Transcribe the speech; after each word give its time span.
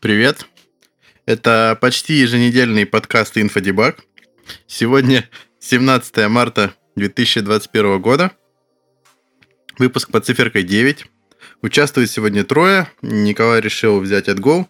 Привет. 0.00 0.46
Это 1.26 1.76
почти 1.80 2.14
еженедельный 2.14 2.86
подкаст 2.86 3.36
«Инфодебаг». 3.36 4.04
Сегодня 4.68 5.28
17 5.58 6.28
марта 6.28 6.72
2021 6.94 8.00
года. 8.00 8.30
Выпуск 9.76 10.12
под 10.12 10.24
циферкой 10.24 10.62
9. 10.62 11.04
Участвует 11.62 12.08
сегодня 12.12 12.44
трое. 12.44 12.88
Николай 13.02 13.60
решил 13.60 13.98
взять 13.98 14.28
отгул. 14.28 14.68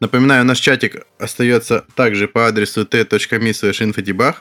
Напоминаю, 0.00 0.46
наш 0.46 0.58
чатик 0.58 1.04
остается 1.18 1.84
также 1.94 2.28
по 2.28 2.46
адресу 2.46 2.86
t.me. 2.86 4.36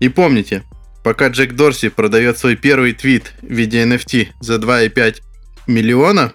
И 0.00 0.08
помните, 0.10 0.62
пока 1.02 1.28
Джек 1.28 1.54
Дорси 1.54 1.88
продает 1.88 2.36
свой 2.36 2.56
первый 2.56 2.92
твит 2.92 3.32
в 3.40 3.50
виде 3.50 3.82
NFT 3.82 4.28
за 4.40 4.56
2,5 4.56 5.22
миллиона, 5.66 6.34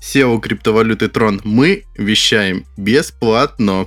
SEO 0.00 0.40
криптовалюты 0.40 1.08
Трон 1.08 1.40
мы 1.44 1.84
вещаем 1.96 2.66
бесплатно. 2.76 3.86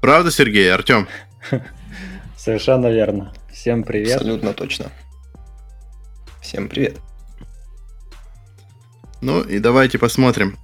Правда, 0.00 0.30
Сергей, 0.30 0.72
Артем? 0.72 1.08
Совершенно 2.36 2.90
верно. 2.90 3.32
Всем 3.52 3.84
привет. 3.84 4.16
Абсолютно 4.16 4.52
точно. 4.52 4.86
Всем 6.40 6.68
привет. 6.68 6.98
Ну 9.20 9.42
и 9.42 9.60
давайте 9.60 9.98
посмотрим, 9.98 10.58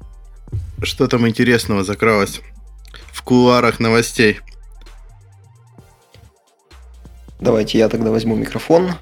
что 0.83 1.07
там 1.07 1.29
интересного 1.29 1.85
закралось 1.85 2.41
в 3.13 3.23
кулуарах 3.23 3.79
новостей. 3.79 4.41
Давайте 7.39 7.79
я 7.79 7.89
тогда 7.89 8.11
возьму 8.11 8.35
микрофон. 8.35 8.95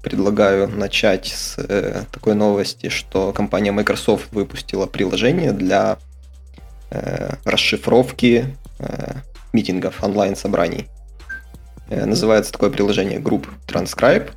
Э, 0.00 0.02
предлагаю 0.02 0.68
начать 0.68 1.28
с 1.28 1.56
э, 1.58 2.04
такой 2.10 2.34
новости, 2.34 2.88
что 2.88 3.32
компания 3.32 3.72
Microsoft 3.72 4.32
выпустила 4.32 4.86
приложение 4.86 5.52
для 5.52 5.98
э, 6.90 7.34
расшифровки 7.44 8.56
митингов, 9.52 10.02
онлайн-собраний. 10.02 10.86
Называется 11.90 12.52
такое 12.52 12.70
приложение 12.70 13.18
Group 13.18 13.46
Transcribe. 13.66 14.30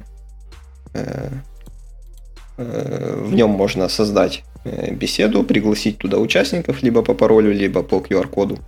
В 2.57 3.33
нем 3.33 3.51
можно 3.51 3.87
создать 3.87 4.43
беседу, 4.65 5.43
пригласить 5.43 5.97
туда 5.97 6.17
участников 6.17 6.83
либо 6.83 7.03
по 7.03 7.13
паролю, 7.13 7.53
либо 7.53 7.83
по 7.83 7.97
QR-коду 7.97 8.59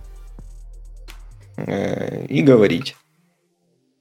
и 2.28 2.42
говорить. 2.42 2.96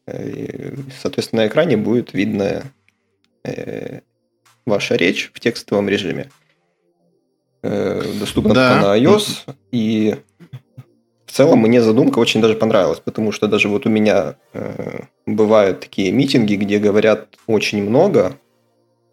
Э, 0.07 0.75
соответственно, 1.01 1.43
на 1.43 1.47
экране 1.47 1.77
будет 1.77 2.13
видно 2.13 2.63
э, 3.45 3.99
ваша 4.65 4.95
речь 4.95 5.31
в 5.33 5.39
текстовом 5.39 5.89
режиме. 5.89 6.29
Э, 7.63 8.01
доступна 8.19 8.53
да. 8.53 8.81
на 8.81 8.97
iOS. 8.97 9.55
И 9.71 10.15
в 11.25 11.31
целом 11.31 11.59
мне 11.59 11.81
задумка 11.81 12.19
очень 12.19 12.41
даже 12.41 12.55
понравилась, 12.55 12.99
потому 12.99 13.31
что 13.31 13.47
даже 13.47 13.67
вот 13.67 13.85
у 13.85 13.89
меня 13.89 14.35
бывают 15.25 15.81
такие 15.81 16.11
митинги, 16.11 16.55
где 16.55 16.79
говорят 16.79 17.27
очень 17.47 17.83
много, 17.83 18.37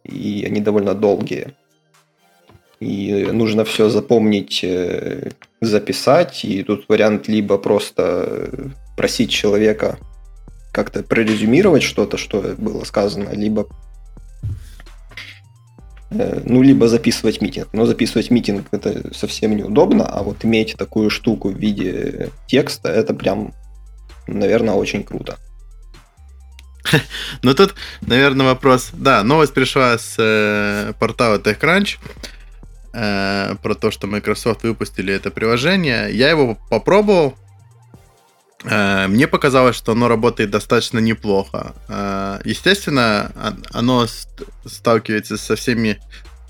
и 0.04 0.44
они 0.46 0.60
довольно 0.60 0.94
долгие. 0.94 1.54
И 2.78 3.28
нужно 3.32 3.64
все 3.64 3.88
запомнить, 3.88 4.64
записать, 5.60 6.44
и 6.44 6.62
тут 6.62 6.84
вариант 6.88 7.28
либо 7.28 7.58
просто 7.58 8.70
просить 8.96 9.30
человека 9.30 9.98
как-то 10.72 11.02
прорезюмировать 11.02 11.82
что-то, 11.82 12.16
что 12.16 12.54
было 12.56 12.84
сказано, 12.84 13.30
либо 13.30 13.62
э, 13.62 13.91
ну, 16.44 16.62
либо 16.62 16.88
записывать 16.88 17.40
митинг. 17.40 17.68
Но 17.72 17.86
записывать 17.86 18.30
митинг 18.30 18.66
это 18.70 19.14
совсем 19.14 19.56
неудобно, 19.56 20.06
а 20.06 20.22
вот 20.22 20.44
иметь 20.44 20.74
такую 20.76 21.10
штуку 21.10 21.50
в 21.50 21.58
виде 21.58 22.30
текста, 22.46 22.88
это 22.88 23.14
прям, 23.14 23.54
наверное, 24.26 24.74
очень 24.74 25.02
круто. 25.02 25.38
Ну 27.42 27.54
тут, 27.54 27.74
наверное, 28.02 28.46
вопрос. 28.46 28.90
Да, 28.92 29.22
новость 29.22 29.54
пришла 29.54 29.98
с 29.98 30.16
э, 30.18 30.92
портала 30.98 31.38
TechCrunch 31.38 31.98
э, 32.92 33.56
про 33.62 33.74
то, 33.74 33.90
что 33.90 34.06
Microsoft 34.06 34.62
выпустили 34.62 35.14
это 35.14 35.30
приложение. 35.30 36.10
Я 36.12 36.30
его 36.30 36.58
попробовал. 36.70 37.36
Э, 38.64 39.06
мне 39.08 39.26
показалось, 39.26 39.76
что 39.76 39.92
оно 39.92 40.08
работает 40.08 40.50
достаточно 40.50 40.98
неплохо. 40.98 41.74
Э, 41.88 42.40
естественно, 42.44 43.32
оно 43.72 44.06
сталкивается 44.66 45.36
со 45.36 45.56
всеми 45.56 46.00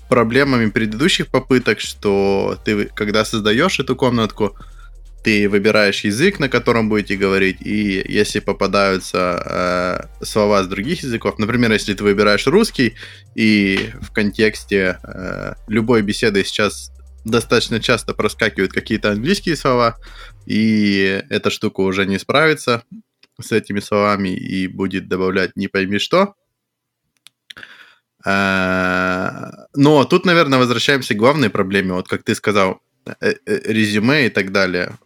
проблемами 0.09 0.69
предыдущих 0.69 1.27
попыток, 1.27 1.79
что 1.79 2.57
ты, 2.63 2.85
когда 2.85 3.25
создаешь 3.25 3.79
эту 3.79 3.95
комнатку, 3.95 4.55
ты 5.23 5.47
выбираешь 5.47 6.03
язык, 6.03 6.39
на 6.39 6.49
котором 6.49 6.89
будете 6.89 7.15
говорить, 7.15 7.57
и 7.61 8.03
если 8.07 8.39
попадаются 8.39 10.09
э, 10.19 10.25
слова 10.25 10.63
с 10.63 10.67
других 10.67 11.01
языков, 11.03 11.39
например, 11.39 11.71
если 11.71 11.93
ты 11.93 12.03
выбираешь 12.03 12.45
русский, 12.45 12.95
и 13.33 13.91
в 14.01 14.11
контексте 14.11 14.99
э, 15.01 15.53
любой 15.67 16.01
беседы 16.01 16.43
сейчас 16.43 16.91
достаточно 17.25 17.79
часто 17.79 18.13
проскакивают 18.13 18.73
какие-то 18.73 19.11
английские 19.11 19.55
слова, 19.55 19.97
и 20.45 21.23
эта 21.29 21.49
штука 21.49 21.81
уже 21.81 22.05
не 22.05 22.19
справится 22.19 22.83
с 23.41 23.51
этими 23.51 23.79
словами 23.79 24.29
и 24.29 24.67
будет 24.67 25.07
добавлять 25.07 25.55
не 25.55 25.67
пойми 25.67 25.99
что. 25.99 26.35
А, 28.25 29.51
но 29.75 30.05
тут, 30.05 30.25
наверное, 30.25 30.59
возвращаемся 30.59 31.13
к 31.13 31.17
главной 31.17 31.49
проблеме. 31.49 31.93
Вот 31.93 32.07
как 32.07 32.23
ты 32.23 32.35
сказал, 32.35 32.81
э, 33.05 33.33
э, 33.45 33.59
резюме 33.65 34.27
и 34.27 34.29
так 34.29 34.51
далее. 34.51 34.97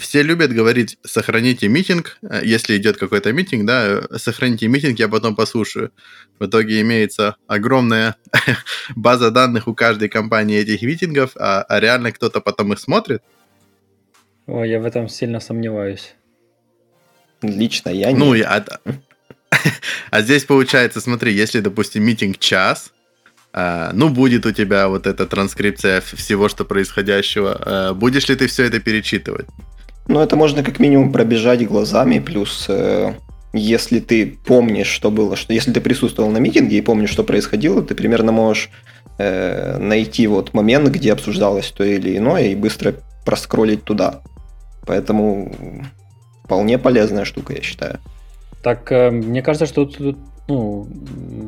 Все 0.00 0.22
любят 0.22 0.50
говорить, 0.52 0.98
сохраните 1.04 1.68
митинг, 1.68 2.18
э, 2.22 2.40
если 2.42 2.76
идет 2.78 2.96
какой-то 2.96 3.32
митинг, 3.32 3.66
да, 3.66 4.02
сохраните 4.16 4.66
митинг, 4.66 4.98
я 4.98 5.08
потом 5.08 5.36
послушаю. 5.36 5.92
В 6.38 6.46
итоге 6.46 6.80
имеется 6.80 7.36
огромная 7.46 8.16
база 8.96 9.30
данных 9.30 9.68
у 9.68 9.74
каждой 9.74 10.08
компании 10.08 10.58
этих 10.58 10.80
митингов, 10.82 11.32
а, 11.36 11.62
а 11.62 11.80
реально 11.80 12.12
кто-то 12.12 12.40
потом 12.40 12.72
их 12.72 12.78
смотрит. 12.78 13.22
О, 14.46 14.64
я 14.64 14.80
в 14.80 14.86
этом 14.86 15.06
сильно 15.08 15.38
сомневаюсь. 15.38 16.14
Лично 17.42 17.90
я 17.90 18.10
не. 18.10 18.18
Ну, 18.18 18.32
я... 18.32 18.64
а 20.10 20.22
здесь 20.22 20.44
получается, 20.44 21.02
смотри, 21.02 21.34
если, 21.34 21.60
допустим, 21.60 22.04
митинг 22.04 22.38
час, 22.38 22.92
а, 23.52 23.90
ну, 23.92 24.08
будет 24.08 24.46
у 24.46 24.52
тебя 24.52 24.88
вот 24.88 25.06
эта 25.06 25.26
транскрипция 25.26 26.00
всего, 26.00 26.48
что 26.48 26.64
происходящего, 26.64 27.60
а, 27.60 27.94
будешь 27.94 28.28
ли 28.28 28.36
ты 28.36 28.46
все 28.46 28.64
это 28.64 28.80
перечитывать? 28.80 29.46
Ну, 30.10 30.18
это 30.18 30.34
можно 30.34 30.64
как 30.64 30.80
минимум 30.80 31.12
пробежать 31.12 31.64
глазами, 31.64 32.18
плюс 32.18 32.66
э, 32.68 33.12
если 33.52 34.00
ты 34.00 34.26
помнишь, 34.44 34.88
что 34.88 35.08
было, 35.08 35.36
что 35.36 35.52
если 35.52 35.70
ты 35.70 35.80
присутствовал 35.80 36.30
на 36.30 36.38
митинге 36.38 36.78
и 36.78 36.80
помнишь, 36.80 37.10
что 37.10 37.22
происходило, 37.22 37.80
ты 37.80 37.94
примерно 37.94 38.32
можешь 38.32 38.70
э, 39.18 39.78
найти 39.78 40.26
вот 40.26 40.52
момент, 40.52 40.88
где 40.88 41.12
обсуждалось 41.12 41.70
то 41.70 41.84
или 41.84 42.16
иное, 42.18 42.46
и 42.48 42.56
быстро 42.56 42.94
проскролить 43.24 43.84
туда. 43.84 44.22
Поэтому 44.84 45.54
вполне 46.42 46.76
полезная 46.76 47.24
штука, 47.24 47.52
я 47.52 47.62
считаю. 47.62 48.00
Так, 48.64 48.90
э, 48.90 49.12
мне 49.12 49.42
кажется, 49.42 49.66
что 49.66 49.84
тут 49.84 50.18
ну, 50.48 50.88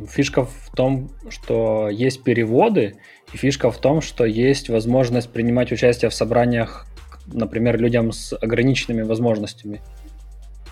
фишка 0.09 0.45
в 0.45 0.71
том, 0.77 1.11
что 1.31 1.89
есть 1.89 2.23
переводы, 2.23 2.95
и 3.33 3.37
фишка 3.37 3.73
в 3.73 3.79
том, 3.79 4.01
что 4.03 4.25
есть 4.25 4.69
возможность 4.69 5.31
принимать 5.31 5.73
участие 5.73 6.11
в 6.11 6.15
собраниях, 6.15 6.87
например, 7.27 7.79
людям 7.79 8.13
с 8.13 8.35
ограниченными 8.35 9.03
возможностями. 9.03 9.81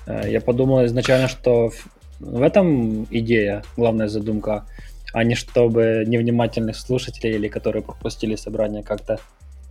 Э, 0.06 0.31
я 0.31 0.41
подумал 0.41 0.84
изначально, 0.87 1.28
что 1.28 1.71
в 2.19 2.43
этом 2.43 3.05
идея, 3.11 3.62
главная 3.76 4.08
задумка, 4.08 4.67
а 5.12 5.25
не 5.25 5.35
чтобы 5.35 6.05
невнимательных 6.06 6.76
слушателей 6.76 7.35
или 7.35 7.49
которые 7.49 7.82
пропустили 7.82 8.37
собрание 8.37 8.82
как-то 8.82 9.19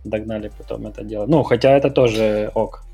догнали 0.04 0.50
потом 0.56 0.86
это 0.86 1.04
дело. 1.04 1.26
Ну, 1.26 1.42
хотя 1.42 1.76
это 1.76 1.90
тоже 1.90 2.50
ок. 2.54 2.84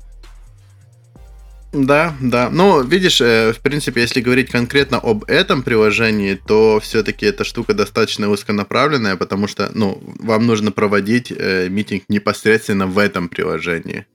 Да, 1.85 2.15
да. 2.19 2.49
Ну, 2.49 2.83
видишь, 2.83 3.21
э, 3.21 3.53
в 3.53 3.59
принципе, 3.59 4.01
если 4.01 4.21
говорить 4.21 4.49
конкретно 4.49 4.97
об 4.97 5.23
этом 5.25 5.61
приложении, 5.61 6.33
то 6.33 6.79
все-таки 6.79 7.25
эта 7.27 7.43
штука 7.43 7.73
достаточно 7.75 8.29
узконаправленная, 8.29 9.15
потому 9.15 9.47
что, 9.47 9.69
ну, 9.75 10.01
вам 10.19 10.47
нужно 10.47 10.71
проводить 10.71 11.31
э, 11.31 11.69
митинг 11.69 12.03
непосредственно 12.09 12.87
в 12.87 12.97
этом 12.97 13.29
приложении. 13.29 14.07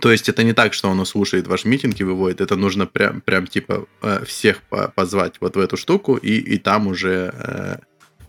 То 0.00 0.10
есть 0.10 0.28
это 0.28 0.42
не 0.42 0.52
так, 0.52 0.74
что 0.74 0.90
оно 0.90 1.04
слушает 1.04 1.46
ваш 1.46 1.64
митинг 1.64 2.00
и 2.00 2.04
выводит, 2.04 2.40
это 2.40 2.56
нужно 2.56 2.86
прям, 2.86 3.20
прям 3.20 3.46
типа 3.46 3.86
э, 4.02 4.24
всех 4.26 4.60
позвать 4.96 5.34
вот 5.40 5.54
в 5.56 5.60
эту 5.60 5.76
штуку 5.76 6.16
и, 6.16 6.32
и 6.32 6.58
там 6.58 6.88
уже 6.88 7.32
э, 7.32 7.76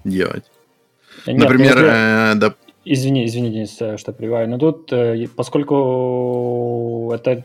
делать. 0.04 0.45
Нет, 1.25 1.39
Например, 1.39 1.77
э, 1.77 2.33
да, 2.36 2.56
Извини, 2.86 3.26
извини, 3.26 3.50
Денис, 3.50 3.82
э, 3.82 3.98
что 3.98 4.14
прибавлю. 4.14 4.48
Но 4.48 4.58
тут, 4.60 4.94
э, 4.94 5.28
поскольку 5.36 7.12
это 7.14 7.44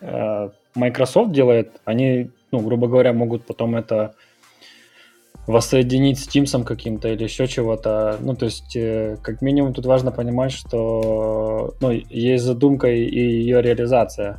э, 0.00 0.50
Microsoft 0.74 1.32
делает, 1.32 1.80
они, 1.84 2.30
ну, 2.50 2.60
грубо 2.60 2.88
говоря, 2.88 3.12
могут 3.12 3.44
потом 3.44 3.76
это 3.76 4.14
воссоединить 5.46 6.18
с 6.18 6.26
Тимсом 6.26 6.64
каким-то 6.64 7.08
или 7.08 7.24
еще 7.24 7.46
чего-то. 7.46 8.16
Ну, 8.20 8.34
то 8.34 8.46
есть, 8.46 8.78
как 9.22 9.42
минимум, 9.42 9.74
тут 9.74 9.84
важно 9.84 10.10
понимать, 10.10 10.52
что 10.52 11.74
ну, 11.82 11.90
есть 11.90 12.44
задумка 12.44 12.88
и 12.88 13.20
ее 13.20 13.60
реализация. 13.60 14.38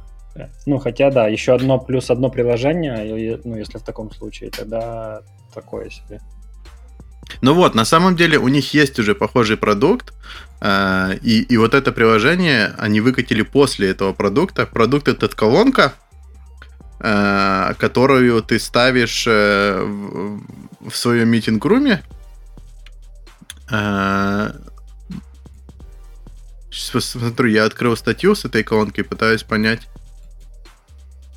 Ну, 0.65 0.79
хотя, 0.79 1.11
да, 1.11 1.27
еще 1.27 1.53
одно 1.53 1.79
плюс 1.79 2.09
одно 2.09 2.29
приложение, 2.29 3.39
ну, 3.43 3.55
если 3.55 3.77
в 3.77 3.83
таком 3.83 4.09
случае, 4.11 4.49
тогда 4.49 5.21
такое 5.53 5.91
себе. 5.91 6.19
Ну 7.41 7.53
вот, 7.53 7.75
на 7.75 7.85
самом 7.85 8.15
деле 8.15 8.37
у 8.37 8.47
них 8.47 8.73
есть 8.73 8.99
уже 8.99 9.15
похожий 9.15 9.57
продукт, 9.57 10.13
э, 10.61 11.17
и, 11.21 11.41
и 11.41 11.57
вот 11.57 11.73
это 11.73 11.91
приложение 11.91 12.73
они 12.77 13.01
выкатили 13.01 13.41
после 13.41 13.89
этого 13.89 14.13
продукта. 14.13 14.65
Продукт 14.65 15.07
этот 15.07 15.35
колонка, 15.35 15.93
э, 16.99 17.73
которую 17.77 18.41
ты 18.41 18.59
ставишь 18.59 19.25
э, 19.27 19.81
в, 19.81 20.89
в 20.89 20.95
своем 20.95 21.29
митинг-руме. 21.29 22.03
Сейчас 26.69 26.89
посмотрю, 26.91 27.49
я 27.49 27.65
открыл 27.65 27.97
статью 27.97 28.35
с 28.35 28.45
этой 28.45 28.63
колонкой, 28.63 29.03
пытаюсь 29.03 29.43
понять. 29.43 29.87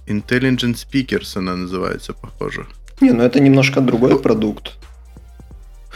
Intelligent 0.07 0.75
Speakers 0.75 1.39
она 1.39 1.57
называется, 1.57 2.13
похоже. 2.13 2.67
Не, 3.01 3.13
ну 3.13 3.23
это 3.23 3.41
немножко 3.41 3.81
другой 3.81 4.19
продукт. 4.19 4.73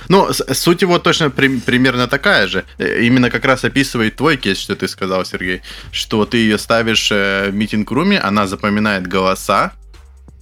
Ну, 0.08 0.32
суть 0.32 0.82
его 0.82 0.98
точно 0.98 1.30
при, 1.30 1.58
примерно 1.58 2.08
такая 2.08 2.46
же. 2.46 2.64
Э, 2.78 3.02
именно 3.02 3.30
как 3.30 3.44
раз 3.44 3.64
описывает 3.64 4.16
твой 4.16 4.36
кейс, 4.36 4.58
что 4.58 4.74
ты 4.76 4.88
сказал, 4.88 5.24
Сергей. 5.24 5.62
Что 5.90 6.24
ты 6.24 6.38
ее 6.38 6.58
ставишь 6.58 7.10
э, 7.12 7.50
в 7.50 7.54
митинг-руме, 7.54 8.18
она 8.18 8.46
запоминает 8.46 9.06
голоса, 9.06 9.72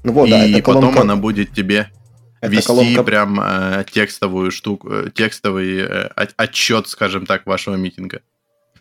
ну 0.03 0.13
вот, 0.13 0.29
и 0.29 0.31
да, 0.31 0.47
это 0.47 0.63
потом 0.63 0.81
колонка... 0.81 1.01
она 1.03 1.17
будет 1.17 1.53
тебе 1.53 1.91
это 2.41 2.53
вести 2.53 2.67
колонка... 2.67 3.03
прям 3.03 3.41
э, 3.41 3.85
текстовую 3.91 4.51
штуку, 4.51 4.89
э, 4.91 5.11
текстовый 5.15 5.81
э, 5.81 6.09
отчет, 6.37 6.89
скажем 6.89 7.27
так, 7.27 7.47
вашего 7.47 7.77
митинга. 7.77 8.21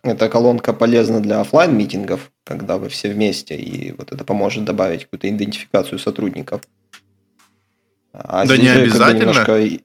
Эта 0.02 0.30
колонка 0.30 0.72
полезна 0.72 1.20
для 1.20 1.42
офлайн 1.42 1.76
митингов, 1.76 2.32
когда 2.46 2.78
вы 2.78 2.88
все 2.88 3.10
вместе, 3.10 3.58
и 3.58 3.92
вот 3.92 4.14
это 4.14 4.24
поможет 4.24 4.64
добавить 4.64 5.04
какую-то 5.04 5.30
идентификацию 5.30 6.00
сотрудников. 6.00 6.62
А 8.14 8.46
да 8.46 8.56
не 8.56 8.70
обязательно. 8.70 9.20
Немножко 9.20 9.80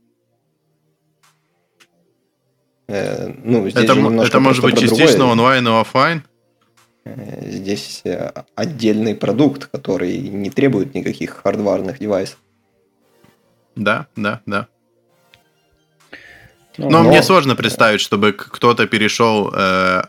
Э, 2.86 3.32
ну, 3.42 3.68
здесь 3.68 3.84
это, 3.84 4.22
это 4.22 4.40
может 4.40 4.62
быть 4.62 4.78
частично 4.78 5.26
онлайн 5.26 5.66
и 5.66 5.70
офлайн? 5.70 6.22
Э, 7.04 7.50
здесь 7.50 8.02
э, 8.04 8.30
отдельный 8.54 9.14
продукт, 9.14 9.66
который 9.66 10.18
не 10.18 10.50
требует 10.50 10.94
никаких 10.94 11.42
хардварных 11.42 11.98
девайсов. 11.98 12.38
Да, 13.76 14.06
да, 14.16 14.40
да. 14.46 14.68
Ну, 16.76 16.90
но, 16.90 17.02
но 17.02 17.08
мне 17.08 17.22
сложно 17.22 17.54
представить, 17.54 18.00
чтобы 18.00 18.32
кто-то 18.32 18.86
перешел 18.86 19.52
э, 19.54 20.02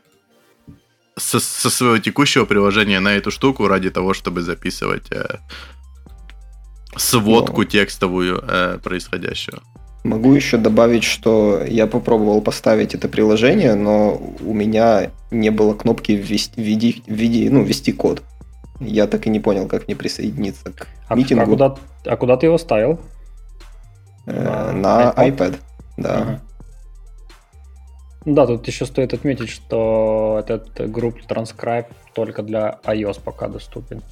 со, 1.16 1.40
со 1.40 1.70
своего 1.70 1.98
текущего 2.00 2.46
приложения 2.46 3.00
на 3.00 3.16
эту 3.16 3.32
штуку 3.32 3.68
ради 3.68 3.90
того, 3.90 4.14
чтобы 4.14 4.42
записывать 4.42 5.12
э, 5.12 5.40
сводку 6.98 7.62
но... 7.62 7.68
текстовую 7.68 8.44
э, 8.48 8.80
происходящего. 8.84 9.62
Могу 10.06 10.34
еще 10.34 10.58
добавить, 10.58 11.04
что 11.04 11.64
я 11.66 11.88
попробовал 11.88 12.40
поставить 12.40 12.94
это 12.94 13.10
приложение, 13.10 13.74
но 13.74 14.22
у 14.46 14.54
меня 14.54 15.10
не 15.32 15.50
было 15.50 15.74
кнопки 15.74 16.12
ввести, 16.12 16.62
введи, 16.62 17.02
введи, 17.08 17.50
ну, 17.50 17.64
ввести 17.64 17.92
код. 17.92 18.22
Я 18.80 19.08
так 19.08 19.26
и 19.26 19.32
не 19.32 19.40
понял, 19.40 19.68
как 19.68 19.88
мне 19.88 19.96
присоединиться 19.96 20.72
к 20.72 20.88
а, 21.08 21.16
митингу. 21.16 21.42
А 21.42 21.46
куда, 21.46 21.76
а 22.06 22.18
куда 22.18 22.38
ты 22.38 22.46
его 22.46 22.60
ставил? 22.60 23.00
Э, 24.28 24.74
на 24.74 25.10
iPad, 25.10 25.38
iPad 25.38 25.56
да. 25.98 26.14
Ага. 26.14 26.42
Да, 28.26 28.46
тут 28.46 28.68
еще 28.68 28.86
стоит 28.86 29.16
отметить, 29.16 29.50
что 29.50 30.38
этот 30.40 30.92
групп 30.92 31.18
Transcribe 31.28 31.88
только 32.14 32.44
для 32.44 32.80
iOS 32.84 33.22
пока 33.26 33.48
доступен. 33.48 34.04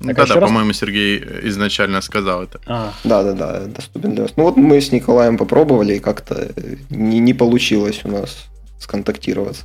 Так, 0.00 0.16
да, 0.16 0.26
да, 0.26 0.34
раз... 0.34 0.44
по-моему, 0.44 0.72
Сергей 0.72 1.24
изначально 1.44 2.00
сказал 2.00 2.42
это. 2.42 2.60
А. 2.66 2.92
Да, 3.04 3.22
да, 3.22 3.32
да, 3.32 3.60
доступен 3.66 4.14
для 4.14 4.24
вас. 4.24 4.32
Ну 4.36 4.44
вот 4.44 4.56
мы 4.56 4.80
с 4.80 4.92
Николаем 4.92 5.38
попробовали, 5.38 5.94
и 5.94 6.00
как-то 6.00 6.50
не, 6.90 7.20
не 7.20 7.34
получилось 7.34 8.00
у 8.04 8.08
нас 8.08 8.46
сконтактироваться. 8.78 9.64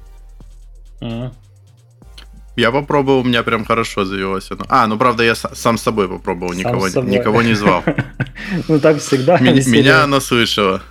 А. 1.01 1.31
Я 2.55 2.71
попробовал, 2.71 3.19
у 3.19 3.23
меня 3.23 3.43
прям 3.43 3.65
хорошо 3.65 4.05
завелось 4.05 4.51
оно. 4.51 4.65
А, 4.67 4.85
ну 4.87 4.97
правда, 4.97 5.23
я 5.23 5.35
сам 5.35 5.77
с 5.77 5.81
собой 5.81 6.09
попробовал, 6.09 6.53
никого, 6.53 6.89
никого 6.89 7.41
не 7.41 7.53
звал. 7.53 7.83
Ну 8.67 8.79
так 8.79 8.99
всегда. 8.99 9.37
Меня 9.39 10.03
оно 10.03 10.19
слышало. 10.19 10.81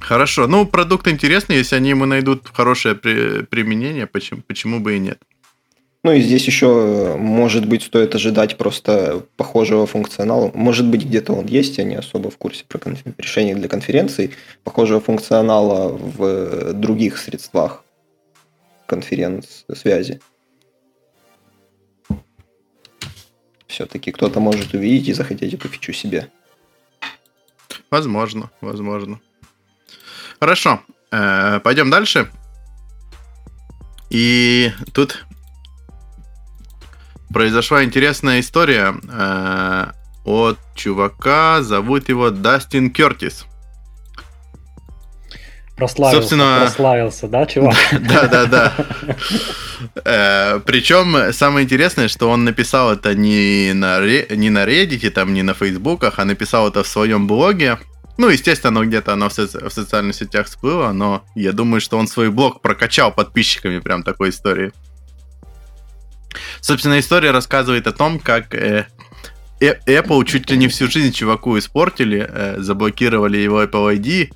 Хорошо. 0.00 0.46
Ну, 0.46 0.66
продукт 0.66 1.08
интересный, 1.08 1.56
если 1.56 1.74
они 1.74 1.90
ему 1.90 2.06
найдут 2.06 2.48
хорошее 2.52 2.94
применение, 2.94 4.06
почему, 4.06 4.42
почему 4.46 4.78
бы 4.78 4.96
и 4.96 4.98
нет. 5.00 5.18
Ну 6.06 6.12
и 6.12 6.20
здесь 6.20 6.46
еще, 6.46 7.16
может 7.18 7.66
быть, 7.66 7.82
стоит 7.82 8.14
ожидать 8.14 8.56
просто 8.56 9.26
похожего 9.36 9.88
функционала. 9.88 10.52
Может 10.54 10.86
быть, 10.86 11.04
где-то 11.04 11.32
он 11.32 11.46
есть, 11.46 11.78
я 11.78 11.84
не 11.84 11.96
особо 11.96 12.30
в 12.30 12.36
курсе 12.36 12.64
про 12.64 12.78
конф... 12.78 13.00
решения 13.18 13.56
для 13.56 13.66
конференций. 13.66 14.30
Похожего 14.62 15.00
функционала 15.00 15.88
в 15.88 16.74
других 16.74 17.18
средствах 17.18 17.82
конференц-связи. 18.86 20.20
Все-таки 23.66 24.12
кто-то 24.12 24.38
может 24.38 24.74
увидеть 24.74 25.08
и 25.08 25.12
захотеть 25.12 25.54
эту 25.54 25.66
фичу 25.66 25.92
себе. 25.92 26.30
Возможно, 27.90 28.52
возможно. 28.60 29.18
Хорошо, 30.38 30.82
э, 31.10 31.58
пойдем 31.64 31.90
дальше. 31.90 32.30
И 34.08 34.70
тут 34.94 35.25
произошла 37.36 37.84
интересная 37.84 38.40
история 38.40 38.94
э, 39.12 39.86
от 40.24 40.58
чувака, 40.74 41.60
зовут 41.60 42.08
его 42.08 42.30
Дастин 42.30 42.90
Кертис. 42.90 43.44
Прославился, 45.76 46.20
Собственно... 46.22 46.60
прославился, 46.62 47.28
да, 47.28 47.44
чувак? 47.44 47.76
Да, 48.00 48.26
да, 48.26 48.46
да. 48.46 48.72
Э, 50.06 50.60
Причем 50.64 51.30
самое 51.34 51.66
интересное, 51.66 52.08
что 52.08 52.30
он 52.30 52.44
написал 52.44 52.90
это 52.94 53.14
не 53.14 53.74
на, 53.74 54.00
не 54.00 54.48
на 54.48 54.64
Reddit, 54.64 55.10
там, 55.10 55.34
не 55.34 55.42
на 55.42 55.52
Фейсбуках, 55.52 56.18
а 56.18 56.24
написал 56.24 56.68
это 56.68 56.84
в 56.84 56.88
своем 56.88 57.26
блоге. 57.26 57.78
Ну, 58.16 58.30
естественно, 58.30 58.82
где-то 58.82 59.12
оно 59.12 59.28
в, 59.28 59.32
соци- 59.32 59.68
в 59.68 59.70
социальных 59.70 60.14
сетях 60.14 60.46
всплыло, 60.46 60.90
но 60.92 61.22
я 61.34 61.52
думаю, 61.52 61.82
что 61.82 61.98
он 61.98 62.08
свой 62.08 62.30
блог 62.30 62.62
прокачал 62.62 63.12
подписчиками 63.12 63.80
прям 63.80 64.04
такой 64.04 64.30
истории. 64.30 64.72
Собственно, 66.60 66.98
история 66.98 67.30
рассказывает 67.30 67.86
о 67.86 67.92
том, 67.92 68.18
как 68.18 68.54
э, 68.54 68.86
Apple 69.60 70.24
чуть 70.24 70.50
ли 70.50 70.56
не 70.56 70.68
всю 70.68 70.90
жизнь 70.90 71.12
чуваку 71.12 71.58
испортили, 71.58 72.28
э, 72.28 72.56
заблокировали 72.58 73.38
его 73.38 73.62
Apple 73.62 73.96
ID, 73.96 74.32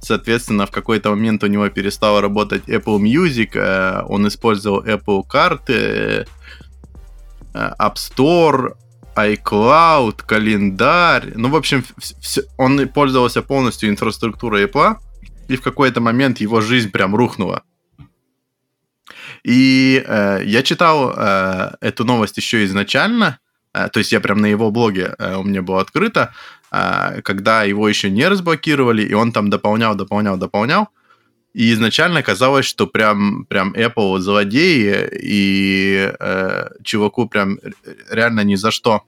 соответственно, 0.00 0.66
в 0.66 0.70
какой-то 0.70 1.10
момент 1.10 1.44
у 1.44 1.46
него 1.46 1.68
перестал 1.68 2.20
работать 2.20 2.64
Apple 2.68 2.98
Music, 2.98 3.50
э, 3.54 4.02
он 4.08 4.26
использовал 4.28 4.82
Apple 4.84 5.22
карты, 5.28 5.72
э, 5.72 6.24
App 7.54 7.94
Store, 7.94 8.74
iCloud, 9.16 10.22
календарь. 10.24 11.32
Ну, 11.34 11.48
в 11.48 11.56
общем, 11.56 11.84
все, 11.98 12.42
он 12.56 12.88
пользовался 12.88 13.42
полностью 13.42 13.90
инфраструктурой 13.90 14.66
Apple, 14.66 14.96
и 15.48 15.56
в 15.56 15.62
какой-то 15.62 16.00
момент 16.00 16.40
его 16.40 16.60
жизнь 16.60 16.90
прям 16.90 17.16
рухнула. 17.16 17.62
И 19.44 20.02
э, 20.06 20.42
я 20.44 20.62
читал 20.62 21.14
э, 21.16 21.72
эту 21.80 22.04
новость 22.04 22.36
еще 22.36 22.64
изначально, 22.64 23.38
э, 23.74 23.88
то 23.88 23.98
есть 23.98 24.12
я 24.12 24.20
прям 24.20 24.38
на 24.38 24.46
его 24.46 24.70
блоге 24.70 25.14
э, 25.18 25.36
у 25.36 25.42
меня 25.42 25.62
было 25.62 25.80
открыто, 25.80 26.32
э, 26.72 27.20
когда 27.22 27.64
его 27.64 27.88
еще 27.88 28.10
не 28.10 28.28
разблокировали, 28.28 29.02
и 29.02 29.14
он 29.14 29.32
там 29.32 29.50
дополнял, 29.50 29.94
дополнял, 29.94 30.36
дополнял. 30.36 30.88
И 31.52 31.72
изначально 31.72 32.22
казалось, 32.22 32.64
что 32.64 32.86
прям, 32.86 33.44
прям 33.46 33.72
Apple 33.74 34.18
злодеи, 34.18 35.08
и 35.20 36.12
э, 36.18 36.68
чуваку 36.84 37.28
прям 37.28 37.58
реально 38.08 38.44
ни 38.44 38.54
за 38.54 38.70
что 38.70 39.02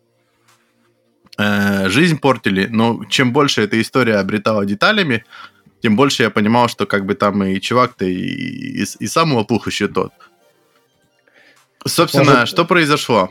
э, 1.38 1.88
жизнь 1.88 2.18
портили. 2.18 2.66
Но 2.70 3.04
чем 3.08 3.32
больше 3.32 3.62
эта 3.62 3.80
история 3.80 4.16
обретала 4.16 4.66
деталями, 4.66 5.24
тем 5.82 5.96
больше 5.96 6.22
я 6.22 6.30
понимал, 6.30 6.68
что 6.68 6.86
как 6.86 7.04
бы 7.04 7.14
там 7.14 7.42
и 7.42 7.60
чувак-то 7.60 8.04
и, 8.04 8.14
и, 8.14 8.82
и 8.82 9.06
сам 9.06 9.32
лопух 9.34 9.66
еще 9.66 9.88
тот. 9.88 10.12
Собственно, 11.84 12.32
может, 12.32 12.48
что 12.48 12.64
произошло? 12.64 13.30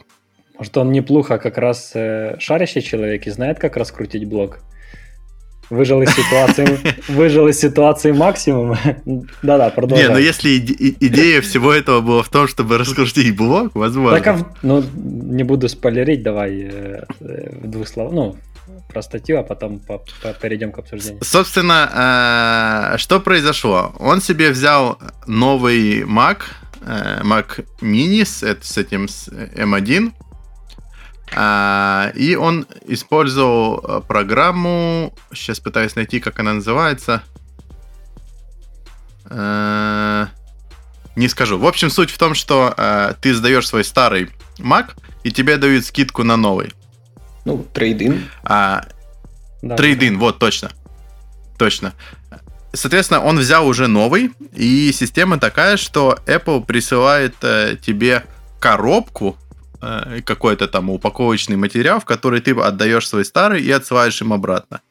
Может, 0.58 0.78
он 0.78 0.92
неплохо 0.92 1.38
как 1.38 1.58
раз 1.58 1.92
э, 1.96 2.36
шарящий 2.40 2.82
человек 2.82 3.26
и 3.26 3.30
знает, 3.32 3.58
как 3.58 3.78
раскрутить 3.78 4.26
блок? 4.26 4.60
Выжил 5.70 6.02
из 6.02 6.14
ситуации, 6.14 6.78
выжил 7.08 7.48
из 7.48 7.58
ситуации 7.58 8.12
максимум. 8.12 8.76
Да-да, 9.42 9.70
продолжай. 9.70 10.10
Не, 10.10 10.14
но 10.14 10.20
если 10.20 10.58
идея 10.60 11.40
всего 11.40 11.72
этого 11.72 12.02
была 12.02 12.22
в 12.22 12.30
том, 12.30 12.50
чтобы 12.50 12.78
раскрутить 12.78 13.34
блок, 13.38 13.72
возможно. 13.76 14.20
Так, 14.20 14.28
а, 14.28 14.54
ну, 14.62 14.84
не 14.94 15.44
буду 15.44 15.70
спойлерить, 15.70 16.22
давай 16.22 16.70
э, 16.70 17.06
в 17.22 17.68
двух 17.68 17.88
словах, 17.88 18.12
ну, 18.12 18.36
про 18.92 19.02
статью, 19.02 19.40
а 19.40 19.44
потом 19.44 19.80
по, 19.80 20.00
по, 20.22 20.34
перейдем 20.34 20.72
к 20.72 20.80
обсуждению. 20.80 21.24
Собственно, 21.24 22.92
э, 22.94 22.98
что 22.98 23.20
произошло? 23.20 23.94
Он 24.00 24.22
себе 24.22 24.52
взял 24.52 25.00
новый 25.28 26.02
Mac, 26.02 26.42
э, 26.82 27.22
Mac 27.24 27.66
Mini 27.82 28.26
с, 28.26 28.44
с 28.44 28.78
этим 28.78 29.08
с 29.08 29.28
M1, 29.30 30.12
э, 31.36 32.12
и 32.16 32.36
он 32.36 32.66
использовал 32.88 34.02
программу, 34.08 35.14
сейчас 35.34 35.60
пытаюсь 35.60 35.96
найти, 35.96 36.20
как 36.20 36.40
она 36.40 36.54
называется. 36.54 37.24
Э, 39.30 40.28
не 41.16 41.28
скажу. 41.28 41.58
В 41.58 41.66
общем, 41.66 41.90
суть 41.90 42.12
в 42.12 42.18
том, 42.18 42.36
что 42.36 42.74
э, 42.78 43.14
ты 43.22 43.34
сдаешь 43.34 43.68
свой 43.68 43.84
старый 43.84 44.30
Mac, 44.58 44.92
и 45.24 45.32
тебе 45.32 45.58
дают 45.58 45.86
скидку 45.86 46.24
на 46.24 46.38
новый. 46.38 46.74
Ну, 47.46 47.66
трейдин. 47.74 48.30
А, 48.44 48.86
да, 49.62 49.76
трейдин, 49.76 50.20
вот, 50.20 50.40
точно. 50.40 50.72
Точно. 51.58 51.94
Соответственно, 52.74 53.22
он 53.22 53.38
взял 53.38 53.68
уже 53.68 53.88
новый, 53.88 54.32
и 54.54 54.92
система 54.94 55.38
такая, 55.40 55.78
что 55.78 56.18
Apple 56.26 56.66
присылает 56.66 57.36
э, 57.42 57.76
тебе 57.82 58.24
коробку, 58.60 59.38
э, 59.82 60.22
какой-то 60.26 60.68
там 60.68 60.90
упаковочный 60.90 61.58
материал, 61.58 62.00
в 62.00 62.06
который 62.06 62.40
ты 62.40 62.52
отдаешь 62.52 63.08
свой 63.08 63.26
старый 63.26 63.62
и 63.62 63.70
отсылаешь 63.72 64.22
им 64.22 64.32
обратно. 64.32 64.82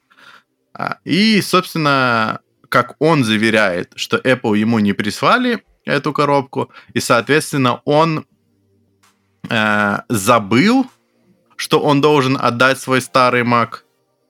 А, 0.75 0.99
и, 1.05 1.41
собственно, 1.41 2.41
как 2.69 2.97
он 2.99 3.25
заверяет, 3.25 3.93
что 3.97 4.19
Apple 4.19 4.59
ему 4.59 4.79
не 4.79 4.93
прислали 4.93 5.65
эту 5.85 6.13
коробку, 6.13 6.71
и, 6.93 7.01
соответственно, 7.01 7.81
он 7.85 8.27
э, 9.49 9.99
забыл, 10.09 10.87
что 11.61 11.79
он 11.79 12.01
должен 12.01 12.39
отдать 12.41 12.81
свой 12.81 13.03
старый 13.03 13.43
Mac. 13.43 13.81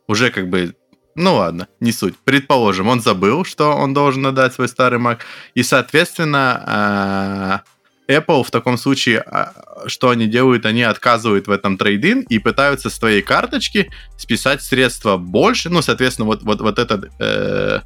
Уже 0.08 0.30
как 0.30 0.50
бы, 0.50 0.74
ну 1.14 1.36
ладно, 1.36 1.68
не 1.78 1.92
суть. 1.92 2.16
Предположим, 2.24 2.88
он 2.88 3.00
забыл, 3.00 3.44
что 3.44 3.70
он 3.70 3.94
должен 3.94 4.26
отдать 4.26 4.52
свой 4.52 4.66
старый 4.66 4.98
Mac, 4.98 5.18
и, 5.54 5.62
соответственно, 5.62 7.62
э, 8.08 8.18
Apple 8.18 8.42
в 8.42 8.50
таком 8.50 8.76
случае, 8.76 9.22
э, 9.24 9.44
что 9.86 10.10
они 10.10 10.26
делают, 10.26 10.66
они 10.66 10.82
отказывают 10.82 11.46
в 11.46 11.52
этом 11.52 11.78
трейдин 11.78 12.22
и 12.22 12.40
пытаются 12.40 12.90
с 12.90 12.98
твоей 12.98 13.22
карточки 13.22 13.92
списать 14.18 14.60
средства 14.60 15.16
больше, 15.16 15.70
ну, 15.70 15.82
соответственно, 15.82 16.26
вот, 16.26 16.42
вот, 16.42 16.60
вот 16.60 16.80
этот 16.80 17.12
э, 17.20 17.80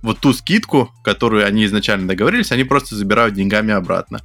вот 0.00 0.18
ту 0.20 0.32
скидку, 0.32 0.90
которую 1.04 1.46
они 1.46 1.66
изначально 1.66 2.08
договорились, 2.08 2.52
они 2.52 2.64
просто 2.64 2.94
забирают 2.94 3.34
деньгами 3.34 3.74
обратно. 3.74 4.22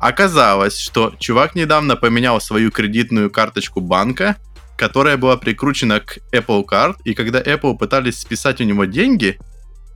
Оказалось, 0.00 0.78
что 0.78 1.14
чувак 1.18 1.54
недавно 1.54 1.94
поменял 1.94 2.40
свою 2.40 2.70
кредитную 2.70 3.30
карточку 3.30 3.82
банка, 3.82 4.36
которая 4.78 5.18
была 5.18 5.36
прикручена 5.36 6.00
к 6.00 6.18
Apple 6.32 6.64
Card, 6.64 6.96
и 7.04 7.12
когда 7.12 7.38
Apple 7.40 7.76
пытались 7.76 8.18
списать 8.18 8.62
у 8.62 8.64
него 8.64 8.86
деньги, 8.86 9.38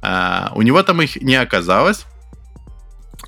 а, 0.02 0.52
у 0.54 0.60
него 0.60 0.82
там 0.82 1.00
их 1.00 1.16
не 1.22 1.36
оказалось, 1.36 2.04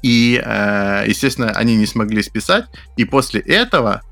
и, 0.02 0.38
а, 0.44 1.04
естественно, 1.06 1.50
они 1.52 1.76
не 1.76 1.86
смогли 1.86 2.22
списать, 2.22 2.66
и 2.98 3.06
после 3.06 3.40
этого 3.40 4.02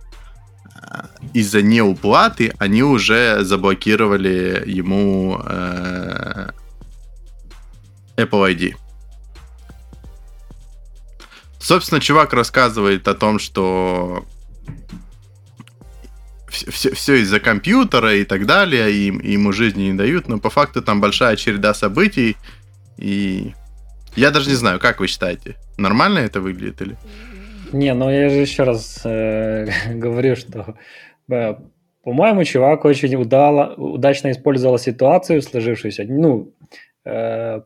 а, 0.80 1.10
из-за 1.34 1.60
неуплаты 1.60 2.54
они 2.58 2.82
уже 2.82 3.44
заблокировали 3.44 4.62
ему 4.64 5.38
Apple 8.16 8.54
ID. 8.56 8.74
Собственно, 11.64 11.98
чувак 11.98 12.34
рассказывает 12.34 13.08
о 13.08 13.14
том, 13.14 13.38
что 13.38 14.26
все, 16.50 16.94
все 16.94 17.14
из-за 17.22 17.40
компьютера 17.40 18.16
и 18.16 18.24
так 18.24 18.44
далее, 18.44 18.92
и, 18.92 19.08
и 19.08 19.32
ему 19.32 19.50
жизни 19.50 19.84
не 19.84 19.94
дают, 19.94 20.28
но 20.28 20.38
по 20.38 20.50
факту 20.50 20.82
там 20.82 21.00
большая 21.00 21.36
череда 21.36 21.72
событий, 21.72 22.36
и 22.98 23.54
я 24.14 24.30
даже 24.30 24.50
не 24.50 24.56
знаю, 24.56 24.78
как 24.78 25.00
вы 25.00 25.06
считаете, 25.06 25.56
нормально 25.78 26.18
это 26.18 26.42
выглядит 26.42 26.82
или? 26.82 26.96
Не, 27.72 27.94
ну 27.94 28.10
я 28.10 28.28
же 28.28 28.36
еще 28.36 28.64
раз 28.64 29.00
э, 29.04 29.66
говорю, 29.94 30.36
что 30.36 30.76
э, 31.30 31.54
по-моему, 32.02 32.44
чувак 32.44 32.84
очень 32.84 33.14
удало, 33.14 33.72
удачно 33.78 34.30
использовал 34.32 34.78
ситуацию 34.78 35.40
сложившуюся. 35.40 36.04
Ну, 36.06 36.52
э, 37.06 37.62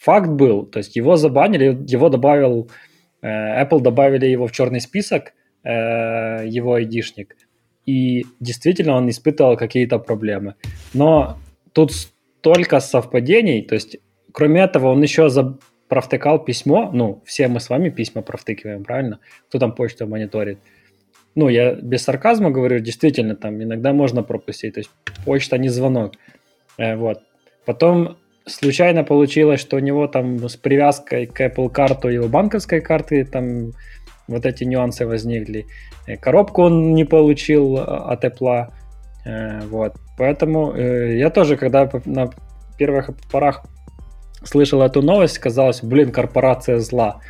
факт 0.00 0.30
был, 0.30 0.64
то 0.64 0.78
есть 0.78 0.96
его 0.96 1.16
забанили, 1.16 1.78
его 1.86 2.08
добавил, 2.08 2.70
Apple 3.26 3.80
добавили 3.80 4.26
его 4.26 4.46
в 4.46 4.52
черный 4.52 4.80
список, 4.80 5.32
э, 5.64 6.46
его 6.46 6.74
айдишник, 6.74 7.36
и 7.86 8.26
действительно 8.40 8.94
он 8.94 9.08
испытывал 9.08 9.56
какие-то 9.56 9.98
проблемы. 9.98 10.54
Но 10.94 11.38
тут 11.72 11.92
столько 11.92 12.80
совпадений, 12.80 13.62
то 13.62 13.74
есть 13.74 13.98
кроме 14.32 14.62
этого 14.62 14.88
он 14.88 15.02
еще 15.02 15.28
за 15.28 15.58
провтыкал 15.88 16.42
письмо, 16.42 16.90
ну, 16.90 17.22
все 17.26 17.48
мы 17.48 17.60
с 17.60 17.68
вами 17.68 17.90
письма 17.90 18.22
провтыкиваем, 18.22 18.82
правильно? 18.82 19.18
Кто 19.48 19.58
там 19.58 19.74
почту 19.74 20.06
мониторит? 20.06 20.58
Ну, 21.34 21.50
я 21.50 21.74
без 21.74 22.02
сарказма 22.02 22.50
говорю, 22.50 22.78
действительно, 22.78 23.36
там 23.36 23.62
иногда 23.62 23.92
можно 23.92 24.22
пропустить, 24.22 24.74
то 24.74 24.80
есть 24.80 24.90
почта 25.26 25.58
не 25.58 25.68
звонок. 25.68 26.14
Э, 26.78 26.96
вот. 26.96 27.18
Потом 27.66 28.16
случайно 28.46 29.04
получилось, 29.04 29.60
что 29.60 29.76
у 29.76 29.80
него 29.80 30.06
там 30.06 30.48
с 30.48 30.56
привязкой 30.56 31.26
к 31.26 31.40
Apple 31.40 31.70
карту 31.70 32.08
его 32.08 32.28
банковской 32.28 32.80
карты 32.80 33.24
там 33.24 33.72
вот 34.28 34.46
эти 34.46 34.64
нюансы 34.64 35.06
возникли. 35.06 35.66
Э, 36.06 36.16
коробку 36.16 36.62
он 36.62 36.94
не 36.94 37.04
получил 37.04 37.76
э, 37.76 37.82
от 37.82 38.24
Apple. 38.24 38.68
Э, 39.24 39.60
вот. 39.66 39.94
Поэтому 40.18 40.76
я 40.76 41.30
тоже, 41.30 41.56
когда 41.56 41.90
на 42.04 42.30
первых 42.78 43.10
порах 43.30 43.64
слышал 44.44 44.82
эту 44.82 45.02
новость, 45.02 45.38
казалось, 45.38 45.82
блин, 45.82 46.12
корпорация 46.12 46.78
зла. 46.80 47.20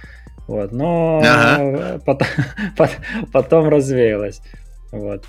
Вот, 0.48 0.72
но 0.72 1.22
ага. 1.24 2.00
потом, 2.06 2.88
потом 3.32 3.68
развеялась. 3.68 4.42
Вот. 4.90 5.24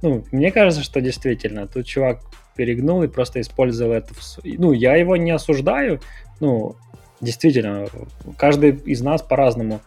Ну, 0.00 0.24
мне 0.30 0.52
кажется, 0.52 0.82
что 0.82 1.00
действительно, 1.00 1.66
тут 1.66 1.86
чувак 1.86 2.20
перегнул 2.56 3.02
и 3.02 3.08
просто 3.08 3.40
использовал 3.40 3.94
это. 3.94 4.12
Ну, 4.44 4.72
я 4.72 4.96
его 4.96 5.16
не 5.16 5.30
осуждаю. 5.30 6.00
Ну, 6.40 6.76
действительно, 7.20 7.86
каждый 8.36 8.70
из 8.70 9.00
нас 9.02 9.22
по-разному 9.22 9.80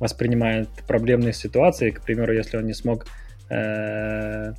воспринимает 0.00 0.68
проблемные 0.86 1.32
ситуации. 1.32 1.90
К 1.90 2.02
примеру, 2.02 2.32
если 2.32 2.56
он 2.56 2.66
не 2.66 2.74
смог 2.74 3.06
э, 3.50 4.52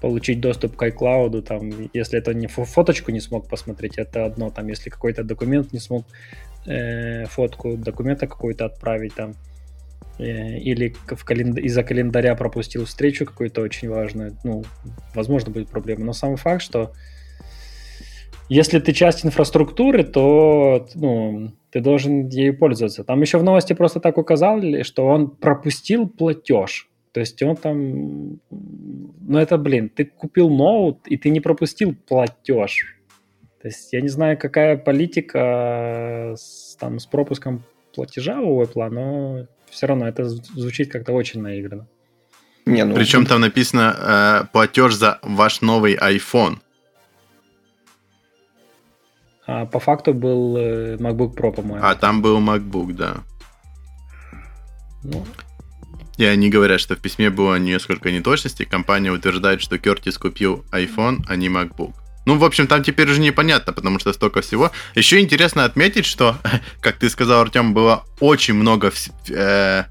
получить 0.00 0.40
доступ 0.40 0.76
к 0.76 0.82
iCloud, 0.82 1.42
там, 1.42 1.70
если 1.92 2.18
это 2.18 2.34
не 2.34 2.46
фоточку 2.46 3.10
не 3.10 3.20
смог 3.20 3.48
посмотреть, 3.48 3.98
это 3.98 4.26
одно. 4.26 4.50
Там, 4.50 4.68
если 4.68 4.90
какой-то 4.90 5.24
документ 5.24 5.72
не 5.72 5.80
смог 5.80 6.04
э, 6.66 7.24
фотку 7.26 7.76
документа 7.76 8.26
какую-то 8.26 8.66
отправить, 8.66 9.14
там, 9.14 9.34
или 10.18 10.94
в 11.06 11.24
календ... 11.24 11.58
из-за 11.58 11.82
календаря 11.82 12.34
пропустил 12.36 12.84
встречу 12.84 13.26
какую-то 13.26 13.62
очень 13.62 13.88
важную, 13.88 14.36
ну, 14.44 14.64
возможно, 15.14 15.50
будет 15.50 15.68
проблема. 15.68 16.04
Но 16.04 16.12
сам 16.12 16.36
факт, 16.36 16.62
что 16.62 16.92
если 18.48 18.78
ты 18.78 18.92
часть 18.92 19.24
инфраструктуры, 19.24 20.04
то 20.04 20.86
ну, 20.94 21.52
ты 21.70 21.80
должен 21.80 22.28
ею 22.28 22.56
пользоваться. 22.56 23.02
Там 23.02 23.20
еще 23.22 23.38
в 23.38 23.42
новости 23.42 23.72
просто 23.72 24.00
так 24.00 24.18
указали, 24.18 24.82
что 24.82 25.06
он 25.06 25.30
пропустил 25.30 26.08
платеж. 26.08 26.88
То 27.12 27.20
есть 27.20 27.42
он 27.42 27.56
там... 27.56 28.40
Ну 28.50 29.38
это, 29.38 29.56
блин, 29.56 29.88
ты 29.88 30.04
купил 30.04 30.50
ноут, 30.50 31.06
и 31.06 31.16
ты 31.16 31.30
не 31.30 31.40
пропустил 31.40 31.94
платеж. 31.94 32.96
То 33.62 33.68
есть 33.68 33.92
я 33.92 34.02
не 34.02 34.08
знаю, 34.08 34.38
какая 34.38 34.76
политика 34.76 36.34
с, 36.36 36.76
там, 36.76 36.98
с 36.98 37.06
пропуском 37.06 37.64
платежа 37.94 38.40
у 38.40 38.62
Apple, 38.62 38.90
но 38.90 39.46
все 39.74 39.86
равно 39.86 40.06
это 40.06 40.24
звучит 40.28 40.92
как-то 40.92 41.12
очень 41.12 41.42
наигранно. 41.42 41.88
Не, 42.64 42.84
ну, 42.84 42.94
Причем 42.94 43.26
там 43.26 43.40
написано 43.40 43.94
э, 43.98 44.46
платеж 44.52 44.94
за 44.94 45.18
ваш 45.22 45.60
новый 45.60 45.96
iPhone. 45.96 46.58
А 49.46 49.66
по 49.66 49.80
факту 49.80 50.14
был 50.14 50.56
э, 50.56 50.96
MacBook 50.96 51.34
Pro, 51.34 51.52
по-моему. 51.52 51.84
А 51.84 51.94
там 51.96 52.22
был 52.22 52.40
MacBook, 52.40 52.92
да. 52.94 53.16
Ну. 55.02 55.26
И 56.16 56.24
они 56.24 56.48
говорят, 56.48 56.80
что 56.80 56.94
в 56.94 57.00
письме 57.00 57.28
было 57.28 57.56
несколько 57.56 58.10
неточностей. 58.12 58.64
Компания 58.64 59.10
утверждает, 59.10 59.60
что 59.60 59.76
Кертис 59.78 60.16
купил 60.16 60.64
iPhone, 60.70 61.24
а 61.28 61.36
не 61.36 61.48
MacBook. 61.48 61.94
Ну, 62.26 62.38
в 62.38 62.44
общем, 62.44 62.66
там 62.66 62.82
теперь 62.82 63.10
уже 63.10 63.20
непонятно, 63.20 63.72
потому 63.72 63.98
что 63.98 64.12
столько 64.12 64.40
всего. 64.40 64.70
Еще 64.94 65.20
интересно 65.20 65.64
отметить, 65.64 66.06
что, 66.06 66.38
как 66.80 66.96
ты 66.96 67.10
сказал, 67.10 67.42
Артем, 67.42 67.74
было 67.74 68.04
очень 68.20 68.54
много, 68.54 68.92
э, 69.28 69.84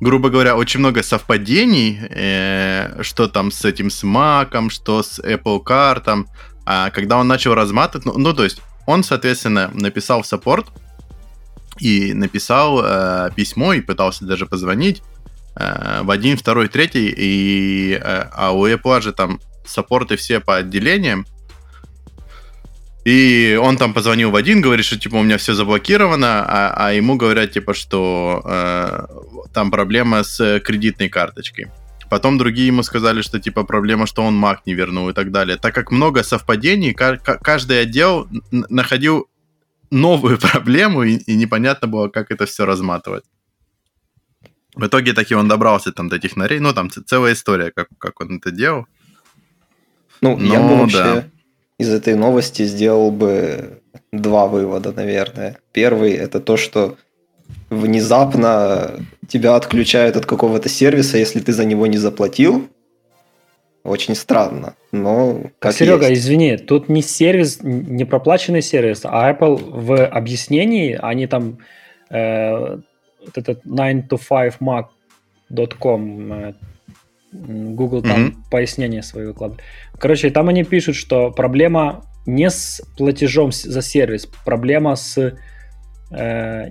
грубо 0.00 0.28
говоря, 0.28 0.56
очень 0.56 0.80
много 0.80 1.02
совпадений, 1.02 1.98
э, 2.10 3.02
что 3.02 3.28
там 3.28 3.50
с 3.50 3.64
этим 3.64 3.90
с 3.90 4.04
Mac, 4.04 4.70
что 4.70 5.02
с 5.02 5.18
Apple 5.18 5.62
Car, 5.64 6.00
там, 6.00 6.26
а 6.66 6.90
когда 6.90 7.16
он 7.16 7.28
начал 7.28 7.54
разматывать, 7.54 8.04
ну, 8.04 8.18
ну 8.18 8.34
то 8.34 8.44
есть 8.44 8.60
он, 8.86 9.02
соответственно, 9.02 9.70
написал 9.74 10.22
в 10.22 10.26
саппорт 10.26 10.66
и 11.78 12.12
написал 12.14 12.80
э, 12.82 13.30
письмо 13.34 13.72
и 13.74 13.80
пытался 13.80 14.24
даже 14.24 14.46
позвонить 14.46 15.02
э, 15.56 16.02
в 16.02 16.10
один, 16.10 16.36
второй, 16.36 16.68
третий, 16.68 17.12
и, 17.16 17.92
э, 17.94 18.28
а 18.32 18.52
у 18.52 18.66
Apple 18.66 19.00
же 19.02 19.12
там 19.12 19.40
саппорты 19.66 20.16
все 20.16 20.40
по 20.40 20.56
отделениям. 20.56 21.26
И 23.06 23.56
он 23.62 23.76
там 23.76 23.94
позвонил 23.94 24.32
в 24.32 24.34
один, 24.34 24.60
говорит, 24.60 24.84
что 24.84 24.98
типа 24.98 25.14
у 25.14 25.22
меня 25.22 25.36
все 25.36 25.54
заблокировано, 25.54 26.44
а, 26.44 26.74
а 26.76 26.92
ему 26.92 27.14
говорят 27.14 27.52
типа, 27.52 27.72
что 27.72 28.42
э, 28.44 29.06
там 29.54 29.70
проблема 29.70 30.24
с 30.24 30.58
кредитной 30.58 31.08
карточкой. 31.08 31.66
Потом 32.10 32.36
другие 32.36 32.66
ему 32.66 32.82
сказали, 32.82 33.22
что 33.22 33.38
типа 33.38 33.62
проблема, 33.62 34.08
что 34.08 34.22
он 34.24 34.44
Mac 34.44 34.56
не 34.66 34.74
вернул 34.74 35.08
и 35.08 35.12
так 35.12 35.30
далее. 35.30 35.56
Так 35.56 35.72
как 35.72 35.92
много 35.92 36.24
совпадений, 36.24 36.94
каждый 36.94 37.80
отдел 37.80 38.26
находил 38.50 39.28
новую 39.92 40.36
проблему, 40.40 41.04
и, 41.04 41.14
и 41.14 41.36
непонятно 41.36 41.86
было, 41.86 42.08
как 42.08 42.32
это 42.32 42.44
все 42.46 42.66
разматывать. 42.66 43.22
В 44.74 44.84
итоге 44.84 45.12
таки 45.12 45.36
он 45.36 45.46
добрался 45.46 45.92
там 45.92 46.08
до 46.08 46.18
технарей, 46.18 46.58
ну 46.58 46.72
там 46.74 46.90
целая 46.90 47.34
история, 47.34 47.70
как, 47.70 47.86
как 47.98 48.20
он 48.20 48.38
это 48.38 48.50
делал. 48.50 48.86
Ну, 50.20 50.36
Но, 50.36 50.52
я 50.54 50.60
бы 50.60 50.76
вообще 50.76 50.98
да. 50.98 51.24
Из 51.78 51.92
этой 51.92 52.14
новости 52.14 52.64
сделал 52.64 53.10
бы 53.10 53.82
два 54.12 54.46
вывода, 54.46 54.92
наверное. 54.92 55.58
Первый 55.72 56.12
это 56.12 56.40
то, 56.40 56.56
что 56.56 56.96
внезапно 57.70 59.00
тебя 59.28 59.56
отключают 59.56 60.16
от 60.16 60.26
какого-то 60.26 60.68
сервиса, 60.68 61.18
если 61.18 61.40
ты 61.40 61.52
за 61.52 61.64
него 61.64 61.86
не 61.86 61.98
заплатил. 61.98 62.68
Очень 63.84 64.16
странно, 64.16 64.74
но 64.90 65.42
как 65.60 65.72
Серега, 65.72 66.08
есть. 66.08 66.22
извини, 66.22 66.56
тут 66.56 66.88
не 66.88 67.02
сервис, 67.02 67.60
не 67.62 68.04
проплаченный 68.04 68.62
сервис, 68.62 69.02
а 69.04 69.32
Apple 69.32 69.60
в 69.62 70.04
объяснении, 70.04 70.98
они 71.00 71.28
там 71.28 71.58
э, 72.10 72.78
вот 73.26 73.36
этот 73.36 73.64
9to5mac.com 73.64 76.32
э, 76.32 76.54
Google 77.74 78.02
там 78.02 78.26
mm-hmm. 78.26 78.34
пояснение 78.50 79.02
свое 79.02 79.28
выкладывает. 79.28 79.62
Короче, 79.98 80.30
там 80.30 80.48
они 80.48 80.64
пишут, 80.64 80.96
что 80.96 81.30
проблема 81.30 82.04
не 82.26 82.50
с 82.50 82.82
платежом 82.96 83.52
за 83.52 83.82
сервис, 83.82 84.26
проблема 84.44 84.96
с 84.96 85.36
э, 86.10 86.70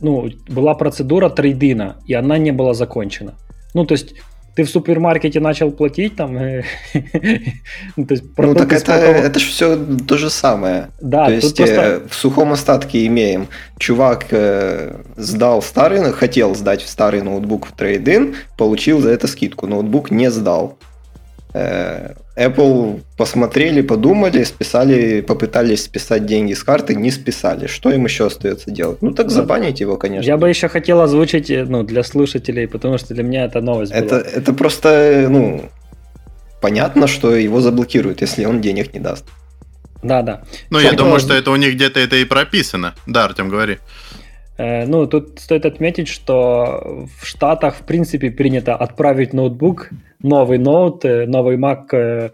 ну, 0.00 0.28
была 0.48 0.74
процедура 0.74 1.30
трейдина, 1.30 1.96
и 2.06 2.14
она 2.14 2.38
не 2.38 2.52
была 2.52 2.74
закончена. 2.74 3.34
Ну, 3.74 3.86
то 3.86 3.92
есть 3.92 4.14
ты 4.54 4.64
в 4.64 4.70
супермаркете 4.70 5.40
начал 5.40 5.70
платить 5.72 6.16
там. 6.16 6.34
ну, 7.96 8.06
то 8.06 8.14
есть, 8.14 8.24
ну 8.36 8.54
так 8.54 8.72
это, 8.72 8.92
это 8.92 9.38
же 9.38 9.46
все 9.46 9.76
то 9.76 10.16
же 10.16 10.30
самое. 10.30 10.88
Да, 11.00 11.26
то 11.26 11.32
есть 11.32 11.56
просто... 11.56 11.74
Э, 11.74 12.00
в 12.08 12.14
сухом 12.14 12.52
остатке 12.52 13.06
имеем. 13.06 13.48
Чувак 13.78 14.26
э, 14.30 14.96
сдал 15.16 15.62
старый, 15.62 16.12
хотел 16.12 16.54
сдать 16.54 16.82
старый 16.82 17.22
ноутбук 17.22 17.66
в 17.66 17.72
трейдин, 17.72 18.36
получил 18.56 19.00
за 19.00 19.10
это 19.10 19.26
скидку. 19.26 19.66
Ноутбук 19.66 20.10
не 20.10 20.30
сдал. 20.30 20.78
Э, 21.54 22.14
Apple 22.36 23.02
посмотрели, 23.16 23.80
подумали, 23.80 24.42
списали, 24.42 25.20
попытались 25.20 25.84
списать 25.84 26.26
деньги 26.26 26.52
с 26.52 26.64
карты, 26.64 26.96
не 26.96 27.12
списали. 27.12 27.68
Что 27.68 27.92
им 27.92 28.04
еще 28.06 28.26
остается 28.26 28.72
делать? 28.72 29.00
Ну 29.02 29.12
так 29.12 29.30
забанить 29.30 29.78
его, 29.78 29.96
конечно. 29.96 30.26
Я 30.26 30.36
бы 30.36 30.48
еще 30.48 30.66
хотел 30.66 31.00
озвучить 31.00 31.48
э, 31.50 31.64
ну, 31.64 31.84
для 31.84 32.02
слушателей, 32.02 32.66
потому 32.66 32.98
что 32.98 33.14
для 33.14 33.22
меня 33.22 33.44
это 33.44 33.60
новость 33.60 33.92
это, 33.92 34.16
была. 34.16 34.20
Это 34.20 34.52
просто, 34.52 35.28
ну, 35.30 35.70
понятно, 36.60 37.06
что 37.06 37.36
его 37.36 37.60
заблокируют, 37.60 38.20
если 38.20 38.44
он 38.46 38.60
денег 38.60 38.92
не 38.92 38.98
даст. 38.98 39.24
Да, 40.02 40.22
да. 40.22 40.42
Ну, 40.70 40.80
я 40.80 40.92
думаю, 40.92 41.20
что 41.20 41.34
это 41.34 41.52
у 41.52 41.56
них 41.56 41.74
где-то 41.74 42.00
это 42.00 42.16
и 42.16 42.24
прописано. 42.24 42.94
Да, 43.06 43.26
Артем, 43.26 43.48
говори. 43.48 43.78
Э, 44.58 44.86
ну, 44.86 45.06
тут 45.06 45.38
стоит 45.38 45.66
отметить, 45.66 46.08
что 46.08 47.06
в 47.20 47.24
Штатах, 47.24 47.76
в 47.76 47.82
принципе, 47.86 48.32
принято 48.32 48.74
отправить 48.74 49.32
ноутбук, 49.32 49.90
новый 50.24 50.58
ноут, 50.58 51.04
э, 51.04 51.26
новый 51.26 51.56
Mac 51.56 51.92
э, 51.92 52.30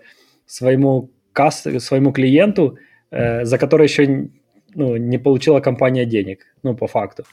своему, 0.47 1.11
касс, 1.33 1.67
своему 1.79 2.13
клиенту, 2.13 2.79
за 3.13 3.59
который 3.59 3.89
еще 3.89 4.29
ну, 4.75 4.97
не 4.97 5.19
получила 5.19 5.61
компания 5.61 6.07
денег, 6.07 6.47
ну, 6.63 6.77
по 6.77 6.87
факту. 6.87 7.25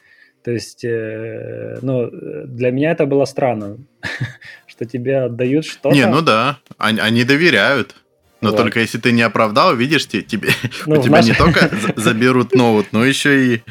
То 0.43 0.51
есть, 0.51 0.83
ну, 0.83 2.09
для 2.45 2.71
меня 2.71 2.91
это 2.91 3.05
было 3.05 3.25
странно, 3.25 3.77
что 4.65 4.85
тебе 4.85 5.25
отдают 5.25 5.65
что-то. 5.65 5.95
Не, 5.95 6.07
ну 6.07 6.21
да, 6.21 6.57
они, 6.79 6.99
они 6.99 7.23
доверяют. 7.23 7.95
Но 8.41 8.49
вот. 8.49 8.57
только 8.57 8.79
если 8.79 8.97
ты 8.97 9.11
не 9.11 9.21
оправдал, 9.21 9.75
видишь, 9.75 10.07
тебе, 10.07 10.49
ну, 10.85 10.99
у 10.99 11.03
тебя 11.03 11.17
наш... 11.17 11.25
не 11.25 11.33
только 11.33 11.69
заберут 11.95 12.55
ноут, 12.55 12.87
но 12.91 13.05
еще 13.05 13.55
и 13.55 13.61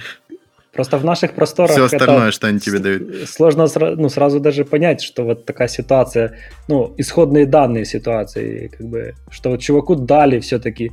Просто 0.77 0.99
в 0.99 1.05
наших 1.05 1.33
просторах 1.33 1.71
все 1.71 1.85
остальное, 1.87 2.31
что 2.31 2.49
они 2.49 2.61
тебе 2.61 2.79
дают. 2.79 3.29
Сложно 3.29 3.67
ну, 3.97 4.09
сразу 4.11 4.41
даже 4.41 4.65
понять, 4.65 5.01
что 5.01 5.25
вот 5.25 5.47
такая 5.47 5.69
ситуация, 5.69 6.39
ну, 6.69 6.95
исходные 6.99 7.47
данные 7.47 7.87
ситуации, 7.87 8.69
как 8.69 8.87
бы, 8.87 9.15
что 9.31 9.51
вот 9.51 9.61
чуваку 9.61 9.95
дали 9.95 10.39
все-таки 10.39 10.93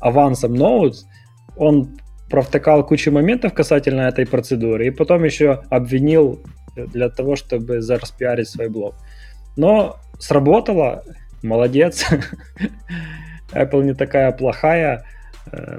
авансом 0.00 0.54
ноут, 0.54 0.94
он 1.56 1.98
провтыкал 2.30 2.86
кучу 2.86 3.12
моментов 3.12 3.52
касательно 3.52 4.02
этой 4.02 4.26
процедуры, 4.26 4.86
и 4.86 4.90
потом 4.90 5.24
еще 5.24 5.62
обвинил 5.68 6.42
для 6.74 7.10
того, 7.10 7.36
чтобы 7.36 7.82
зараспиарить 7.82 8.48
свой 8.48 8.70
блог. 8.70 8.94
Но 9.58 9.96
сработало, 10.18 11.04
молодец. 11.42 12.06
Apple 13.52 13.84
не 13.84 13.94
такая 13.94 14.32
плохая, 14.32 15.04
Э, 15.04 15.17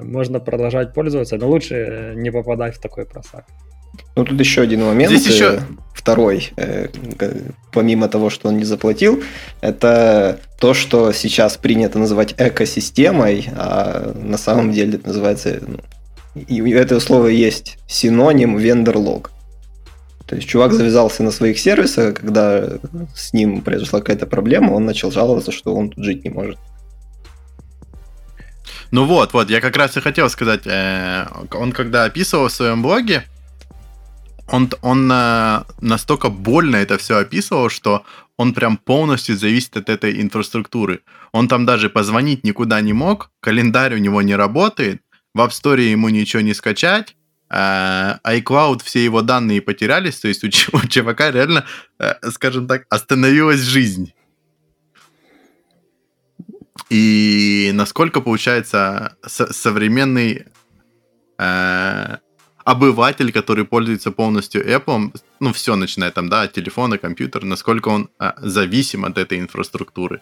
можно 0.02 0.40
продолжать 0.40 0.94
пользоваться, 0.94 1.36
но 1.36 1.48
лучше 1.48 1.74
э, 1.74 2.14
не 2.14 2.30
попадать 2.30 2.76
в 2.76 2.80
такой 2.80 3.06
просак. 3.06 3.44
Ну, 4.16 4.24
тут 4.24 4.38
еще 4.40 4.62
один 4.62 4.84
момент. 4.84 5.12
Здесь 5.12 5.34
еще... 5.34 5.54
Э, 5.54 5.60
второй, 5.94 6.50
помимо 7.72 8.08
того, 8.08 8.30
что 8.30 8.48
он 8.48 8.56
не 8.56 8.64
заплатил, 8.64 9.22
это 9.60 10.40
то, 10.58 10.72
что 10.72 11.12
сейчас 11.12 11.58
принято 11.58 11.98
называть 11.98 12.34
экосистемой, 12.38 13.48
а 13.54 14.12
на 14.14 14.38
самом 14.38 14.72
деле 14.72 14.94
это 14.94 15.08
называется... 15.08 15.60
И 16.34 16.62
у 16.62 16.66
этого 16.68 17.00
слова 17.00 17.26
есть 17.26 17.78
синоним 17.86 18.56
вендор-лог. 18.56 19.30
То 20.26 20.36
есть 20.36 20.48
чувак 20.48 20.72
завязался 20.72 21.24
на 21.24 21.32
своих 21.32 21.58
сервисах, 21.58 22.14
когда 22.14 22.78
с 23.16 23.32
ним 23.32 23.62
произошла 23.62 23.98
какая-то 23.98 24.26
проблема, 24.26 24.72
он 24.72 24.84
начал 24.84 25.10
жаловаться, 25.10 25.50
что 25.50 25.74
он 25.74 25.90
тут 25.90 26.04
жить 26.04 26.24
не 26.24 26.30
может. 26.30 26.56
Ну 28.92 29.04
вот, 29.04 29.32
вот, 29.32 29.50
я 29.50 29.60
как 29.60 29.76
раз 29.76 29.96
и 29.96 30.00
хотел 30.00 30.28
сказать, 30.28 30.66
э, 30.66 31.26
он 31.52 31.72
когда 31.72 32.04
описывал 32.04 32.48
в 32.48 32.52
своем 32.52 32.82
блоге, 32.82 33.24
он, 34.48 34.68
он 34.82 35.10
э, 35.12 35.62
настолько 35.80 36.28
больно 36.28 36.76
это 36.76 36.98
все 36.98 37.18
описывал, 37.18 37.68
что 37.68 38.04
он 38.36 38.52
прям 38.52 38.76
полностью 38.76 39.36
зависит 39.36 39.76
от 39.76 39.88
этой 39.88 40.20
инфраструктуры. 40.20 41.02
Он 41.30 41.46
там 41.46 41.66
даже 41.66 41.88
позвонить 41.88 42.42
никуда 42.42 42.80
не 42.80 42.92
мог, 42.92 43.30
календарь 43.40 43.94
у 43.94 43.98
него 43.98 44.22
не 44.22 44.34
работает, 44.34 45.02
в 45.34 45.40
App 45.40 45.50
Store 45.50 45.80
ему 45.80 46.08
ничего 46.08 46.42
не 46.42 46.54
скачать, 46.54 47.14
э, 47.48 48.16
iCloud 48.24 48.82
все 48.82 49.04
его 49.04 49.22
данные 49.22 49.62
потерялись, 49.62 50.18
то 50.18 50.26
есть 50.26 50.42
у, 50.42 50.48
чувака 50.88 51.30
реально, 51.30 51.64
э, 52.00 52.14
скажем 52.32 52.66
так, 52.66 52.86
остановилась 52.88 53.60
жизнь. 53.60 54.14
И 56.90 57.70
насколько, 57.72 58.20
получается, 58.20 59.16
со- 59.26 59.52
современный 59.52 60.44
э- 61.38 62.16
обыватель, 62.64 63.32
который 63.32 63.64
пользуется 63.64 64.10
полностью 64.10 64.66
Apple, 64.68 65.12
ну, 65.40 65.52
все 65.52 65.76
начиная 65.76 66.10
там, 66.10 66.28
да, 66.28 66.42
от 66.42 66.52
телефона, 66.52 66.98
компьютера, 66.98 67.46
насколько 67.46 67.88
он 67.88 68.10
э- 68.20 68.32
зависим 68.38 69.04
от 69.04 69.18
этой 69.18 69.38
инфраструктуры. 69.38 70.20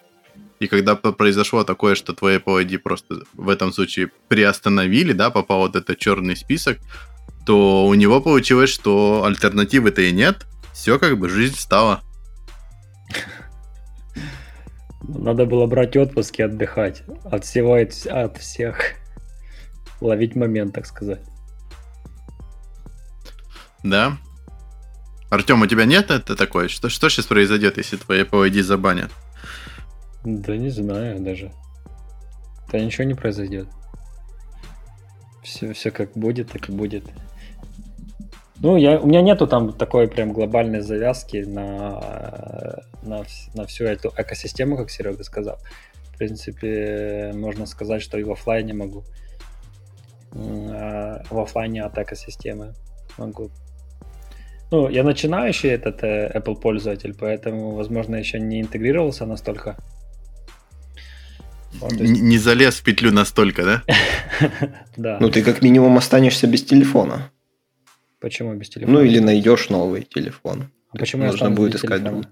И 0.60 0.66
когда 0.66 0.94
произошло 0.96 1.64
такое, 1.64 1.94
что 1.94 2.12
твой 2.12 2.36
Apple 2.36 2.64
ID 2.64 2.78
просто 2.78 3.22
в 3.34 3.48
этом 3.48 3.72
случае 3.72 4.10
приостановили, 4.28 5.12
да, 5.12 5.30
попал 5.30 5.60
вот 5.60 5.76
этот 5.76 5.98
черный 5.98 6.36
список, 6.36 6.78
то 7.46 7.86
у 7.86 7.94
него 7.94 8.20
получилось, 8.20 8.70
что 8.70 9.24
альтернативы-то 9.24 10.02
и 10.02 10.12
нет. 10.12 10.46
Все 10.74 10.98
как 10.98 11.18
бы 11.18 11.28
жизнь 11.28 11.56
стала. 11.56 12.02
Надо 15.02 15.46
было 15.46 15.66
брать 15.66 15.96
отпуск 15.96 16.38
и 16.38 16.42
отдыхать. 16.42 17.02
От 17.24 17.44
всего, 17.44 17.74
от 17.74 18.36
всех. 18.38 18.94
Ловить 20.00 20.36
момент, 20.36 20.74
так 20.74 20.86
сказать. 20.86 21.20
Да. 23.82 24.18
Артем, 25.30 25.62
у 25.62 25.66
тебя 25.66 25.84
нет 25.84 26.10
это 26.10 26.34
такое? 26.36 26.68
Что, 26.68 26.88
что 26.88 27.08
сейчас 27.08 27.26
произойдет, 27.26 27.76
если 27.76 27.96
твои 27.96 28.22
Apple 28.22 28.62
забанят? 28.62 29.12
Да 30.24 30.56
не 30.56 30.70
знаю 30.70 31.20
даже. 31.20 31.52
Да 32.72 32.80
ничего 32.80 33.04
не 33.04 33.14
произойдет. 33.14 33.68
Все, 35.42 35.72
все 35.72 35.90
как 35.90 36.12
будет, 36.12 36.50
так 36.50 36.68
и 36.68 36.72
будет. 36.72 37.04
Ну, 38.60 38.76
я, 38.76 38.98
у 38.98 39.06
меня 39.06 39.22
нету 39.22 39.46
там 39.46 39.72
такой 39.72 40.08
прям 40.08 40.32
глобальной 40.32 40.80
завязки 40.80 41.44
на, 41.46 42.82
на, 43.02 43.24
на 43.54 43.66
всю 43.66 43.84
эту 43.84 44.12
экосистему, 44.16 44.76
как 44.76 44.90
Серега 44.90 45.22
сказал. 45.22 45.58
В 46.12 46.18
принципе, 46.18 47.32
можно 47.34 47.66
сказать, 47.66 48.02
что 48.02 48.18
и 48.18 48.24
в 48.24 48.32
офлайне 48.32 48.74
могу. 48.74 49.04
А 50.34 51.22
в 51.30 51.38
офлайне 51.38 51.84
от 51.84 51.96
экосистемы 51.98 52.74
могу. 53.16 53.50
Ну, 54.70 54.88
я 54.88 55.02
начинающий 55.02 55.70
этот 55.70 56.02
э, 56.02 56.30
Apple 56.34 56.60
пользователь, 56.60 57.14
поэтому, 57.18 57.70
возможно, 57.70 58.16
еще 58.16 58.38
не 58.38 58.60
интегрировался 58.60 59.24
настолько 59.24 59.76
Не 61.90 62.38
залез 62.38 62.76
в 62.76 62.82
петлю 62.82 63.12
настолько, 63.12 63.64
да? 63.64 63.82
Да. 64.96 65.18
Ну, 65.20 65.30
ты 65.30 65.42
как 65.42 65.62
минимум 65.62 65.96
останешься 65.96 66.46
без 66.46 66.64
телефона. 66.64 67.30
Почему 68.20 68.54
без 68.54 68.68
телефона? 68.68 68.98
Ну, 68.98 69.04
или 69.04 69.18
найдешь 69.18 69.68
новый 69.68 70.02
телефон. 70.02 70.70
А 70.90 70.98
почему 70.98 71.26
Нужно 71.26 71.50
будет 71.50 71.74
искать 71.74 72.02
другой. 72.02 72.24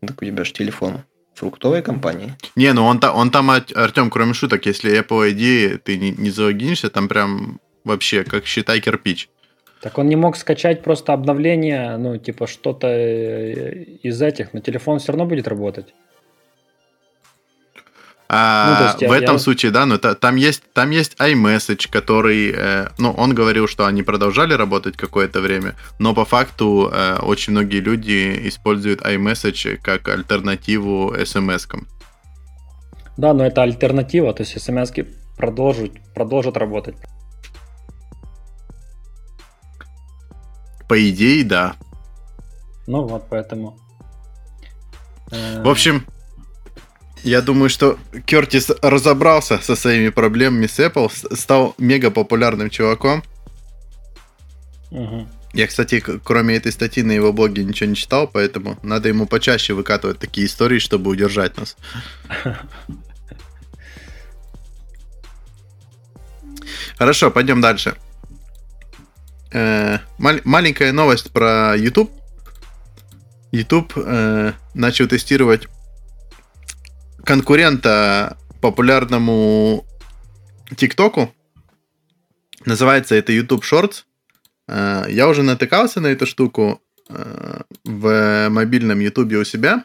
Так 0.00 0.22
у 0.22 0.24
тебя 0.24 0.44
же 0.44 0.52
телефон 0.52 1.02
фруктовой 1.34 1.82
компании. 1.82 2.34
Не, 2.56 2.72
ну 2.72 2.84
он, 2.84 3.00
он 3.02 3.30
там, 3.30 3.50
Артем, 3.50 4.10
кроме 4.10 4.34
шуток, 4.34 4.66
если 4.66 5.00
Apple 5.00 5.32
ID 5.32 5.78
ты 5.78 5.96
не, 5.96 6.10
не 6.10 6.30
залогинишься, 6.30 6.90
там 6.90 7.08
прям 7.08 7.60
вообще, 7.84 8.24
как 8.24 8.46
считай, 8.46 8.80
кирпич. 8.80 9.28
Так 9.80 9.96
он 9.98 10.08
не 10.08 10.16
мог 10.16 10.36
скачать 10.36 10.82
просто 10.82 11.14
обновление, 11.14 11.96
ну, 11.96 12.18
типа 12.18 12.46
что-то 12.46 12.86
э, 12.88 13.84
из 14.02 14.20
этих, 14.20 14.52
но 14.52 14.60
телефон 14.60 14.98
все 14.98 15.12
равно 15.12 15.24
будет 15.24 15.48
работать. 15.48 15.94
А, 18.32 18.94
ну, 19.00 19.08
в 19.08 19.10
я, 19.10 19.16
этом 19.16 19.34
я... 19.34 19.38
случае, 19.40 19.72
да, 19.72 19.86
но 19.86 19.98
та, 19.98 20.14
там 20.14 20.36
есть 20.36 20.62
там 20.72 20.90
есть 20.90 21.16
iMessage, 21.18 21.88
который, 21.90 22.52
э, 22.54 22.86
ну, 22.96 23.10
он 23.10 23.34
говорил, 23.34 23.66
что 23.66 23.86
они 23.86 24.04
продолжали 24.04 24.54
работать 24.54 24.96
какое-то 24.96 25.40
время, 25.40 25.74
но 25.98 26.14
по 26.14 26.24
факту 26.24 26.88
э, 26.92 27.16
очень 27.22 27.52
многие 27.54 27.80
люди 27.80 28.48
используют 28.48 29.00
iMessage 29.00 29.78
как 29.82 30.08
альтернативу 30.08 31.12
SMS-кам. 31.12 31.88
Да, 33.16 33.34
но 33.34 33.44
это 33.44 33.62
альтернатива, 33.62 34.32
то 34.32 34.44
есть 34.44 34.56
SMS 34.56 35.08
продолжат, 35.36 35.90
продолжат 36.14 36.56
работать. 36.56 36.94
По 40.88 41.10
идее, 41.10 41.42
да. 41.42 41.74
Ну 42.86 43.08
вот, 43.08 43.24
поэтому. 43.28 43.76
В 45.32 45.68
общем, 45.68 46.04
я 47.22 47.42
думаю, 47.42 47.68
что 47.68 47.98
Кертис 48.26 48.70
разобрался 48.82 49.58
со 49.58 49.76
своими 49.76 50.08
проблемами 50.08 50.66
с 50.66 50.78
Apple, 50.78 51.10
стал 51.36 51.74
мега 51.78 52.10
популярным 52.10 52.70
чуваком. 52.70 53.22
Угу. 54.90 55.28
Я, 55.52 55.66
кстати, 55.66 56.00
кроме 56.00 56.56
этой 56.56 56.70
статьи 56.72 57.02
на 57.02 57.12
его 57.12 57.32
блоге 57.32 57.64
ничего 57.64 57.90
не 57.90 57.96
читал, 57.96 58.28
поэтому 58.28 58.78
надо 58.82 59.08
ему 59.08 59.26
почаще 59.26 59.74
выкатывать 59.74 60.18
такие 60.18 60.46
истории, 60.46 60.78
чтобы 60.78 61.10
удержать 61.10 61.56
нас. 61.56 61.76
Хорошо, 66.96 67.30
пойдем 67.30 67.60
дальше. 67.60 67.96
Э, 69.52 69.98
маленькая 70.18 70.92
новость 70.92 71.32
про 71.32 71.74
YouTube. 71.76 72.10
YouTube 73.50 73.92
э, 73.96 74.52
начал 74.74 75.08
тестировать 75.08 75.66
конкурента 77.24 78.36
популярному 78.60 79.86
ТикТоку. 80.76 81.34
Называется 82.66 83.14
это 83.14 83.32
YouTube 83.32 83.64
Shorts. 83.64 84.04
Э, 84.68 85.04
я 85.08 85.28
уже 85.28 85.42
натыкался 85.42 86.00
на 86.00 86.08
эту 86.08 86.26
штуку 86.26 86.82
э, 87.08 87.60
в 87.84 88.48
мобильном 88.50 89.00
YouTube 89.00 89.32
у 89.32 89.44
себя. 89.44 89.84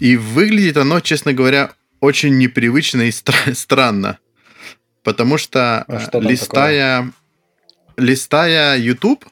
И 0.00 0.16
выглядит 0.16 0.76
оно, 0.76 1.00
честно 1.00 1.32
говоря, 1.32 1.72
очень 2.00 2.38
непривычно 2.38 3.02
и 3.02 3.10
стра- 3.10 3.54
странно. 3.54 4.18
Потому 5.02 5.38
что, 5.38 5.82
а 5.82 6.00
что 6.00 6.20
листая, 6.20 7.12
листая 7.96 8.76
YouTube 8.78 9.24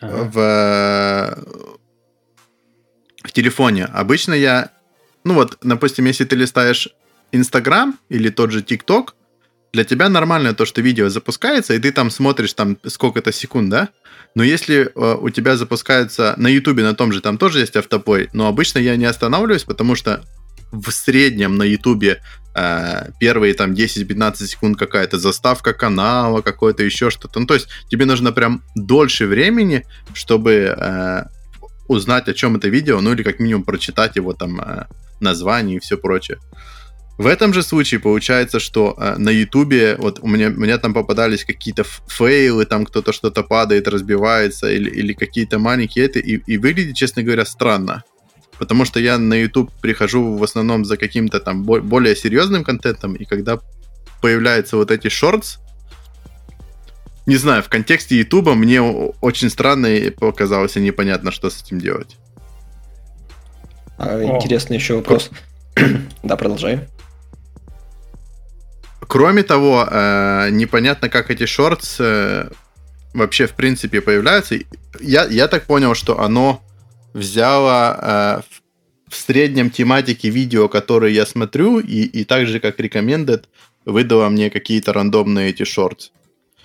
ага. 0.00 0.24
в, 0.24 1.38
в 3.22 3.32
телефоне, 3.32 3.84
обычно 3.84 4.32
я 4.32 4.70
ну 5.24 5.34
вот, 5.34 5.58
допустим, 5.62 6.06
если 6.06 6.24
ты 6.24 6.36
листаешь 6.36 6.88
Инстаграм 7.32 7.98
или 8.08 8.28
тот 8.30 8.50
же 8.50 8.62
ТикТок, 8.62 9.14
для 9.72 9.84
тебя 9.84 10.08
нормально 10.08 10.54
то, 10.54 10.64
что 10.64 10.80
видео 10.80 11.08
запускается, 11.08 11.74
и 11.74 11.78
ты 11.78 11.92
там 11.92 12.10
смотришь 12.10 12.54
там 12.54 12.76
сколько-то 12.84 13.32
секунд, 13.32 13.70
да? 13.70 13.88
Но 14.34 14.42
если 14.42 14.90
э, 14.94 15.14
у 15.20 15.30
тебя 15.30 15.56
запускается 15.56 16.34
на 16.36 16.48
Ютубе, 16.48 16.82
на 16.82 16.94
том 16.94 17.12
же, 17.12 17.20
там 17.20 17.38
тоже 17.38 17.60
есть 17.60 17.76
автоплей, 17.76 18.28
но 18.32 18.46
обычно 18.46 18.78
я 18.78 18.96
не 18.96 19.04
останавливаюсь, 19.04 19.64
потому 19.64 19.94
что 19.94 20.24
в 20.72 20.90
среднем 20.90 21.56
на 21.56 21.64
Ютубе 21.64 22.20
э, 22.54 23.10
первые 23.18 23.54
там 23.54 23.72
10-15 23.72 24.36
секунд 24.46 24.78
какая-то 24.78 25.18
заставка 25.18 25.72
канала, 25.72 26.42
какое-то 26.42 26.84
еще 26.84 27.10
что-то. 27.10 27.40
Ну, 27.40 27.46
то 27.46 27.54
есть 27.54 27.68
тебе 27.88 28.06
нужно 28.06 28.32
прям 28.32 28.62
дольше 28.76 29.26
времени, 29.26 29.84
чтобы 30.14 30.74
э, 30.76 31.24
узнать, 31.90 32.28
о 32.28 32.34
чем 32.34 32.56
это 32.56 32.68
видео, 32.68 33.00
ну 33.00 33.12
или 33.12 33.22
как 33.22 33.40
минимум 33.40 33.64
прочитать 33.64 34.16
его 34.16 34.32
там 34.32 34.60
э, 34.60 34.86
название 35.20 35.76
и 35.76 35.80
все 35.80 35.96
прочее. 35.98 36.38
В 37.18 37.26
этом 37.26 37.52
же 37.52 37.62
случае 37.62 38.00
получается, 38.00 38.60
что 38.60 38.96
э, 38.96 39.16
на 39.18 39.30
Ютубе 39.30 39.96
вот 39.98 40.20
у 40.22 40.28
меня, 40.28 40.48
у 40.48 40.60
меня 40.60 40.78
там 40.78 40.94
попадались 40.94 41.44
какие-то 41.44 41.84
фейлы, 42.06 42.64
там 42.64 42.86
кто-то 42.86 43.12
что-то 43.12 43.42
падает, 43.42 43.88
разбивается, 43.88 44.70
или, 44.70 44.88
или 44.88 45.12
какие-то 45.12 45.58
маленькие 45.58 46.04
это, 46.06 46.20
и, 46.20 46.40
и 46.46 46.58
выглядит, 46.58 46.94
честно 46.94 47.22
говоря, 47.22 47.44
странно. 47.44 48.04
Потому 48.58 48.84
что 48.84 49.00
я 49.00 49.18
на 49.18 49.34
YouTube 49.34 49.72
прихожу 49.82 50.36
в 50.36 50.44
основном 50.44 50.84
за 50.84 50.96
каким-то 50.96 51.40
там 51.40 51.64
более 51.64 52.14
серьезным 52.14 52.62
контентом, 52.62 53.14
и 53.14 53.24
когда 53.24 53.58
появляются 54.22 54.76
вот 54.76 54.90
эти 54.90 55.08
шортс, 55.08 55.58
не 57.30 57.36
знаю, 57.36 57.62
в 57.62 57.68
контексте 57.68 58.18
Ютуба 58.18 58.54
мне 58.54 58.80
очень 58.80 59.50
странно 59.50 59.86
и 59.86 60.10
показалось 60.10 60.76
и 60.76 60.80
непонятно, 60.80 61.30
что 61.30 61.48
с 61.48 61.62
этим 61.62 61.78
делать. 61.78 62.16
А, 63.98 64.20
интересный 64.24 64.78
еще 64.78 64.96
вопрос. 64.96 65.30
да, 66.24 66.36
продолжай. 66.36 66.88
Кроме 68.98 69.44
того, 69.44 69.86
э, 69.88 70.48
непонятно, 70.50 71.08
как 71.08 71.30
эти 71.30 71.46
шортс 71.46 72.00
э, 72.00 72.50
вообще 73.14 73.46
в 73.46 73.52
принципе 73.52 74.00
появляются. 74.00 74.56
Я, 74.98 75.24
я 75.26 75.46
так 75.46 75.66
понял, 75.66 75.94
что 75.94 76.20
оно 76.20 76.60
взяло 77.14 77.96
э, 78.02 78.42
в 79.08 79.14
среднем 79.14 79.70
тематике 79.70 80.30
видео, 80.30 80.68
которые 80.68 81.14
я 81.14 81.26
смотрю, 81.26 81.78
и, 81.78 82.02
и 82.02 82.24
так 82.24 82.48
же, 82.48 82.58
как 82.58 82.80
recommended, 82.80 83.44
выдало 83.84 84.28
мне 84.30 84.50
какие-то 84.50 84.92
рандомные 84.92 85.50
эти 85.50 85.62
шортс. 85.62 86.10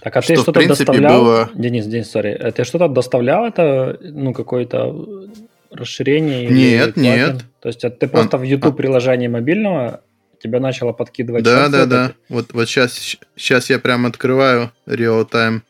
Так, 0.06 0.18
а 0.18 0.22
что, 0.22 0.36
ты 0.36 0.42
что-то 0.42 0.68
доставлял? 0.68 1.24
Было... 1.24 1.50
Денис, 1.56 1.88
Денис, 1.88 2.12
сори. 2.12 2.52
Ты 2.56 2.64
что-то 2.64 2.88
доставлял 2.88 3.44
это, 3.48 3.98
ну, 4.02 4.34
какой-то 4.34 5.26
расширение? 5.72 6.48
Нет, 6.48 6.96
нет. 6.96 7.44
То 7.60 7.70
есть 7.70 7.82
ты 7.82 8.08
просто 8.08 8.38
а, 8.38 8.40
в 8.40 8.44
YouTube 8.44 8.76
а... 8.76 8.78
приложении 8.78 9.28
мобильного 9.28 10.02
тебя 10.40 10.60
начало 10.60 10.92
подкидывать. 10.92 11.44
Да, 11.44 11.70
да, 11.70 11.88
да. 11.88 12.12
Вот, 12.30 12.54
вот 12.54 12.70
сейчас, 12.70 13.18
сейчас 13.36 13.72
я 13.72 13.80
прям 13.80 14.06
открываю 14.06 14.72
real-time 14.86 15.62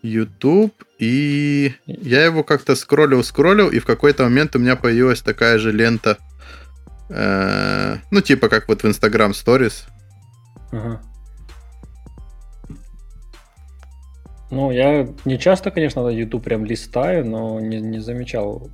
YouTube, 0.00 0.72
и 0.98 1.74
я 1.84 2.24
его 2.24 2.42
как-то 2.42 2.74
скроллил, 2.74 3.22
скроллил, 3.22 3.68
и 3.68 3.80
в 3.80 3.84
какой-то 3.84 4.22
момент 4.22 4.56
у 4.56 4.58
меня 4.58 4.76
появилась 4.76 5.20
такая 5.20 5.58
же 5.58 5.72
лента, 5.72 6.16
э, 7.10 7.96
ну, 8.10 8.22
типа 8.22 8.48
как 8.48 8.66
вот 8.66 8.82
в 8.82 8.86
Instagram 8.86 9.32
Stories. 9.32 9.82
Ага. 10.72 11.02
Ну, 14.50 14.72
я 14.72 15.08
не 15.24 15.38
часто, 15.38 15.70
конечно, 15.70 16.02
на 16.02 16.08
YouTube 16.08 16.44
прям 16.44 16.64
листаю, 16.64 17.24
но 17.24 17.60
не, 17.60 17.80
не 17.80 18.00
замечал 18.00 18.68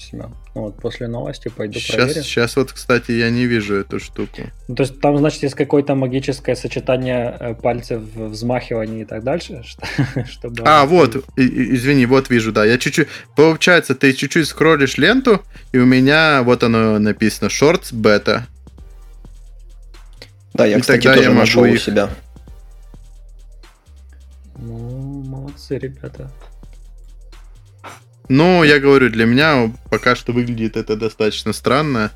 себя. 0.00 0.30
Ну, 0.54 0.62
вот 0.62 0.80
после 0.80 1.08
новости 1.08 1.48
пойду 1.48 1.78
сейчас, 1.78 1.96
проверю. 1.96 2.22
Сейчас 2.22 2.56
вот, 2.56 2.72
кстати, 2.72 3.12
я 3.12 3.30
не 3.30 3.46
вижу 3.46 3.76
эту 3.76 3.98
штуку. 3.98 4.42
Ну, 4.68 4.74
то 4.74 4.82
есть 4.82 5.00
там, 5.00 5.18
значит, 5.18 5.42
есть 5.42 5.54
какое-то 5.54 5.94
магическое 5.94 6.56
сочетание 6.56 7.36
э, 7.38 7.54
пальцев, 7.54 8.02
взмахивания 8.14 9.02
и 9.02 9.04
так 9.04 9.24
дальше, 9.24 9.62
чтобы... 10.30 10.62
А, 10.64 10.86
вот, 10.86 11.24
извини, 11.36 12.06
вот 12.06 12.30
вижу, 12.30 12.52
да. 12.52 12.64
Я 12.64 12.78
чуть-чуть... 12.78 13.08
Получается, 13.34 13.94
ты 13.94 14.12
чуть-чуть 14.12 14.46
скроллишь 14.46 14.98
ленту, 14.98 15.42
и 15.72 15.78
у 15.78 15.86
меня 15.86 16.42
вот 16.42 16.62
оно 16.62 16.98
написано 16.98 17.48
Shorts 17.48 17.92
Beta. 17.92 18.42
Да, 20.54 20.64
я, 20.64 20.78
и 20.78 20.80
кстати, 20.80 21.06
тоже 21.06 21.22
я 21.22 21.30
нашел 21.30 21.64
их... 21.64 21.74
у 21.74 21.78
себя. 21.78 22.10
Молодцы, 25.66 25.78
ребята. 25.78 26.30
Ну, 28.28 28.64
я 28.64 28.80
говорю, 28.80 29.10
для 29.10 29.24
меня 29.26 29.72
пока 29.90 30.16
что 30.16 30.32
выглядит 30.32 30.76
это 30.76 30.96
достаточно 30.96 31.52
странно. 31.52 32.10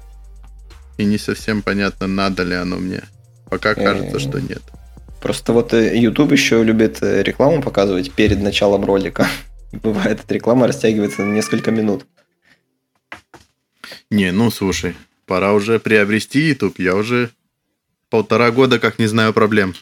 И 0.99 1.05
не 1.05 1.19
совсем 1.19 1.63
понятно, 1.63 2.07
надо 2.07 2.43
ли 2.43 2.55
оно 2.55 2.77
мне. 2.77 3.03
Пока 3.49 3.75
кажется, 3.75 4.19
что 4.19 4.41
нет. 4.41 4.63
Просто 5.23 5.53
вот 5.53 5.73
э, 5.73 5.97
YouTube 5.97 6.33
еще 6.33 6.65
любит 6.65 7.03
э, 7.03 7.23
рекламу 7.23 7.63
показывать 7.63 8.11
перед 8.11 8.41
началом 8.41 8.85
ролика. 8.85 9.29
Бывает, 9.73 10.21
эта 10.21 10.35
реклама 10.35 10.67
растягивается 10.67 11.23
на 11.23 11.33
несколько 11.33 11.71
минут. 11.71 12.07
Не, 14.11 14.33
ну 14.33 14.51
слушай, 14.51 14.95
пора 15.27 15.53
уже 15.53 15.79
приобрести 15.79 16.41
YouTube. 16.41 16.79
Я 16.79 16.97
уже 16.97 17.31
полтора 18.09 18.51
года 18.51 18.79
как 18.79 18.99
не 18.99 19.07
знаю 19.07 19.33
проблем. 19.33 19.75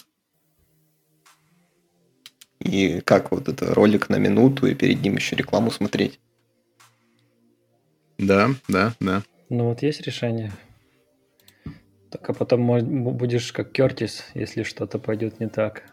И 2.60 3.00
как 3.00 3.30
вот 3.30 3.48
это 3.48 3.72
ролик 3.74 4.08
на 4.08 4.16
минуту, 4.16 4.66
и 4.66 4.74
перед 4.74 5.02
ним 5.02 5.16
еще 5.16 5.36
рекламу 5.36 5.70
смотреть. 5.70 6.18
Да, 8.18 8.50
да, 8.68 8.94
да. 9.00 9.22
Ну 9.48 9.68
вот 9.68 9.82
есть 9.82 10.00
решение. 10.02 10.52
Так 12.10 12.28
а 12.30 12.32
потом 12.32 13.14
будешь 13.16 13.52
как 13.52 13.70
Кертис, 13.70 14.24
если 14.34 14.62
что-то 14.62 14.98
пойдет 14.98 15.40
не 15.40 15.48
так. 15.48 15.84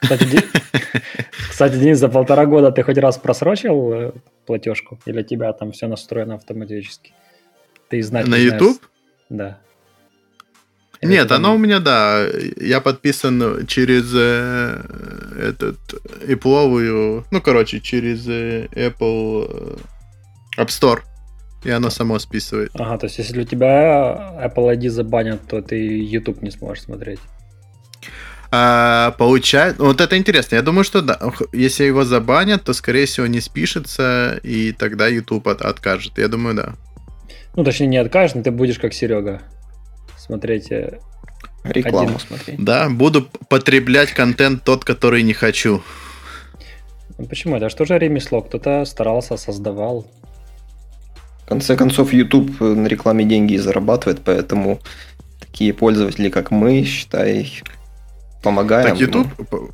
Кстати, 0.00 0.24
Ди... 0.24 0.38
Кстати, 1.50 1.76
Денис, 1.76 1.98
за 1.98 2.08
полтора 2.08 2.46
года 2.46 2.72
ты 2.72 2.82
хоть 2.82 2.98
раз 2.98 3.18
просрочил 3.18 3.92
э, 3.92 4.12
платежку? 4.46 4.98
Или 5.06 5.20
у 5.20 5.24
тебя 5.24 5.52
там 5.52 5.70
все 5.72 5.86
настроено 5.86 6.34
автоматически? 6.34 7.12
Ты 7.88 8.02
знать 8.02 8.26
На 8.26 8.36
YouTube? 8.36 8.82
Да. 9.28 9.60
Нет, 11.02 11.28
там... 11.28 11.38
оно 11.38 11.54
у 11.54 11.58
меня, 11.58 11.80
да. 11.80 12.26
Я 12.60 12.80
подписан 12.80 13.66
через 13.66 14.12
э, 14.14 14.80
этот 15.40 15.78
Apple, 16.26 17.24
ну, 17.30 17.40
короче, 17.40 17.80
через 17.80 18.26
э, 18.28 18.66
Apple 18.72 19.78
э, 20.56 20.62
App 20.62 20.68
Store. 20.68 21.00
И 21.64 21.70
оно 21.70 21.90
само 21.90 22.18
списывает. 22.18 22.70
Ага, 22.74 22.98
то 22.98 23.06
есть 23.06 23.18
если 23.18 23.40
у 23.40 23.44
тебя 23.44 24.34
Apple 24.44 24.76
ID 24.76 24.88
забанят, 24.88 25.40
то 25.46 25.60
ты 25.60 25.76
YouTube 25.76 26.42
не 26.42 26.50
сможешь 26.50 26.84
смотреть. 26.84 27.20
А, 28.54 29.12
получает... 29.12 29.78
Вот 29.78 30.00
это 30.00 30.18
интересно. 30.18 30.56
Я 30.56 30.62
думаю, 30.62 30.84
что 30.84 31.00
да. 31.02 31.18
Если 31.52 31.84
его 31.84 32.04
забанят, 32.04 32.64
то, 32.64 32.74
скорее 32.74 33.06
всего, 33.06 33.26
не 33.26 33.40
спишется, 33.40 34.38
и 34.42 34.72
тогда 34.72 35.06
YouTube 35.06 35.48
от, 35.48 35.62
откажет. 35.62 36.18
Я 36.18 36.28
думаю, 36.28 36.56
да. 36.56 36.74
Ну, 37.56 37.64
точнее, 37.64 37.86
не 37.86 37.96
откажет, 37.96 38.36
но 38.36 38.42
ты 38.42 38.50
будешь 38.50 38.78
как 38.78 38.92
Серега. 38.92 39.40
Смотреть 40.24 40.70
э, 40.70 41.00
Рекламу 41.64 42.08
один. 42.08 42.18
смотреть. 42.20 42.64
Да, 42.64 42.88
буду 42.88 43.28
потреблять 43.48 44.12
контент 44.12 44.62
тот, 44.62 44.84
который 44.84 45.22
не 45.24 45.32
хочу. 45.32 45.82
Ну, 47.18 47.26
почему? 47.26 47.56
Это 47.56 47.68
что 47.68 47.84
же 47.84 47.98
ремесло? 47.98 48.40
Кто-то 48.40 48.84
старался, 48.84 49.36
создавал. 49.36 50.06
В 51.44 51.48
конце 51.48 51.76
концов, 51.76 52.12
YouTube 52.12 52.60
на 52.60 52.86
рекламе 52.86 53.24
деньги 53.24 53.56
зарабатывает, 53.56 54.20
поэтому 54.24 54.78
такие 55.40 55.74
пользователи, 55.74 56.30
как 56.30 56.52
мы, 56.52 56.84
считай, 56.84 57.60
помогаем. 58.42 58.90
Так, 58.90 59.00
YouTube, 59.00 59.28
ну. 59.50 59.70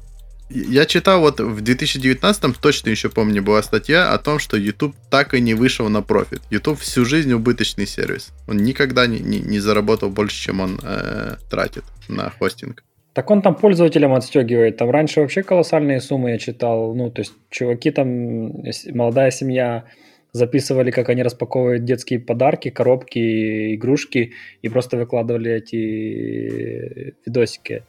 Я 0.51 0.87
читал 0.87 1.21
вот 1.21 1.41
в 1.41 1.61
2019 1.61 2.59
точно 2.61 2.91
еще 2.91 3.11
помню 3.11 3.43
была 3.43 3.63
статья 3.63 4.13
о 4.13 4.19
том, 4.19 4.39
что 4.39 4.57
YouTube 4.57 4.95
так 5.11 5.35
и 5.35 5.41
не 5.41 5.55
вышел 5.55 5.89
на 5.89 6.03
профит. 6.03 6.41
YouTube 6.51 6.79
всю 6.79 7.05
жизнь 7.05 7.33
убыточный 7.33 7.87
сервис. 7.87 8.33
Он 8.47 8.57
никогда 8.57 9.07
не, 9.07 9.21
не, 9.21 9.41
не 9.41 9.59
заработал 9.59 10.11
больше, 10.11 10.43
чем 10.43 10.61
он 10.61 10.81
э, 10.83 11.37
тратит 11.51 11.85
на 12.09 12.31
хостинг. 12.31 12.83
Так 13.13 13.31
он 13.31 13.43
там 13.43 13.57
пользователям 13.57 14.15
отстегивает. 14.15 14.77
Там 14.77 14.91
раньше 14.91 15.21
вообще 15.21 15.43
колоссальные 15.43 16.01
суммы 16.01 16.31
я 16.31 16.39
читал. 16.39 16.95
Ну, 16.95 17.11
то 17.11 17.21
есть, 17.21 17.33
чуваки 17.51 17.91
там, 17.91 18.63
молодая 18.95 19.31
семья 19.31 19.85
записывали, 20.33 20.91
как 20.91 21.09
они 21.09 21.23
распаковывают 21.23 21.85
детские 21.85 22.21
подарки, 22.21 22.71
коробки, 22.71 23.75
игрушки, 23.75 24.35
и 24.63 24.69
просто 24.69 24.97
выкладывали 24.97 25.53
эти 25.53 27.15
видосики. 27.27 27.83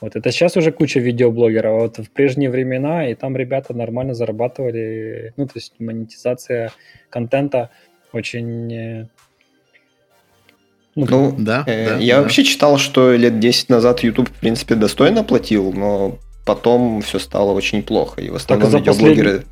Вот 0.00 0.14
это 0.14 0.30
сейчас 0.30 0.56
уже 0.56 0.70
куча 0.70 1.00
видеоблогеров, 1.00 1.72
а 1.72 1.82
вот 1.82 1.98
в 1.98 2.10
прежние 2.10 2.50
времена, 2.50 3.08
и 3.08 3.14
там 3.14 3.36
ребята 3.36 3.74
нормально 3.74 4.14
зарабатывали, 4.14 5.32
ну, 5.36 5.46
то 5.46 5.52
есть 5.56 5.74
монетизация 5.78 6.70
контента 7.10 7.70
очень... 8.12 8.72
Э, 8.72 9.06
ну, 10.94 11.06
ну 11.08 11.34
да, 11.36 11.64
э, 11.66 11.86
да. 11.86 11.96
Я 11.96 12.16
да. 12.16 12.22
вообще 12.22 12.44
читал, 12.44 12.78
что 12.78 13.12
лет 13.14 13.40
10 13.40 13.70
назад 13.70 14.00
YouTube, 14.00 14.28
в 14.28 14.40
принципе, 14.40 14.76
достойно 14.76 15.24
платил, 15.24 15.72
но 15.72 16.18
потом 16.46 17.02
все 17.02 17.18
стало 17.18 17.52
очень 17.52 17.82
плохо, 17.82 18.20
и 18.20 18.30
в 18.30 18.36
основном 18.36 18.70
за 18.70 18.78
видеоблогеры... 18.78 19.30
Послед... 19.30 19.46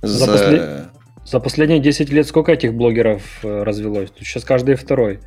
За, 0.00 0.18
за, 0.18 0.32
послед... 0.32 0.84
за 1.26 1.40
последние 1.40 1.80
10 1.80 2.10
лет 2.10 2.26
сколько 2.26 2.52
этих 2.52 2.72
блогеров 2.72 3.40
э, 3.42 3.62
развелось? 3.64 4.10
Тут 4.10 4.24
сейчас 4.24 4.44
каждый 4.44 4.76
второй. 4.76 5.18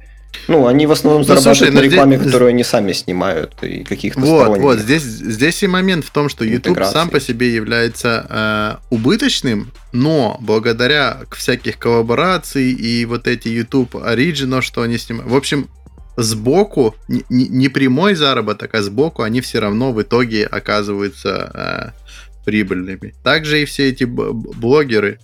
Ну, 0.48 0.68
они 0.68 0.88
в 0.88 0.92
основном 0.92 1.24
да, 1.24 1.36
зарабатывают 1.36 1.58
слушай, 1.58 1.74
на 1.74 1.80
рекламе, 1.80 2.18
здесь... 2.18 2.28
которую 2.28 2.50
они 2.50 2.64
сами 2.64 2.94
снимают, 2.94 3.54
и 3.64 3.84
каких-то 3.84 4.20
Вот, 4.20 4.42
сторонних 4.42 4.62
вот, 4.64 4.80
здесь, 4.80 5.04
здесь 5.04 5.64
и 5.64 5.68
момент 5.68 6.06
в 6.06 6.12
том, 6.12 6.30
что 6.30 6.44
YouTube 6.44 6.84
сам 6.86 7.10
по 7.10 7.20
себе 7.20 7.54
является 7.54 8.26
э, 8.30 8.96
убыточным, 8.96 9.72
но 9.92 10.38
благодаря 10.42 11.22
всяких 11.32 11.78
коллабораций 11.78 12.72
и 12.72 13.06
вот 13.06 13.28
эти 13.28 13.50
YouTube 13.50 13.96
Original, 13.96 14.62
что 14.62 14.82
они 14.82 14.98
снимают, 14.98 15.30
в 15.30 15.36
общем, 15.36 15.70
сбоку, 16.18 16.96
не, 17.08 17.24
не 17.30 17.70
прямой 17.70 18.16
заработок, 18.16 18.74
а 18.76 18.82
сбоку 18.82 19.24
они 19.24 19.42
все 19.42 19.60
равно 19.60 19.94
в 19.94 20.02
итоге 20.02 20.46
оказываются 20.46 21.94
э, 22.04 22.46
прибыльными. 22.46 23.14
Также 23.24 23.62
и 23.62 23.66
все 23.66 23.90
эти 23.90 24.04
блогеры, 24.04 25.20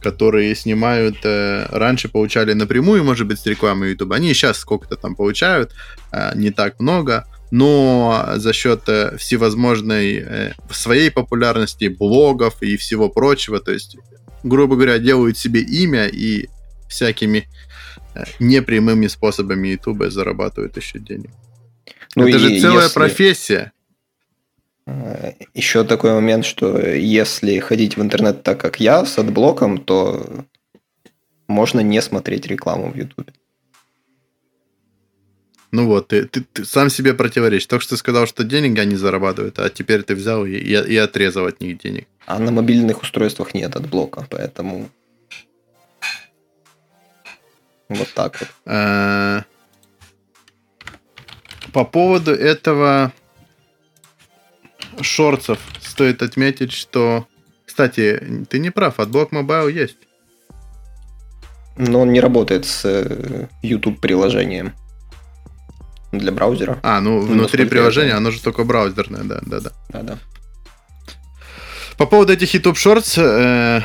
которые 0.00 0.54
снимают, 0.54 1.18
э, 1.24 1.66
раньше 1.70 2.08
получали 2.08 2.52
напрямую, 2.52 3.04
может 3.04 3.26
быть, 3.26 3.40
с 3.40 3.46
рекламы 3.46 3.88
YouTube. 3.88 4.12
Они 4.12 4.32
сейчас 4.34 4.58
сколько-то 4.58 4.96
там 4.96 5.14
получают, 5.14 5.72
э, 6.12 6.32
не 6.34 6.50
так 6.50 6.80
много, 6.80 7.26
но 7.50 8.34
за 8.36 8.52
счет 8.52 8.82
э, 8.88 9.16
всевозможной 9.16 10.16
э, 10.16 10.52
своей 10.70 11.10
популярности 11.10 11.88
блогов 11.88 12.62
и 12.62 12.76
всего 12.76 13.08
прочего, 13.08 13.60
то 13.60 13.72
есть, 13.72 13.96
грубо 14.42 14.76
говоря, 14.76 14.98
делают 14.98 15.38
себе 15.38 15.60
имя 15.60 16.06
и 16.06 16.48
всякими 16.88 17.48
э, 18.14 18.24
непрямыми 18.38 19.06
способами 19.06 19.68
YouTube 19.68 20.10
зарабатывают 20.10 20.76
еще 20.76 20.98
денег. 20.98 21.30
Ну 22.14 22.28
Это 22.28 22.38
же 22.38 22.60
целая 22.60 22.84
если... 22.84 22.94
профессия. 22.94 23.72
Еще 25.54 25.84
такой 25.84 26.12
момент, 26.12 26.44
что 26.44 26.78
если 26.78 27.58
ходить 27.58 27.96
в 27.96 28.02
интернет 28.02 28.42
так, 28.42 28.60
как 28.60 28.80
я, 28.80 29.04
с 29.04 29.18
adblock 29.18 29.60
ом, 29.60 29.78
то 29.78 30.46
можно 31.46 31.80
не 31.80 32.00
смотреть 32.02 32.46
рекламу 32.46 32.90
в 32.90 32.96
YouTube. 32.96 33.30
Ну 35.70 35.86
вот, 35.86 36.08
ты, 36.08 36.24
ты, 36.24 36.40
ты 36.40 36.64
сам 36.64 36.88
себе 36.88 37.12
противоречишь. 37.12 37.66
Только 37.66 37.84
что 37.84 37.96
сказал, 37.96 38.26
что 38.26 38.44
денег 38.44 38.78
они 38.78 38.96
зарабатывают, 38.96 39.58
а 39.58 39.68
теперь 39.68 40.02
ты 40.02 40.14
взял 40.14 40.46
и, 40.46 40.52
и, 40.52 40.72
и 40.72 40.96
отрезал 40.96 41.46
от 41.46 41.60
них 41.60 41.78
денег. 41.78 42.06
А 42.24 42.38
на 42.38 42.50
мобильных 42.50 43.02
устройствах 43.02 43.54
нет 43.54 43.76
adblock 43.76 44.15
а, 44.15 44.26
поэтому... 44.30 44.88
Вот 47.88 48.08
так 48.14 48.40
вот. 48.40 48.48
А... 48.64 49.44
По 51.72 51.84
поводу 51.84 52.32
этого 52.32 53.12
Shorts 55.02 55.44
ев 55.44 55.58
стоит 55.80 56.22
отметить, 56.22 56.72
что... 56.72 57.26
Кстати, 57.64 58.44
ты 58.48 58.58
не 58.58 58.70
прав, 58.70 58.98
adblock 58.98 59.32
mobile 59.32 59.70
есть. 59.72 59.98
Но 61.76 62.00
он 62.00 62.12
не 62.12 62.20
работает 62.20 62.66
с 62.66 62.84
э, 62.84 63.48
YouTube 63.62 64.00
приложением 64.00 64.72
для 66.10 66.32
браузера. 66.32 66.80
А, 66.82 67.00
ну, 67.00 67.20
ну 67.20 67.34
внутри 67.34 67.66
приложения, 67.66 68.14
оно 68.14 68.30
же 68.30 68.42
только 68.42 68.64
браузерное, 68.64 69.22
да, 69.22 69.40
да, 69.46 69.60
да. 69.60 69.72
Да, 69.90 70.02
да. 70.02 70.18
По 71.96 72.06
поводу 72.06 72.32
этих 72.32 72.52
YouTube 72.54 72.76
Shorts, 72.76 73.20
э, 73.20 73.82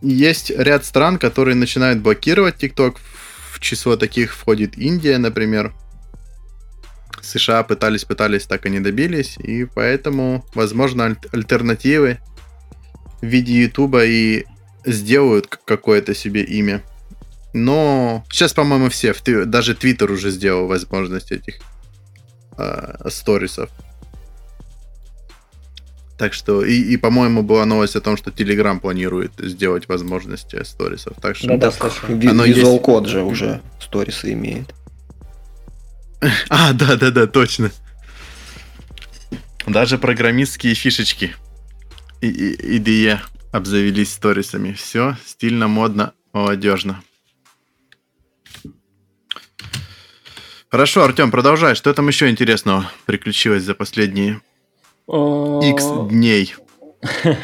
есть 0.00 0.50
ряд 0.50 0.84
стран, 0.84 1.18
которые 1.18 1.54
начинают 1.54 2.00
блокировать 2.00 2.62
TikTok. 2.62 2.96
В 3.52 3.60
число 3.60 3.96
таких 3.96 4.34
входит 4.34 4.78
Индия, 4.78 5.18
например. 5.18 5.74
США 7.28 7.62
пытались, 7.62 8.04
пытались, 8.04 8.46
так 8.46 8.66
и 8.66 8.70
не 8.70 8.80
добились, 8.80 9.36
и 9.38 9.64
поэтому, 9.64 10.44
возможно, 10.54 11.04
аль- 11.04 11.18
альтернативы 11.32 12.18
в 13.20 13.26
виде 13.26 13.52
Ютуба 13.62 14.04
и 14.04 14.44
сделают 14.84 15.46
какое-то 15.46 16.14
себе 16.14 16.42
имя. 16.42 16.82
Но 17.52 18.24
сейчас, 18.30 18.52
по-моему, 18.52 18.88
все, 18.88 19.14
даже 19.44 19.74
Твиттер 19.74 20.10
уже 20.10 20.30
сделал 20.30 20.66
возможность 20.66 21.32
этих 21.32 21.56
э, 22.56 23.08
сторисов. 23.10 23.70
Так 26.18 26.34
что, 26.34 26.64
и, 26.64 26.74
и 26.74 26.96
по-моему, 26.96 27.42
была 27.42 27.64
новость 27.64 27.94
о 27.94 28.00
том, 28.00 28.16
что 28.16 28.30
Telegram 28.30 28.80
планирует 28.80 29.32
сделать 29.38 29.88
возможности 29.88 30.62
сторисов. 30.64 31.16
Так 31.22 31.36
что, 31.36 31.46
да, 31.56 31.70
да, 31.70 32.30
оно 32.30 32.44
Visual 32.44 32.82
Code 32.82 33.06
же 33.06 33.22
уже 33.22 33.60
сторисы 33.80 34.32
имеет. 34.32 34.74
А, 36.48 36.72
да, 36.72 36.96
да, 36.96 37.10
да, 37.10 37.26
точно. 37.26 37.70
Даже 39.66 39.98
программистские 39.98 40.74
фишечки 40.74 41.34
и, 42.20 42.28
и 42.28 42.78
IDE 42.78 43.18
обзавелись 43.52 44.12
сторисами. 44.12 44.72
Все 44.72 45.16
стильно, 45.24 45.68
модно, 45.68 46.14
молодежно. 46.32 47.02
Хорошо, 50.70 51.04
Артем, 51.04 51.30
продолжай. 51.30 51.74
Что 51.74 51.94
там 51.94 52.08
еще 52.08 52.28
интересного 52.28 52.90
приключилось 53.06 53.62
за 53.62 53.74
последние 53.74 54.40
X 55.06 55.84
дней? 56.10 56.54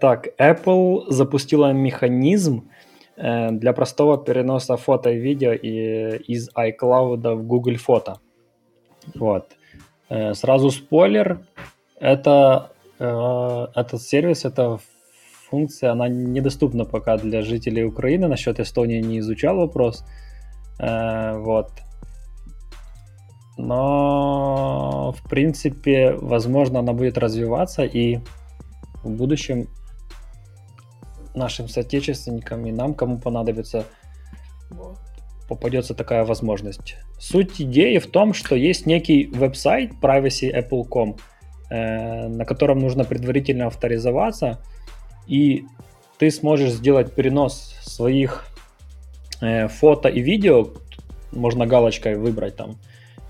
Так, 0.00 0.28
Apple 0.38 1.10
запустила 1.10 1.72
механизм, 1.72 2.70
для 3.16 3.72
простого 3.72 4.16
переноса 4.16 4.76
фото 4.76 5.10
и 5.10 5.18
видео 5.18 5.52
из 5.52 6.48
iCloud 6.54 7.34
в 7.34 7.46
Google 7.46 7.76
Фото. 7.76 8.20
Вот. 9.14 9.46
Э, 10.08 10.34
сразу 10.34 10.70
спойлер, 10.70 11.40
это, 12.00 12.70
э, 12.98 13.66
этот 13.74 14.02
сервис, 14.02 14.44
эта 14.44 14.78
функция, 15.50 15.92
она 15.92 16.08
недоступна 16.08 16.84
пока 16.84 17.16
для 17.16 17.42
жителей 17.42 17.84
Украины. 17.84 18.28
Насчет 18.28 18.60
Эстонии 18.60 19.00
не 19.00 19.18
изучал 19.18 19.56
вопрос. 19.56 20.04
Вот. 20.78 21.70
но 23.58 25.12
в 25.12 25.28
принципе, 25.28 26.12
возможно, 26.12 26.80
она 26.80 26.92
будет 26.92 27.18
развиваться 27.18 27.84
и 27.84 28.18
в 29.04 29.10
будущем 29.10 29.68
нашим 31.34 31.68
соотечественникам 31.68 32.66
и 32.66 32.72
нам, 32.72 32.94
кому 32.94 33.18
понадобится, 33.18 33.84
попадется 35.48 35.94
такая 35.94 36.24
возможность. 36.24 36.96
Суть 37.18 37.60
идеи 37.60 37.98
в 37.98 38.06
том, 38.06 38.34
что 38.34 38.54
есть 38.54 38.86
некий 38.86 39.26
веб-сайт 39.26 39.92
privacy.apple.com, 40.00 41.16
э, 41.70 42.28
на 42.28 42.44
котором 42.44 42.78
нужно 42.78 43.04
предварительно 43.04 43.66
авторизоваться, 43.66 44.60
и 45.26 45.64
ты 46.18 46.30
сможешь 46.30 46.72
сделать 46.72 47.14
перенос 47.14 47.76
своих 47.82 48.46
э, 49.40 49.68
фото 49.68 50.08
и 50.08 50.20
видео, 50.20 50.70
можно 51.32 51.66
галочкой 51.66 52.16
выбрать 52.16 52.56
там, 52.56 52.76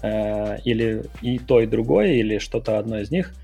э, 0.03 0.59
или 0.65 1.05
и 1.23 1.39
то, 1.39 1.61
и 1.61 1.67
другое, 1.67 2.15
или 2.15 2.39
что-то 2.39 2.79
одно 2.79 3.01
из 3.01 3.11
них, 3.11 3.35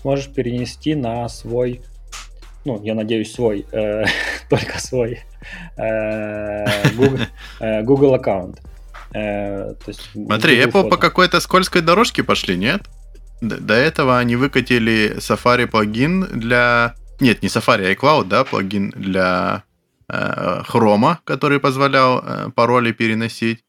сможешь 0.00 0.28
перенести 0.28 0.94
на 0.94 1.28
свой 1.28 1.82
ну, 2.64 2.82
я 2.82 2.94
надеюсь, 2.94 3.32
свой, 3.32 3.66
э, 3.72 4.04
только 4.50 4.78
свой 4.78 5.20
э, 5.76 6.90
Google, 6.94 7.18
э, 7.60 7.82
Google 7.82 8.14
аккаунт. 8.14 8.60
Э, 9.12 9.74
то 9.74 9.88
есть 9.88 10.10
Смотри, 10.12 10.56
Google 10.56 10.68
Apple 10.68 10.82
фото. 10.82 10.88
по 10.88 10.96
какой-то 10.96 11.40
скользкой 11.40 11.82
дорожке 11.82 12.22
пошли, 12.22 12.56
нет? 12.56 12.82
До 13.40 13.74
этого 13.74 14.18
они 14.18 14.36
выкатили 14.36 15.16
Safari 15.18 15.66
плагин 15.66 16.26
для... 16.26 16.94
Нет, 17.20 17.42
не 17.42 17.48
Safari, 17.48 17.86
а 17.86 17.94
iCloud, 17.94 18.24
да, 18.24 18.44
плагин 18.44 18.90
для 18.90 19.64
э, 20.08 20.62
Chrome, 20.68 21.16
который 21.24 21.58
позволял 21.58 22.22
э, 22.22 22.50
пароли 22.54 22.92
переносить. 22.92 23.64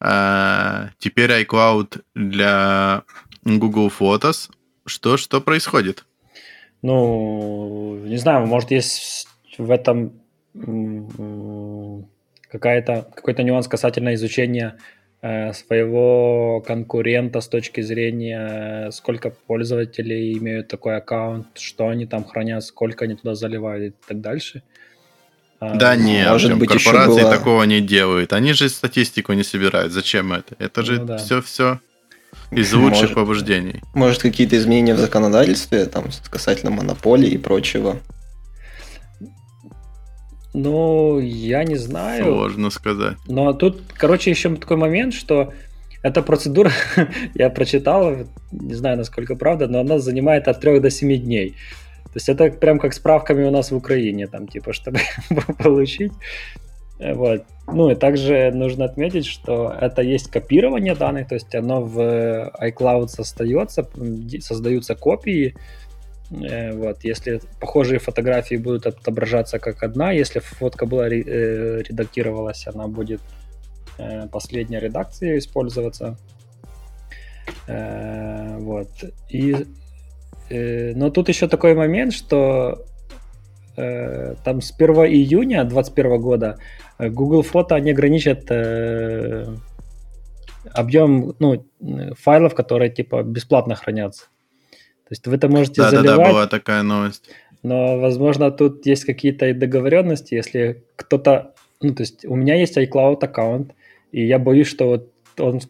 Э, 0.00 0.90
теперь 0.98 1.30
iCloud 1.42 2.02
для 2.14 3.02
Google 3.44 3.92
Photos. 3.96 4.50
Что, 4.86 5.16
что 5.16 5.40
происходит? 5.40 6.04
Ну, 6.82 7.98
не 8.04 8.16
знаю, 8.16 8.46
может, 8.46 8.70
есть 8.70 9.26
в 9.58 9.70
этом 9.70 10.12
какая-то, 12.50 13.06
какой-то 13.14 13.42
нюанс 13.42 13.68
касательно 13.68 14.14
изучения 14.14 14.78
э, 15.20 15.52
своего 15.52 16.62
конкурента 16.66 17.40
с 17.40 17.48
точки 17.48 17.80
зрения, 17.80 18.90
сколько 18.90 19.30
пользователей 19.30 20.38
имеют 20.38 20.68
такой 20.68 20.96
аккаунт, 20.96 21.46
что 21.58 21.88
они 21.88 22.06
там 22.06 22.24
хранят, 22.24 22.64
сколько 22.64 23.04
они 23.04 23.16
туда 23.16 23.34
заливают 23.34 23.94
и 23.94 23.96
так 24.06 24.20
дальше. 24.20 24.62
А, 25.60 25.74
да 25.74 25.96
нет, 25.96 26.30
может 26.30 26.56
быть, 26.56 26.70
корпорации 26.70 27.22
было... 27.22 27.36
такого 27.36 27.64
не 27.64 27.80
делают. 27.80 28.32
Они 28.32 28.52
же 28.52 28.68
статистику 28.68 29.32
не 29.32 29.42
собирают. 29.42 29.92
Зачем 29.92 30.32
это? 30.32 30.54
Это 30.58 30.82
же 30.82 31.00
ну, 31.00 31.06
да. 31.06 31.16
все, 31.18 31.42
все 31.42 31.80
из 32.50 32.72
лучших 32.72 33.00
может, 33.00 33.14
побуждений. 33.14 33.82
Может, 33.94 34.22
какие-то 34.22 34.56
изменения 34.56 34.94
в 34.94 34.98
законодательстве, 34.98 35.84
там, 35.86 36.06
касательно 36.30 36.70
монополии 36.70 37.30
и 37.30 37.38
прочего? 37.38 37.96
Ну, 40.54 41.20
я 41.20 41.64
не 41.64 41.76
знаю. 41.76 42.24
Сложно 42.24 42.70
сказать. 42.70 43.16
Но 43.26 43.52
тут, 43.52 43.82
короче, 43.94 44.30
еще 44.30 44.54
такой 44.56 44.76
момент, 44.76 45.14
что 45.14 45.52
эта 46.02 46.22
процедура, 46.22 46.72
я 47.34 47.50
прочитал, 47.50 48.16
не 48.50 48.74
знаю, 48.74 48.96
насколько 48.96 49.36
правда, 49.36 49.68
но 49.68 49.80
она 49.80 49.98
занимает 49.98 50.48
от 50.48 50.60
3 50.60 50.80
до 50.80 50.90
7 50.90 51.16
дней. 51.16 51.50
То 52.04 52.12
есть 52.14 52.28
это 52.30 52.50
прям 52.50 52.78
как 52.78 52.94
справками 52.94 53.44
у 53.44 53.50
нас 53.50 53.70
в 53.70 53.76
Украине, 53.76 54.26
там, 54.26 54.48
типа, 54.48 54.72
чтобы 54.72 55.00
получить. 55.58 56.12
Вот. 56.98 57.44
Ну 57.70 57.90
и 57.90 57.94
также 57.94 58.50
нужно 58.52 58.86
отметить, 58.86 59.26
что 59.26 59.74
это 59.78 60.02
есть 60.02 60.30
копирование 60.30 60.94
данных, 60.94 61.28
то 61.28 61.34
есть 61.34 61.54
оно 61.54 61.82
в 61.82 62.50
iCloud 62.60 63.08
остается, 63.18 63.88
создаются 64.40 64.94
копии. 64.94 65.54
Э, 66.30 66.72
вот, 66.72 67.04
если 67.04 67.40
похожие 67.60 67.98
фотографии 67.98 68.56
будут 68.56 68.86
отображаться 68.86 69.58
как 69.58 69.82
одна, 69.82 70.12
если 70.12 70.40
фотка 70.40 70.86
была 70.86 71.08
э, 71.08 71.82
редактировалась, 71.82 72.66
она 72.66 72.86
будет 72.88 73.20
э, 73.98 74.26
последняя 74.28 74.80
редакция 74.80 75.38
использоваться. 75.38 76.16
Вот. 77.66 78.90
И, 79.30 79.66
но 80.50 81.10
тут 81.10 81.28
еще 81.28 81.48
такой 81.48 81.74
момент, 81.74 82.12
что 82.12 82.84
там 83.74 84.60
с 84.60 84.74
1 84.78 84.90
июня 85.06 85.64
2021 85.64 86.20
года 86.20 86.58
Google 86.98 87.42
фото 87.42 87.74
они 87.76 87.92
ограничат 87.92 88.50
э, 88.50 89.46
объем 90.72 91.34
ну, 91.38 91.64
файлов, 92.18 92.54
которые 92.54 92.90
типа 92.90 93.22
бесплатно 93.22 93.74
хранятся. 93.74 94.24
То 95.04 95.12
есть 95.12 95.26
вы 95.26 95.36
это 95.36 95.48
можете 95.48 95.82
да, 95.82 95.90
заливать. 95.90 96.16
Да, 96.16 96.24
да, 96.24 96.30
была 96.30 96.46
такая 96.46 96.82
новость. 96.82 97.30
Но, 97.62 97.98
возможно, 97.98 98.50
тут 98.50 98.86
есть 98.86 99.04
какие-то 99.04 99.52
договоренности, 99.54 100.34
если 100.34 100.84
кто-то... 100.96 101.54
Ну, 101.80 101.94
то 101.94 102.02
есть 102.02 102.24
у 102.24 102.34
меня 102.34 102.56
есть 102.56 102.76
iCloud 102.76 103.24
аккаунт, 103.24 103.74
и 104.12 104.26
я 104.26 104.38
боюсь, 104.38 104.68
что 104.68 104.88
вот 104.88 105.12
он 105.38 105.60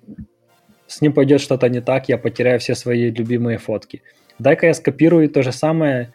с 0.86 1.00
ним 1.00 1.12
пойдет 1.12 1.40
что-то 1.40 1.68
не 1.68 1.80
так, 1.80 2.08
я 2.08 2.18
потеряю 2.18 2.58
все 2.58 2.74
свои 2.74 3.10
любимые 3.10 3.58
фотки. 3.58 4.02
Дай-ка 4.38 4.66
я 4.66 4.74
скопирую 4.74 5.28
то 5.28 5.42
же 5.42 5.52
самое, 5.52 6.12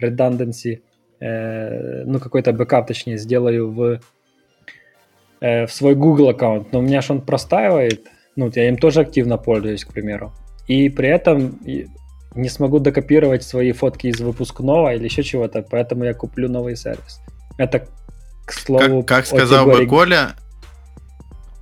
redundancy, 0.00 0.80
э, 1.20 2.04
ну, 2.04 2.18
какой-то 2.18 2.52
бэкап, 2.52 2.86
точнее, 2.86 3.18
сделаю 3.18 3.70
в 3.70 4.00
э, 5.40 5.66
в 5.66 5.72
свой 5.72 5.94
Google 5.94 6.30
аккаунт, 6.30 6.72
но 6.72 6.78
у 6.80 6.82
меня 6.82 7.00
же 7.02 7.12
он 7.12 7.20
простаивает, 7.20 8.06
ну, 8.36 8.50
я 8.54 8.68
им 8.68 8.76
тоже 8.76 9.00
активно 9.00 9.38
пользуюсь, 9.38 9.84
к 9.84 9.92
примеру. 9.92 10.32
И 10.66 10.88
при 10.88 11.08
этом 11.08 11.58
не 12.34 12.48
смогу 12.48 12.78
докопировать 12.78 13.42
свои 13.42 13.72
фотки 13.72 14.08
из 14.08 14.20
выпускного 14.20 14.94
или 14.94 15.04
еще 15.04 15.22
чего-то, 15.22 15.62
поэтому 15.62 16.04
я 16.04 16.14
куплю 16.14 16.48
новый 16.48 16.76
сервис. 16.76 17.20
Это, 17.56 17.86
к 18.44 18.52
слову... 18.52 19.02
Как, 19.02 19.18
как 19.18 19.26
сказал 19.26 19.64
категории... 19.64 19.84
бы 19.84 19.90
Коля, 19.90 20.36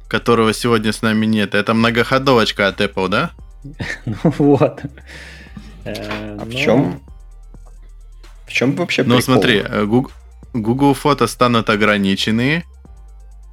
которого 0.09 0.53
сегодня 0.53 0.93
с 0.93 1.03
нами 1.03 1.27
нет, 1.27 1.55
это 1.55 1.75
многоходовочка 1.75 2.69
от 2.69 2.81
Apple, 2.81 3.09
да? 3.09 3.31
ну 4.05 4.17
вот. 4.39 4.83
Э, 5.85 6.37
а 6.41 6.45
в 6.45 6.51
чем? 6.51 7.01
В 8.47 8.53
чем 8.53 8.75
вообще 8.75 9.05
Ну 9.05 9.21
смотри, 9.21 9.63
э, 9.65 9.85
Google 10.53 10.95
фото 10.95 11.27
станут 11.27 11.71
ограниченные, 11.71 12.65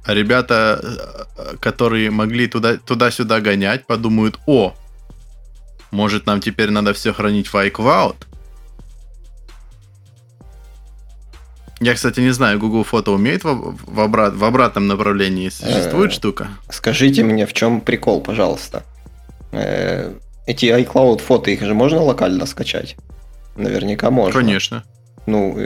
а 0.04 0.14
ребята, 0.14 0.80
э, 1.36 1.56
которые 1.60 2.10
могли 2.10 2.48
туда, 2.48 2.76
туда-сюда 2.76 3.40
гонять, 3.40 3.86
подумают, 3.86 4.38
о, 4.46 4.74
может 5.90 6.26
нам 6.26 6.40
теперь 6.40 6.70
надо 6.70 6.92
все 6.92 7.12
хранить 7.12 7.48
в 7.48 7.54
iCloud? 7.54 8.16
Я, 11.80 11.94
кстати, 11.94 12.20
не 12.20 12.30
знаю, 12.30 12.58
Google 12.58 12.84
фото 12.84 13.10
умеет 13.10 13.44
в, 13.44 13.76
в, 13.86 14.00
обрат, 14.00 14.34
в 14.34 14.44
обратном 14.44 14.86
направлении 14.86 15.48
существует 15.48 16.12
э, 16.12 16.14
штука? 16.14 16.48
Скажите 16.70 17.24
мне, 17.24 17.46
в 17.46 17.52
чем 17.52 17.80
прикол, 17.80 18.20
пожалуйста. 18.20 18.84
Э, 19.50 20.14
эти 20.46 20.66
iCloud 20.66 21.20
фото, 21.20 21.50
их 21.50 21.60
же 21.62 21.74
можно 21.74 22.00
локально 22.00 22.46
скачать? 22.46 22.96
Наверняка 23.56 24.10
можно. 24.10 24.40
Конечно. 24.40 24.84
Ну, 25.26 25.56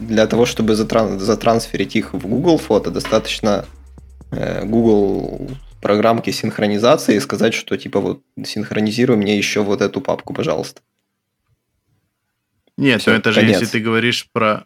для 0.00 0.26
того, 0.26 0.46
чтобы 0.46 0.74
затрансферить 0.74 1.94
их 1.94 2.12
в 2.12 2.26
Google 2.26 2.58
фото, 2.58 2.90
достаточно 2.90 3.64
Google 4.64 5.50
программки 5.80 6.30
синхронизации 6.30 7.16
и 7.16 7.20
сказать, 7.20 7.54
что 7.54 7.76
типа 7.76 8.00
вот 8.00 8.22
синхронизируй 8.44 9.16
мне 9.16 9.36
еще 9.36 9.62
вот 9.62 9.80
эту 9.82 10.00
папку, 10.00 10.34
пожалуйста. 10.34 10.80
Нет, 12.76 13.00
все, 13.00 13.12
ну 13.12 13.18
это 13.18 13.32
конец. 13.32 13.44
же 13.44 13.52
если 13.52 13.66
ты 13.66 13.80
говоришь 13.80 14.28
про... 14.32 14.64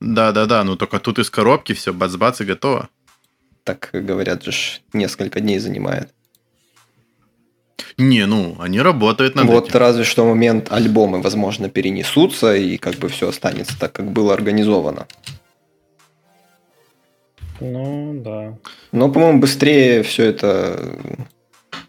Да-да-да, 0.00 0.64
ну 0.64 0.76
только 0.76 0.98
тут 1.00 1.18
из 1.18 1.30
коробки 1.30 1.72
все, 1.72 1.92
бац-бац 1.92 2.40
и 2.40 2.44
готово. 2.44 2.88
Так 3.64 3.90
говорят 3.92 4.44
же, 4.44 4.52
несколько 4.92 5.40
дней 5.40 5.58
занимает. 5.58 6.12
Не, 7.98 8.26
ну, 8.26 8.56
они 8.60 8.80
работают 8.80 9.34
над 9.34 9.46
Вот 9.46 9.68
этим. 9.68 9.78
разве 9.78 10.04
что 10.04 10.26
момент 10.26 10.70
альбомы, 10.70 11.22
возможно, 11.22 11.70
перенесутся, 11.70 12.54
и 12.54 12.76
как 12.76 12.96
бы 12.96 13.08
все 13.08 13.28
останется 13.28 13.78
так, 13.78 13.92
как 13.92 14.12
было 14.12 14.34
организовано. 14.34 15.06
Ну, 17.60 18.20
да. 18.22 18.58
Но, 18.92 19.10
по-моему, 19.10 19.40
быстрее 19.40 20.02
все 20.02 20.24
это 20.24 20.98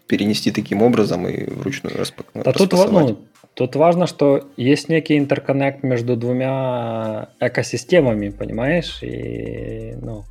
перенести 0.06 0.50
таким 0.50 0.82
образом 0.82 1.28
и 1.28 1.48
вручную 1.50 1.96
распаковать. 1.96 2.44
Да 2.44 2.52
тут, 2.52 2.72
ну, 2.72 3.26
тут 3.54 3.76
важно, 3.76 4.06
что 4.06 4.48
есть 4.56 4.88
некий 4.88 5.18
интерконнект 5.18 5.82
между 5.82 6.16
двумя 6.16 7.30
экосистемами, 7.40 8.30
понимаешь? 8.30 9.02
И, 9.02 9.94
ну... 10.00 10.24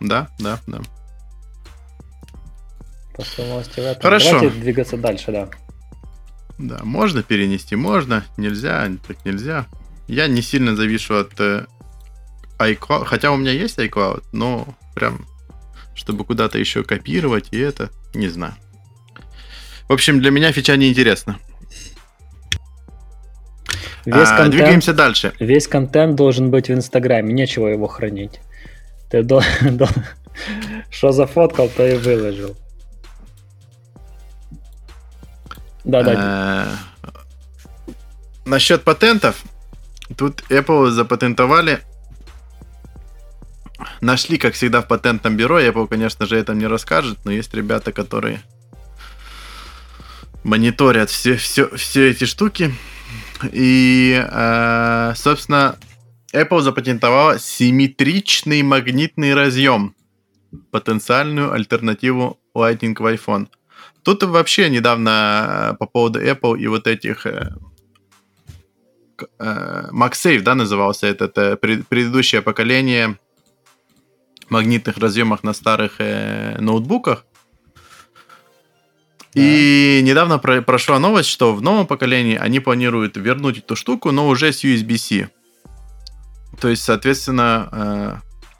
Да, 0.00 0.28
да, 0.38 0.58
да. 0.66 0.80
После 3.14 3.46
новости 3.46 3.80
в 3.80 3.84
этом. 3.84 4.02
Хорошо. 4.02 4.32
Давайте 4.32 4.60
двигаться 4.60 4.96
дальше, 4.98 5.32
да. 5.32 5.48
Да, 6.58 6.80
можно 6.84 7.22
перенести, 7.22 7.76
можно, 7.76 8.24
нельзя, 8.36 8.88
так 9.06 9.24
нельзя. 9.24 9.66
Я 10.08 10.26
не 10.26 10.42
сильно 10.42 10.76
завишу 10.76 11.16
от 11.16 11.38
э, 11.40 11.66
iCloud, 12.58 13.04
хотя 13.04 13.30
у 13.32 13.36
меня 13.36 13.52
есть 13.52 13.78
iCloud, 13.78 14.24
но 14.32 14.66
прям, 14.94 15.26
чтобы 15.94 16.24
куда-то 16.24 16.58
еще 16.58 16.82
копировать, 16.82 17.48
и 17.52 17.58
это, 17.58 17.90
не 18.14 18.28
знаю. 18.28 18.54
В 19.88 19.92
общем, 19.92 20.20
для 20.20 20.30
меня 20.30 20.52
фича 20.52 20.76
не 20.76 20.88
интересна. 20.88 21.38
Весь 24.04 24.28
А, 24.28 24.36
контент, 24.36 24.50
двигаемся 24.52 24.92
дальше. 24.94 25.32
весь 25.40 25.66
контент 25.66 26.14
должен 26.14 26.50
быть 26.50 26.68
в 26.68 26.72
Инстаграме, 26.72 27.32
нечего 27.32 27.66
его 27.66 27.86
хранить. 27.88 28.40
Ты 29.10 29.22
дол- 29.22 29.42
что 30.90 31.12
зафоткал, 31.12 31.68
то 31.68 31.86
и 31.86 31.96
выложил. 31.96 32.56
Да, 35.84 36.02
да. 36.02 36.68
Э, 37.06 37.12
Насчет 38.44 38.82
патентов. 38.84 39.42
Тут 40.16 40.42
Apple 40.50 40.90
запатентовали. 40.90 41.80
Нашли, 44.00 44.38
как 44.38 44.54
всегда, 44.54 44.82
в 44.82 44.88
патентном 44.88 45.36
бюро. 45.36 45.60
Apple, 45.60 45.88
конечно 45.88 46.26
же, 46.26 46.36
это 46.36 46.54
не 46.54 46.66
расскажет, 46.66 47.18
но 47.24 47.32
есть 47.32 47.54
ребята, 47.54 47.92
которые 47.92 48.40
мониторят 50.44 51.10
все, 51.10 51.36
все, 51.36 51.68
все 51.76 52.10
эти 52.10 52.24
штуки. 52.24 52.74
И, 53.52 54.24
э, 54.28 55.12
собственно, 55.16 55.76
Apple 56.32 56.60
запатентовала 56.60 57.38
симметричный 57.38 58.62
магнитный 58.62 59.34
разъем. 59.34 59.94
Потенциальную 60.70 61.52
альтернативу 61.52 62.38
Lightning 62.54 62.94
в 62.98 63.04
iPhone. 63.04 63.48
Тут 64.02 64.22
вообще 64.22 64.70
недавно 64.70 65.72
э, 65.72 65.76
по 65.78 65.86
поводу 65.86 66.20
Apple 66.20 66.58
и 66.58 66.66
вот 66.68 66.86
этих 66.86 67.26
э, 67.26 67.52
э, 69.38 69.88
MagSafe, 69.90 70.40
да, 70.40 70.54
назывался 70.54 71.08
этот 71.08 71.36
э, 71.38 71.56
пред- 71.56 71.86
предыдущее 71.88 72.40
поколение 72.40 73.18
магнитных 74.50 74.98
разъемах 74.98 75.42
на 75.42 75.52
старых 75.52 75.96
э, 75.98 76.56
ноутбуках. 76.60 77.24
И 79.34 80.00
недавно 80.02 80.38
про- 80.38 80.62
прошла 80.62 80.98
новость, 80.98 81.28
что 81.28 81.54
в 81.54 81.60
новом 81.60 81.86
поколении 81.86 82.36
они 82.36 82.60
планируют 82.60 83.16
вернуть 83.16 83.58
эту 83.58 83.76
штуку, 83.76 84.10
но 84.10 84.28
уже 84.28 84.52
с 84.52 84.64
USB-C. 84.64 85.28
То 86.58 86.68
есть, 86.68 86.82
соответственно, 86.82 87.68
э, 87.70 88.14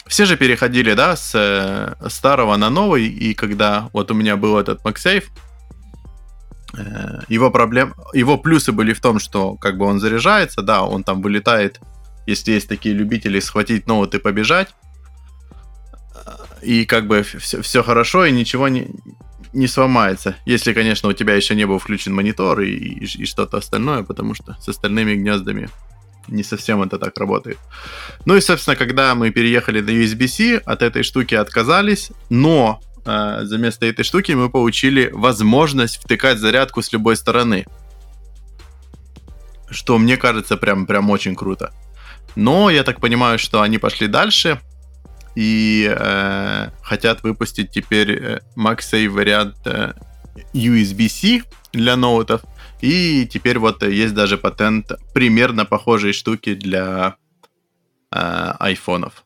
все 0.06 0.26
же 0.26 0.36
переходили, 0.36 0.92
да, 0.94 1.16
с 1.16 1.32
э, 1.34 2.08
старого 2.08 2.56
на 2.56 2.70
новый, 2.70 3.06
и 3.06 3.34
когда 3.34 3.88
вот 3.92 4.10
у 4.10 4.14
меня 4.14 4.36
был 4.36 4.58
этот 4.58 4.84
MagSafe, 4.84 5.24
э, 6.76 7.20
его 7.28 7.50
проблем, 7.50 7.94
его 8.12 8.36
плюсы 8.36 8.72
были 8.72 8.92
в 8.92 9.00
том, 9.00 9.18
что 9.18 9.54
как 9.56 9.78
бы 9.78 9.86
он 9.86 9.98
заряжается, 9.98 10.62
да, 10.62 10.82
он 10.82 11.04
там 11.04 11.22
вылетает, 11.22 11.80
если 12.26 12.52
есть 12.52 12.68
такие 12.68 12.94
любители, 12.94 13.40
схватить 13.40 13.86
ноут 13.86 14.14
и 14.14 14.18
побежать, 14.18 14.74
и 16.62 16.84
как 16.84 17.06
бы 17.06 17.22
все, 17.22 17.60
все 17.62 17.82
хорошо, 17.82 18.24
и 18.24 18.32
ничего 18.32 18.68
не, 18.68 18.88
не 19.52 19.66
сломается. 19.68 20.36
Если, 20.46 20.72
конечно, 20.72 21.08
у 21.08 21.12
тебя 21.12 21.34
еще 21.34 21.54
не 21.54 21.66
был 21.66 21.78
включен 21.78 22.14
монитор 22.14 22.60
и, 22.60 22.70
и- 22.70 23.04
и 23.22 23.26
что-то 23.26 23.58
остальное, 23.58 24.02
потому 24.02 24.34
что 24.34 24.56
с 24.60 24.68
остальными 24.68 25.14
гнездами 25.14 25.68
не 26.28 26.42
совсем 26.42 26.82
это 26.82 26.98
так 26.98 27.16
работает. 27.18 27.58
Ну 28.24 28.36
и, 28.36 28.40
собственно, 28.40 28.74
когда 28.76 29.14
мы 29.14 29.30
переехали 29.30 29.80
на 29.80 29.90
USB-C, 29.90 30.56
от 30.64 30.82
этой 30.82 31.02
штуки 31.04 31.34
отказались, 31.36 32.10
но 32.30 32.80
э, 33.04 33.40
за 33.44 33.58
место 33.58 33.86
этой 33.86 34.04
штуки 34.04 34.32
мы 34.32 34.50
получили 34.50 35.08
возможность 35.12 35.98
втыкать 35.98 36.38
зарядку 36.38 36.82
с 36.82 36.92
любой 36.92 37.16
стороны. 37.16 37.64
Что 39.70 39.98
мне 39.98 40.16
кажется 40.16 40.56
прям, 40.56 40.86
прям 40.86 41.10
очень 41.10 41.34
круто. 41.36 41.72
Но 42.34 42.70
я 42.70 42.82
так 42.82 43.00
понимаю, 43.00 43.38
что 43.38 43.62
они 43.62 43.78
пошли 43.78 44.06
дальше 44.08 44.60
и 45.36 45.86
э, 45.88 46.70
хотят 46.82 47.22
выпустить 47.22 47.70
теперь 47.70 48.10
э, 48.10 48.40
MagSafe 48.56 49.08
вариант 49.08 49.56
э, 49.66 49.92
USB-C 50.54 51.42
для 51.72 51.96
ноутов. 51.96 52.42
И 52.80 53.26
теперь 53.26 53.58
вот 53.58 53.82
э, 53.82 53.92
есть 53.92 54.14
даже 54.14 54.38
патент 54.38 54.92
примерно 55.12 55.66
похожей 55.66 56.12
штуки 56.14 56.54
для 56.54 57.16
э, 58.10 58.52
айфонов. 58.58 59.24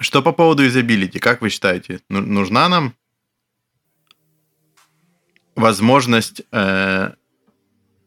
Что 0.00 0.22
по 0.22 0.32
поводу 0.32 0.64
юзабилити? 0.64 1.20
Как 1.20 1.40
вы 1.40 1.48
считаете, 1.48 2.00
ну- 2.08 2.20
нужна 2.20 2.68
нам 2.68 2.94
возможность, 5.54 6.42
э, 6.50 7.12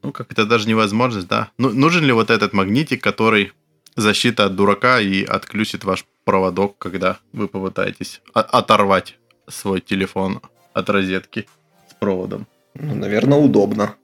ну 0.04 0.12
как 0.12 0.32
это 0.34 0.46
даже 0.46 0.68
не 0.68 0.74
возможность, 0.74 1.28
да? 1.28 1.52
Ну, 1.58 1.70
нужен 1.70 2.04
ли 2.04 2.12
вот 2.12 2.30
этот 2.30 2.54
магнитик, 2.54 3.02
который 3.02 3.54
защита 3.96 4.46
от 4.46 4.56
дурака 4.56 5.00
и 5.00 5.24
отключит 5.24 5.84
ваш 5.84 6.06
проводок, 6.24 6.78
когда 6.78 7.20
вы 7.34 7.48
попытаетесь 7.48 8.22
оторвать 8.34 9.18
свой 9.48 9.82
телефон 9.82 10.42
от 10.74 10.89
розетки 10.89 11.48
с 11.89 11.94
проводом? 11.94 12.48
Ну, 12.74 12.96
наверное, 12.96 13.38
удобно. 13.38 13.96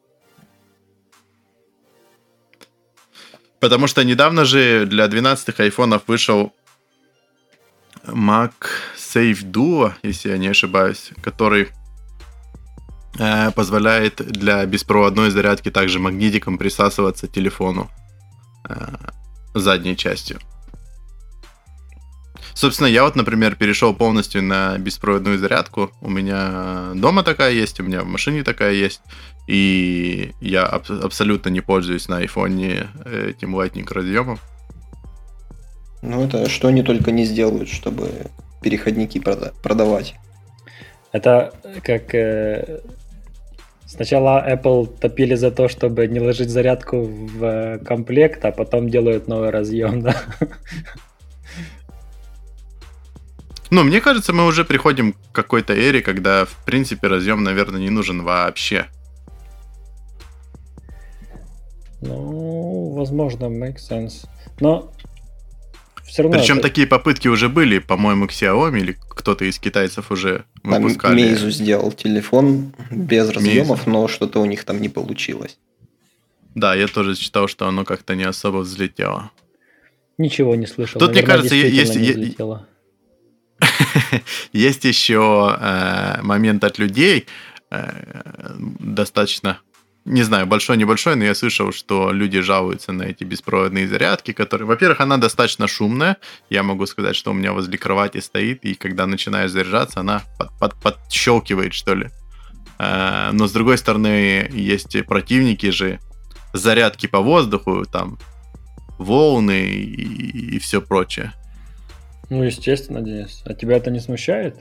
Потому 3.60 3.88
что 3.88 4.04
недавно 4.04 4.46
же 4.46 4.86
для 4.86 5.08
12 5.08 5.60
айфонов 5.60 6.04
вышел 6.08 6.54
Mac 8.06 8.54
Safe 8.98 9.44
Duo, 9.44 9.94
если 10.04 10.30
я 10.30 10.38
не 10.38 10.48
ошибаюсь, 10.48 11.12
который 11.22 11.70
э, 13.18 13.52
позволяет 13.52 14.16
для 14.16 14.66
беспроводной 14.66 15.32
зарядки 15.32 15.72
также 15.72 16.00
магнитиком 16.00 16.58
присасываться 16.58 17.28
к 17.28 17.32
телефону 17.32 17.90
э, 18.70 18.76
задней 19.60 19.96
частью. 19.96 20.40
Собственно, 22.54 22.88
я 22.88 23.04
вот, 23.04 23.16
например, 23.16 23.56
перешел 23.56 23.94
полностью 23.94 24.42
на 24.42 24.78
беспроводную 24.80 25.38
зарядку. 25.38 25.92
У 26.02 26.10
меня 26.10 26.92
дома 26.96 27.22
такая 27.22 27.52
есть, 27.52 27.80
у 27.80 27.84
меня 27.84 28.02
в 28.02 28.08
машине 28.08 28.44
такая 28.44 28.74
есть. 28.74 29.02
И 29.46 30.34
я 30.42 30.66
аб- 30.66 30.90
абсолютно 30.90 31.50
не 31.50 31.62
пользуюсь 31.62 32.08
на 32.08 32.18
айфоне 32.18 32.88
э, 33.06 33.30
этим 33.30 33.56
Lightning 33.56 33.88
разъемом. 33.94 34.40
Ну, 36.02 36.26
это 36.26 36.50
что 36.50 36.68
они 36.68 36.82
только 36.82 37.12
не 37.12 37.26
сделают, 37.26 37.70
чтобы 37.70 38.10
переходники 38.62 39.20
прода- 39.20 39.54
продавать. 39.62 40.16
Это 41.12 41.54
как 41.84 42.16
э, 42.16 42.82
сначала 43.88 44.46
Apple 44.48 44.86
топили 45.00 45.36
за 45.36 45.50
то, 45.52 45.68
чтобы 45.68 46.08
не 46.08 46.20
ложить 46.20 46.50
зарядку 46.50 47.04
в 47.04 47.44
э, 47.44 47.80
комплект, 47.80 48.44
а 48.46 48.52
потом 48.52 48.90
делают 48.90 49.28
новый 49.28 49.50
разъем, 49.50 50.02
да? 50.04 50.16
Ну, 53.70 53.84
мне 53.84 54.00
кажется, 54.00 54.32
мы 54.32 54.46
уже 54.46 54.64
приходим 54.64 55.14
к 55.14 55.18
какой-то 55.34 55.74
эре, 55.74 56.02
когда, 56.02 56.46
в 56.46 56.56
принципе, 56.66 57.08
разъем, 57.08 57.44
наверное, 57.44 57.82
не 57.82 57.90
нужен 57.90 58.24
вообще. 58.24 58.86
Ну, 62.02 62.92
возможно, 62.96 63.46
make 63.46 63.78
sense. 63.78 64.26
Но 64.60 64.94
все 66.06 66.24
равно... 66.24 66.38
Причем 66.38 66.60
это- 66.60 66.68
такие 66.70 66.88
попытки 66.88 67.28
уже 67.28 67.50
были, 67.50 67.80
по-моему, 67.80 68.26
Xiaomi 68.26 68.80
или 68.80 68.98
кто-то 69.10 69.44
из 69.46 69.60
китайцев 69.60 70.12
уже 70.12 70.46
Там 70.72 70.84
выпускали. 70.84 71.34
Meizu 71.34 71.50
сделал 71.52 71.92
телефон 71.92 72.74
без 72.92 73.30
разъемов, 73.30 73.88
но 73.88 74.08
что-то 74.08 74.40
у 74.42 74.46
них 74.46 74.64
там 74.64 74.82
не 74.82 74.90
получилось. 74.90 75.58
Да, 76.56 76.76
я 76.76 76.88
тоже 76.88 77.16
читал, 77.16 77.48
что 77.48 77.68
оно 77.68 77.86
как-то 77.86 78.16
не 78.16 78.24
особо 78.24 78.58
взлетело. 78.60 79.32
Ничего 80.18 80.56
не 80.56 80.66
слышал. 80.66 81.00
Тут, 81.00 81.12
мне 81.12 81.22
кажется, 81.24 81.56
есть- 81.56 81.96
не. 81.96 82.36
Есть 84.54 84.86
еще 84.86 85.58
э, 85.60 86.22
момент 86.22 86.64
от 86.64 86.80
людей, 86.80 87.26
э, 87.72 88.56
достаточно, 88.80 89.60
не 90.08 90.24
знаю, 90.24 90.48
большой-небольшой, 90.48 91.16
но 91.16 91.26
я 91.26 91.36
слышал, 91.36 91.74
что 91.74 92.12
люди 92.12 92.40
жалуются 92.40 92.94
на 92.94 93.04
эти 93.04 93.26
беспроводные 93.26 93.88
зарядки, 93.88 94.32
которые, 94.32 94.66
во-первых, 94.66 95.02
она 95.02 95.18
достаточно 95.18 95.68
шумная, 95.68 96.18
я 96.50 96.64
могу 96.64 96.86
сказать, 96.86 97.16
что 97.16 97.32
у 97.32 97.34
меня 97.34 97.52
возле 97.52 97.78
кровати 97.78 98.20
стоит, 98.20 98.64
и 98.64 98.74
когда 98.74 99.06
начинаешь 99.06 99.52
заряжаться, 99.52 100.00
она 100.00 100.24
под, 100.40 100.58
под, 100.60 100.76
подщелкивает, 100.76 101.74
что 101.74 101.94
ли. 101.94 102.10
Э, 102.80 103.32
но, 103.34 103.48
с 103.48 103.52
другой 103.52 103.78
стороны, 103.78 104.50
есть 104.54 105.06
противники 105.06 105.72
же 105.72 106.00
зарядки 106.54 107.08
по 107.08 107.20
воздуху, 107.20 107.84
там, 107.86 108.18
волны 108.98 109.68
и, 109.68 110.56
и 110.56 110.60
все 110.60 110.82
прочее. 110.82 111.34
Ну, 112.30 112.44
естественно, 112.44 113.02
Денис. 113.02 113.42
А 113.46 113.54
тебя 113.54 113.76
это 113.76 113.92
не 113.92 114.00
смущает? 114.00 114.58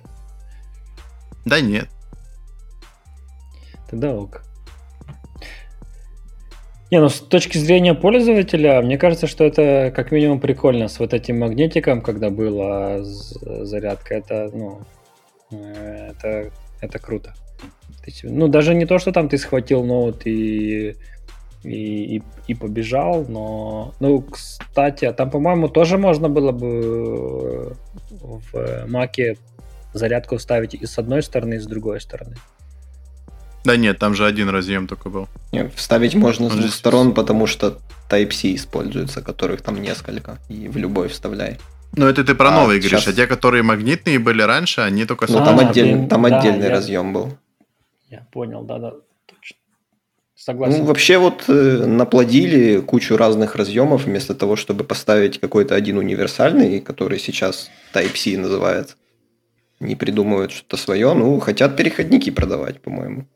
Да 1.45 1.61
нет. 1.61 1.89
Тогда 3.89 4.13
ок. 4.13 4.46
Не, 6.91 7.01
ну 7.01 7.09
с 7.09 7.21
точки 7.21 7.59
зрения 7.59 7.95
пользователя, 7.95 8.81
мне 8.81 8.97
кажется, 8.97 9.27
что 9.27 9.45
это 9.45 9.93
как 9.95 10.13
минимум 10.13 10.39
прикольно 10.39 10.87
с 10.87 11.01
вот 11.01 11.15
этим 11.15 11.41
магнитиком, 11.41 12.01
когда 12.01 12.31
была 12.31 12.99
зарядка. 13.03 14.15
Это, 14.15 14.51
ну, 14.53 14.81
э, 15.51 16.13
это, 16.13 16.53
это 16.81 16.99
круто. 17.01 17.35
Ну, 18.23 18.47
даже 18.47 18.75
не 18.75 18.87
то, 18.87 18.99
что 18.99 19.11
там 19.11 19.29
ты 19.29 19.37
схватил 19.37 19.83
ноут 19.83 20.27
и, 20.27 20.95
и, 21.65 22.17
и, 22.17 22.23
и 22.47 22.55
побежал, 22.55 23.25
но, 23.29 23.95
ну, 23.99 24.23
кстати, 24.23 25.07
а 25.07 25.13
там, 25.13 25.29
по-моему, 25.29 25.69
тоже 25.69 25.99
можно 25.99 26.29
было 26.29 26.53
бы 26.53 27.77
в 28.11 28.87
Маке 28.87 29.37
зарядку 29.93 30.37
вставить 30.37 30.75
и 30.75 30.87
с 30.87 30.99
одной 30.99 31.23
стороны, 31.23 31.55
и 31.55 31.59
с 31.59 31.67
другой 31.67 32.01
стороны. 32.01 32.37
Да 33.67 33.77
нет, 33.77 33.99
там 33.99 34.15
же 34.15 34.25
один 34.25 34.49
разъем 34.49 34.87
только 34.87 35.11
был. 35.11 35.29
Нет, 35.53 35.73
вставить 35.75 36.15
можно 36.15 36.47
Он 36.47 36.53
с 36.53 36.55
двух 36.55 36.73
сторон, 36.73 37.15
потому 37.15 37.47
что 37.47 37.79
Type-C 38.09 38.55
используется, 38.55 39.23
которых 39.23 39.61
там 39.63 39.83
несколько, 39.83 40.39
и 40.49 40.69
в 40.69 40.77
любой 40.77 41.09
вставляй. 41.09 41.59
Ну, 41.97 42.07
это 42.07 42.23
ты 42.23 42.35
про 42.35 42.51
а, 42.51 42.61
новые 42.61 42.81
сейчас... 42.81 42.91
говоришь, 42.91 43.09
а 43.09 43.13
те, 43.13 43.27
которые 43.27 43.63
магнитные 43.65 44.21
были 44.21 44.43
раньше, 44.43 44.83
они 44.83 45.05
только... 45.05 45.27
Ну, 45.29 45.39
там, 45.39 45.59
а, 45.59 45.69
отдельный, 45.69 46.09
там 46.09 46.23
да, 46.23 46.39
отдельный 46.39 46.67
я... 46.67 46.71
разъем 46.71 47.13
был. 47.13 47.37
Я 48.09 48.25
понял, 48.33 48.63
да-да, 48.63 48.93
точно. 49.27 49.57
Согласен. 50.37 50.79
Ну, 50.79 50.85
вообще 50.85 51.19
вот 51.19 51.45
э, 51.49 51.87
наплодили 51.87 52.81
кучу 52.81 53.17
разных 53.17 53.57
разъемов, 53.57 54.05
вместо 54.05 54.35
того, 54.35 54.55
чтобы 54.55 54.85
поставить 54.85 55.41
какой-то 55.41 55.75
один 55.75 55.99
универсальный, 55.99 56.81
который 56.81 57.19
сейчас 57.19 57.69
Type-C 57.93 58.39
называется. 58.39 58.95
Не 59.81 59.97
придумывают 59.97 60.53
что-то 60.53 60.77
свое, 60.77 61.15
ну, 61.15 61.41
хотят 61.41 61.77
переходники 61.77 62.31
продавать, 62.31 62.81
по-моему. 62.81 63.27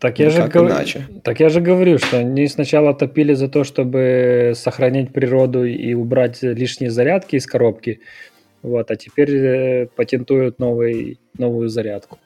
Так 0.00 0.18
я, 0.18 0.30
же 0.30 0.48
гов... 0.48 0.70
иначе. 0.70 1.06
так 1.22 1.40
я 1.40 1.50
же 1.50 1.60
говорю, 1.60 1.98
что 1.98 2.18
они 2.18 2.48
сначала 2.48 2.94
топили 2.94 3.34
за 3.34 3.48
то, 3.48 3.64
чтобы 3.64 4.52
сохранить 4.56 5.12
природу 5.12 5.64
и 5.64 5.92
убрать 5.92 6.42
лишние 6.42 6.90
зарядки 6.90 7.36
из 7.36 7.46
коробки, 7.46 8.00
вот, 8.62 8.90
а 8.90 8.96
теперь 8.96 9.30
э, 9.30 9.86
патентуют 9.94 10.58
новый, 10.58 11.18
новую 11.36 11.68
зарядку. 11.68 12.18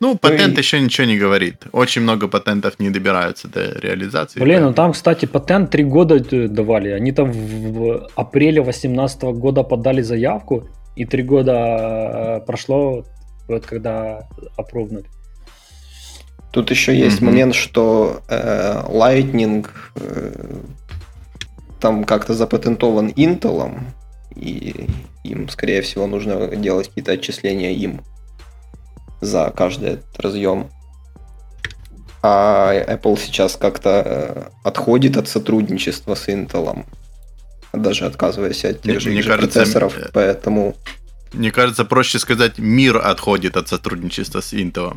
Ну, 0.00 0.16
патент 0.16 0.54
ну, 0.54 0.58
еще 0.60 0.80
ничего 0.80 1.06
не 1.06 1.18
говорит. 1.18 1.56
Очень 1.72 2.02
много 2.02 2.28
патентов 2.28 2.78
не 2.78 2.88
добираются 2.88 3.48
до 3.48 3.78
реализации. 3.78 4.40
Блин, 4.40 4.62
ну 4.62 4.72
там, 4.72 4.92
кстати, 4.92 5.26
патент 5.26 5.70
три 5.70 5.84
года 5.84 6.20
давали. 6.48 6.90
Они 6.90 7.12
там 7.12 7.32
в 7.32 8.08
апреле 8.14 8.62
2018 8.62 9.22
года 9.22 9.62
подали 9.62 10.00
заявку, 10.00 10.68
и 10.96 11.04
три 11.04 11.22
года 11.22 12.40
э, 12.40 12.46
прошло, 12.46 13.04
вот 13.48 13.66
когда 13.66 14.28
опробнули. 14.56 15.04
Тут 16.50 16.70
еще 16.70 16.96
есть 16.96 17.20
mm-hmm. 17.20 17.24
момент, 17.24 17.54
что 17.54 18.22
э, 18.28 18.82
Lightning 18.88 19.66
э, 19.96 20.60
там 21.78 22.04
как-то 22.04 22.34
запатентован 22.34 23.08
Intel, 23.08 23.78
и 24.34 24.88
им, 25.24 25.48
скорее 25.48 25.82
всего, 25.82 26.06
нужно 26.06 26.48
делать 26.56 26.88
какие-то 26.88 27.12
отчисления 27.12 27.72
им 27.72 28.00
за 29.20 29.52
каждый 29.54 29.90
этот 29.90 30.20
разъем. 30.20 30.70
А 32.22 32.72
Apple 32.74 33.18
сейчас 33.18 33.56
как-то 33.56 34.02
э, 34.04 34.42
отходит 34.64 35.16
от 35.16 35.28
сотрудничества 35.28 36.14
с 36.14 36.28
Intel, 36.28 36.84
даже 37.72 38.06
отказываясь 38.06 38.64
от 38.64 38.82
тех 38.82 39.00
же, 39.00 39.10
кажется, 39.22 39.36
процессоров, 39.36 39.96
э, 39.96 40.10
поэтому... 40.12 40.74
Мне 41.32 41.52
кажется, 41.52 41.84
проще 41.84 42.18
сказать, 42.18 42.58
мир 42.58 42.96
отходит 42.96 43.56
от 43.56 43.68
сотрудничества 43.68 44.40
с 44.40 44.52
Intel. 44.52 44.96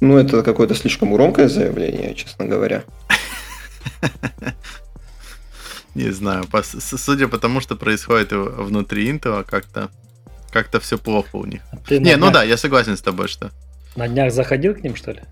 Ну, 0.00 0.18
это 0.18 0.42
какое-то 0.42 0.74
слишком 0.74 1.12
громкое 1.12 1.48
заявление, 1.48 2.14
честно 2.14 2.46
говоря. 2.46 2.84
Не 5.94 6.10
знаю, 6.10 6.44
судя 6.80 7.28
по 7.28 7.38
тому, 7.38 7.60
что 7.60 7.76
происходит 7.76 8.32
внутри 8.32 9.08
Intel, 9.10 9.44
как-то 9.44 9.90
как-то 10.54 10.78
все 10.78 10.98
плохо 10.98 11.36
у 11.36 11.46
них. 11.46 11.62
А 11.72 11.94
Не, 11.94 12.16
ну 12.16 12.30
да, 12.30 12.44
я 12.44 12.56
согласен 12.56 12.96
с 12.96 13.02
тобой, 13.02 13.26
что. 13.26 13.50
На 13.96 14.08
днях 14.08 14.32
заходил 14.32 14.74
к 14.74 14.84
ним, 14.84 14.96
что 14.96 15.12
ли? 15.12 15.22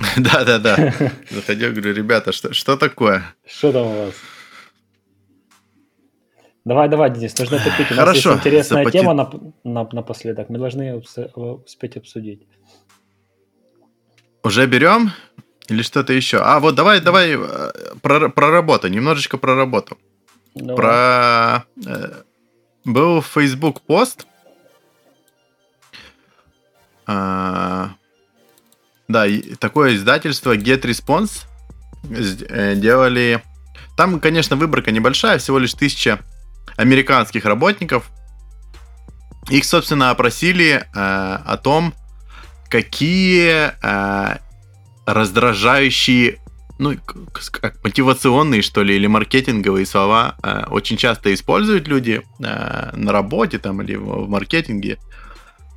Да, 0.16 0.44
да, 0.44 0.58
да. 0.58 0.94
Заходил, 1.30 1.70
говорю, 1.70 1.94
ребята, 1.94 2.32
что, 2.32 2.52
что 2.52 2.76
такое? 2.76 3.22
Что 3.46 3.72
там 3.72 3.86
у 3.86 4.04
вас? 4.06 4.14
Давай, 6.64 6.88
давай, 6.88 7.10
Денис, 7.10 7.38
нужно 7.38 7.58
топить. 7.58 7.90
У 7.90 7.94
нас 7.94 8.04
Хорошо, 8.04 8.30
есть 8.30 8.40
интересная 8.40 8.90
тема 8.90 9.14
на, 9.14 9.30
на, 9.64 9.88
напоследок. 9.92 10.48
Мы 10.50 10.58
должны 10.58 10.82
ее 10.82 11.02
успеть 11.64 11.96
обсудить. 11.96 12.46
Уже 14.42 14.66
берем? 14.66 15.12
Или 15.68 15.82
что-то 15.82 16.12
еще? 16.12 16.38
А, 16.38 16.60
вот 16.60 16.74
давай, 16.74 17.00
давай 17.00 17.36
э, 17.36 17.70
про, 18.00 18.28
про 18.30 18.50
работу, 18.50 18.88
немножечко 18.88 19.36
про 19.36 19.54
работу. 19.54 19.98
Давай. 20.54 20.76
Про... 20.76 21.64
Э, 21.86 22.22
был 22.84 23.22
Facebook 23.22 23.82
пост. 23.82 24.26
А, 27.06 27.90
да, 29.08 29.26
такое 29.58 29.96
издательство 29.96 30.56
Get 30.56 30.82
Response 30.82 31.46
э, 32.10 32.74
делали... 32.76 33.42
Там, 33.96 34.20
конечно, 34.20 34.56
выборка 34.56 34.90
небольшая, 34.90 35.38
всего 35.38 35.58
лишь 35.58 35.74
тысяча 35.74 36.20
американских 36.76 37.44
работников. 37.44 38.10
Их, 39.50 39.64
собственно, 39.64 40.10
опросили 40.10 40.82
э, 40.82 40.82
о 40.94 41.56
том, 41.56 41.94
какие 42.68 43.72
э, 43.82 44.38
раздражающие, 45.06 46.38
ну, 46.78 46.96
как 47.32 47.82
мотивационные, 47.82 48.62
что 48.62 48.82
ли, 48.82 48.96
или 48.96 49.06
маркетинговые 49.06 49.86
слова 49.86 50.36
э, 50.42 50.64
очень 50.70 50.96
часто 50.96 51.32
используют 51.32 51.88
люди 51.88 52.22
э, 52.40 52.90
на 52.94 53.12
работе 53.12 53.58
там 53.58 53.82
или 53.82 53.96
в, 53.96 54.28
маркетинге, 54.28 54.98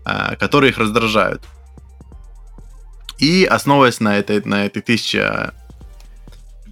э, 0.06 0.36
которые 0.36 0.72
их 0.72 0.78
раздражают. 0.78 1.44
И 3.20 3.46
основываясь 3.46 4.00
на 4.00 4.18
этой, 4.18 4.44
на 4.44 4.66
этой 4.66 4.82
тысяче 4.82 5.54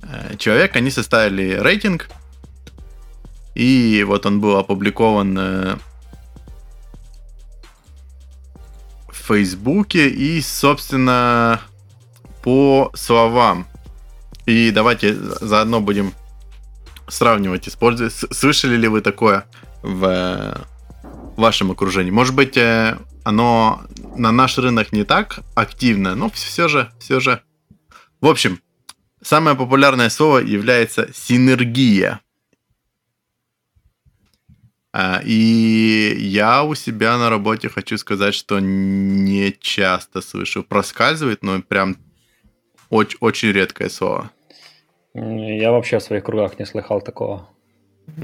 э, 0.03 0.35
человек, 0.37 0.75
они 0.75 0.91
составили 0.91 1.53
рейтинг. 1.53 2.09
И 3.55 4.03
вот 4.07 4.25
он 4.25 4.39
был 4.39 4.57
опубликован 4.57 5.79
Фейсбуке 9.29 10.09
и, 10.09 10.41
собственно, 10.41 11.61
по 12.41 12.91
словам. 12.95 13.67
И 14.47 14.71
давайте 14.71 15.13
заодно 15.13 15.81
будем 15.81 16.13
сравнивать, 17.07 17.69
использовать. 17.69 18.11
Слышали 18.11 18.75
ли 18.75 18.87
вы 18.87 19.01
такое 19.01 19.45
в 19.83 20.65
вашем 21.37 21.69
окружении? 21.69 22.09
Может 22.09 22.33
быть, 22.33 22.57
э, 22.57 22.97
оно 23.23 23.83
на 24.15 24.31
наш 24.31 24.57
рынок 24.57 24.91
не 24.93 25.03
так 25.03 25.41
активно, 25.53 26.15
но 26.15 26.31
все 26.31 26.67
же, 26.67 26.91
все 26.99 27.19
же. 27.19 27.43
В 28.21 28.27
общем, 28.27 28.59
самое 29.21 29.55
популярное 29.55 30.09
слово 30.09 30.39
является 30.39 31.07
синергия. 31.13 32.21
А, 35.01 35.21
и 35.23 36.13
я 36.19 36.63
у 36.63 36.75
себя 36.75 37.17
на 37.17 37.29
работе 37.29 37.69
хочу 37.69 37.97
сказать, 37.97 38.33
что 38.33 38.59
не 38.59 39.55
часто 39.61 40.21
слышу. 40.21 40.61
Проскальзывает, 40.61 41.41
но 41.41 41.61
прям 41.61 41.95
очень, 42.89 43.17
очень 43.21 43.51
редкое 43.53 43.89
слово. 43.89 44.29
Я 45.13 45.71
вообще 45.71 45.99
в 45.99 46.03
своих 46.03 46.25
кругах 46.25 46.59
не 46.59 46.65
слыхал 46.65 47.01
такого. 47.01 47.47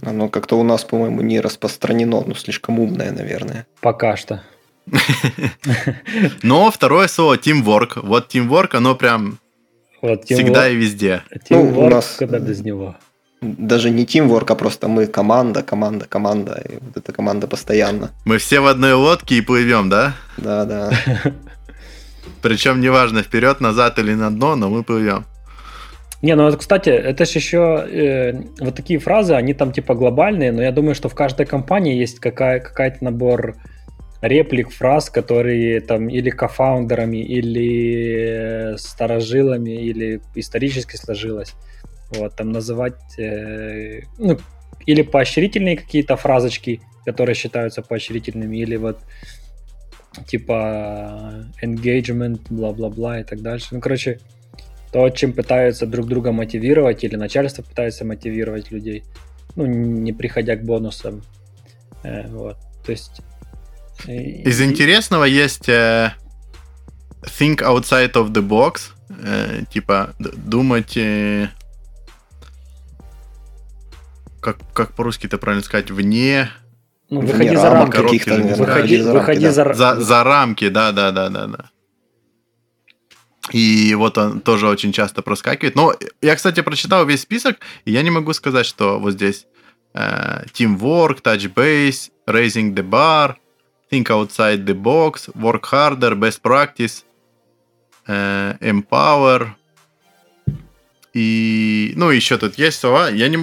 Оно 0.01 0.27
как-то 0.27 0.59
у 0.59 0.63
нас, 0.63 0.83
по-моему, 0.83 1.21
не 1.21 1.39
распространено, 1.39 2.23
ну, 2.27 2.35
слишком 2.35 2.79
умное, 2.79 3.11
наверное. 3.13 3.67
Пока 3.79 4.17
что. 4.17 4.43
Но 6.43 6.71
второе 6.71 7.07
слово 7.07 7.37
teamwork. 7.37 8.05
Вот 8.05 8.35
teamwork, 8.35 8.75
оно 8.75 8.95
прям 8.95 9.39
всегда 10.25 10.67
и 10.67 10.75
везде. 10.75 11.23
Teamwork, 11.31 11.71
ну, 11.71 11.85
у 11.85 11.89
нас... 11.89 12.15
когда 12.19 12.39
без 12.39 12.59
него 12.59 12.97
даже 13.57 13.89
не 13.89 14.05
тимворк, 14.05 14.51
а 14.51 14.55
просто 14.55 14.87
мы 14.87 15.07
команда, 15.07 15.63
команда, 15.63 16.05
команда. 16.07 16.61
И 16.69 16.77
вот 16.81 16.97
эта 16.97 17.11
команда 17.11 17.47
постоянно. 17.47 18.11
Мы 18.25 18.37
все 18.37 18.59
в 18.59 18.67
одной 18.67 18.93
лодке 18.93 19.35
и 19.35 19.41
плывем, 19.41 19.89
да? 19.89 20.15
Да, 20.37 20.65
да. 20.65 20.91
Причем 22.41 22.81
неважно, 22.81 23.23
вперед, 23.23 23.61
назад 23.61 23.99
или 23.99 24.13
на 24.13 24.29
дно, 24.29 24.55
но 24.55 24.69
мы 24.69 24.83
плывем. 24.83 25.25
Не, 26.21 26.35
ну, 26.35 26.57
кстати, 26.57 26.89
это 26.89 27.25
же 27.25 27.39
еще 27.39 27.85
э, 27.87 28.33
вот 28.59 28.75
такие 28.75 28.99
фразы, 28.99 29.33
они 29.33 29.53
там 29.53 29.71
типа 29.71 29.93
глобальные, 29.93 30.51
но 30.51 30.61
я 30.61 30.71
думаю, 30.71 30.95
что 30.95 31.09
в 31.09 31.13
каждой 31.15 31.45
компании 31.45 31.95
есть 31.95 32.19
какая, 32.19 32.59
какая-то 32.59 33.03
набор 33.03 33.55
реплик, 34.21 34.71
фраз, 34.71 35.09
которые 35.09 35.81
там 35.81 36.07
или 36.07 36.29
кофаундерами, 36.29 37.17
или 37.17 38.73
э, 38.73 38.77
старожилами, 38.77 39.71
или 39.71 40.21
исторически 40.35 40.95
сложилось. 40.95 41.53
Вот, 42.11 42.35
там 42.35 42.51
называть, 42.51 43.17
э, 43.17 44.01
ну, 44.17 44.37
или 44.85 45.01
поощрительные 45.01 45.77
какие-то 45.77 46.15
фразочки, 46.15 46.81
которые 47.05 47.35
считаются 47.35 47.81
поощрительными, 47.81 48.57
или 48.57 48.75
вот 48.75 48.99
типа 50.27 51.45
engagement, 51.61 52.41
бла-бла-бла 52.49 53.19
и 53.19 53.23
так 53.23 53.41
дальше. 53.41 53.67
Ну, 53.71 53.81
короче, 53.81 54.19
то, 54.91 55.09
чем 55.09 55.33
пытаются 55.33 55.85
друг 55.85 56.07
друга 56.07 56.31
мотивировать, 56.31 57.03
или 57.03 57.15
начальство 57.15 57.63
пытается 57.63 58.05
мотивировать 58.05 58.71
людей, 58.71 59.03
ну, 59.55 59.65
не 59.65 60.13
приходя 60.13 60.55
к 60.55 60.63
бонусам. 60.63 61.23
Э, 62.03 62.27
вот, 62.29 62.57
то 62.85 62.91
есть... 62.91 63.21
Из 64.07 64.61
и... 64.61 64.63
интересного 64.65 65.23
есть 65.23 65.67
э, 65.67 66.13
think 67.23 67.57
outside 67.61 68.13
of 68.13 68.31
the 68.31 68.47
box, 68.47 68.91
э, 69.09 69.63
типа 69.71 70.13
думать 70.19 70.95
э, 70.95 71.49
как, 74.45 74.57
как 74.73 74.93
по-русски 74.93 75.25
это 75.25 75.39
правильно 75.39 75.63
сказать, 75.63 75.89
вне 75.89 76.49
Ну, 77.09 77.21
Вне 77.21 77.31
выходи 77.33 77.55
за 77.55 77.69
рамок 77.71 77.95
рамки. 77.95 78.05
каких-то, 78.05 78.29
наверное, 78.37 78.55
Выходи, 78.65 78.97
за 79.01 79.13
выходи 79.13 79.45
рамки, 79.45 79.55
да. 79.57 79.73
за, 79.73 79.95
За, 79.95 80.01
за 80.01 80.23
рамки, 80.23 80.69
да, 80.69 80.91
да, 80.91 81.11
да, 81.11 81.29
да, 81.29 81.47
да. 81.47 81.69
И 83.51 83.93
вот 83.95 84.17
он 84.17 84.39
тоже 84.41 84.67
очень 84.67 84.91
часто 84.91 85.21
проскакивает. 85.21 85.75
Но 85.75 85.93
я, 86.21 86.35
кстати, 86.35 86.61
прочитал 86.61 87.05
весь 87.05 87.21
список, 87.21 87.57
и 87.85 87.91
я 87.91 88.01
не 88.03 88.11
могу 88.11 88.33
сказать, 88.33 88.65
что 88.65 88.99
вот 88.99 89.13
здесь 89.13 89.45
э, 89.93 90.45
teamwork, 90.53 91.21
touch 91.23 91.51
base, 91.53 92.11
raising 92.27 92.73
the 92.73 92.87
bar, 92.87 93.35
think 93.91 94.05
outside 94.09 94.63
the 94.65 94.73
box, 94.79 95.29
work 95.35 95.63
harder, 95.71 96.13
best 96.15 96.41
practice, 96.43 97.03
э, 98.07 98.55
empower. 98.61 99.49
И, 101.15 101.93
ну, 101.95 102.09
еще 102.09 102.37
тут 102.37 102.57
есть 102.57 102.77
слова. 102.77 103.09
Я 103.09 103.29
не 103.29 103.37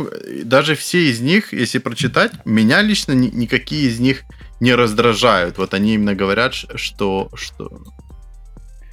даже 0.45 0.75
все 0.75 1.09
из 1.09 1.20
них, 1.20 1.55
если 1.55 1.79
прочитать, 1.79 2.33
меня 2.45 2.83
лично 2.83 3.12
ни- 3.12 3.31
никакие 3.31 3.89
из 3.89 3.99
них 3.99 4.25
не 4.61 4.75
раздражают. 4.75 5.57
Вот 5.57 5.73
они 5.73 5.95
именно 5.95 6.14
говорят, 6.14 6.53
что, 6.53 7.31
что 7.35 7.83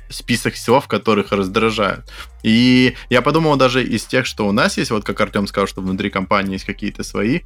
список 0.10 0.56
слов, 0.56 0.88
которых 0.88 1.34
раздражают. 1.34 2.10
И 2.42 2.96
я 3.10 3.22
подумал 3.22 3.58
даже 3.58 3.84
из 3.84 4.06
тех, 4.06 4.26
что 4.26 4.48
у 4.48 4.54
нас 4.54 4.78
есть, 4.78 4.92
вот 4.92 5.04
как 5.04 5.20
Артем 5.20 5.46
сказал, 5.48 5.68
что 5.68 5.82
внутри 5.82 6.10
компании 6.10 6.54
есть 6.54 6.66
какие-то 6.66 7.04
свои. 7.04 7.42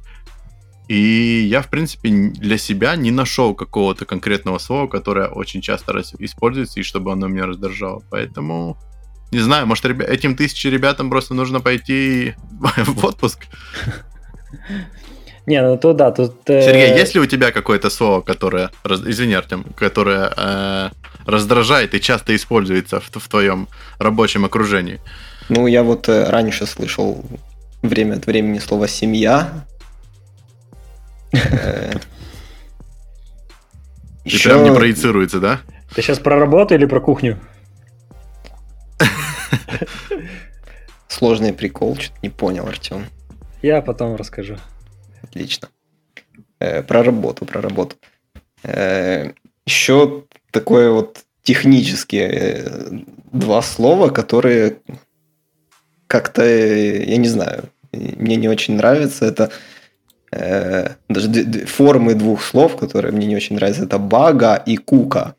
И 0.86 1.48
я, 1.50 1.62
в 1.62 1.68
принципе, 1.68 2.10
для 2.10 2.58
себя 2.58 2.94
не 2.94 3.10
нашел 3.10 3.56
какого-то 3.56 4.04
конкретного 4.04 4.58
слова, 4.58 4.86
которое 4.86 5.26
очень 5.26 5.62
часто 5.62 6.00
используется, 6.20 6.78
и 6.78 6.84
чтобы 6.84 7.10
оно 7.10 7.26
меня 7.26 7.46
раздражало. 7.46 8.04
Поэтому, 8.08 8.78
не 9.30 9.40
знаю, 9.40 9.66
может, 9.66 9.84
ребя- 9.84 10.06
этим 10.06 10.36
тысячи 10.36 10.66
ребятам 10.66 11.10
просто 11.10 11.34
нужно 11.34 11.60
пойти 11.60 12.34
в 12.76 13.04
отпуск. 13.04 13.46
Не, 15.46 15.60
ну 15.60 15.76
то 15.76 15.92
да, 15.92 16.10
тут... 16.10 16.48
э, 16.48 16.62
Сергей, 16.62 16.98
есть 16.98 17.14
ли 17.14 17.20
у 17.20 17.26
тебя 17.26 17.52
какое-то 17.52 17.90
слово, 17.90 18.22
которое, 18.22 18.70
извини, 18.84 19.34
Артем, 19.34 19.64
которое 19.76 20.32
э, 20.34 20.90
раздражает 21.26 21.94
и 21.94 22.00
часто 22.00 22.34
используется 22.34 23.00
в, 23.00 23.10
в 23.12 23.28
твоем 23.28 23.68
рабочем 23.98 24.44
окружении? 24.46 25.00
Ну, 25.50 25.66
я 25.66 25.82
вот 25.82 26.08
э, 26.08 26.30
раньше 26.30 26.64
слышал 26.66 27.22
время 27.82 28.14
от 28.14 28.26
времени 28.26 28.58
слово 28.58 28.88
«семья». 28.88 29.66
И 34.24 34.38
прям 34.42 34.64
не 34.64 34.72
проецируется, 34.72 35.38
да? 35.38 35.60
Ты 35.94 36.00
сейчас 36.00 36.18
про 36.18 36.38
работу 36.38 36.74
или 36.74 36.86
про 36.86 37.00
кухню? 37.00 37.38
Сложный 41.08 41.52
прикол, 41.52 41.96
что-то 41.96 42.18
не 42.22 42.30
понял, 42.30 42.66
Артем. 42.66 43.06
Я 43.62 43.82
потом 43.82 44.16
расскажу. 44.16 44.56
Отлично. 45.22 45.68
Э, 46.58 46.82
про 46.82 47.02
работу, 47.02 47.46
про 47.46 47.60
работу. 47.60 47.96
Э, 48.62 49.32
еще 49.66 50.24
такое 50.50 50.90
вот 50.90 51.24
технические 51.42 52.28
э, 52.28 52.90
два 53.32 53.62
слова, 53.62 54.08
которые 54.08 54.78
как-то, 56.06 56.42
э, 56.42 57.04
я 57.04 57.16
не 57.16 57.28
знаю, 57.28 57.64
мне 57.92 58.36
не 58.36 58.48
очень 58.48 58.76
нравятся. 58.76 59.26
Это 59.26 59.50
э, 60.32 60.94
даже 61.08 61.66
формы 61.66 62.14
двух 62.14 62.42
слов, 62.42 62.76
которые 62.76 63.12
мне 63.12 63.26
не 63.26 63.36
очень 63.36 63.56
нравятся. 63.56 63.84
Это 63.84 63.98
бага 63.98 64.56
и 64.56 64.76
кука. 64.76 65.34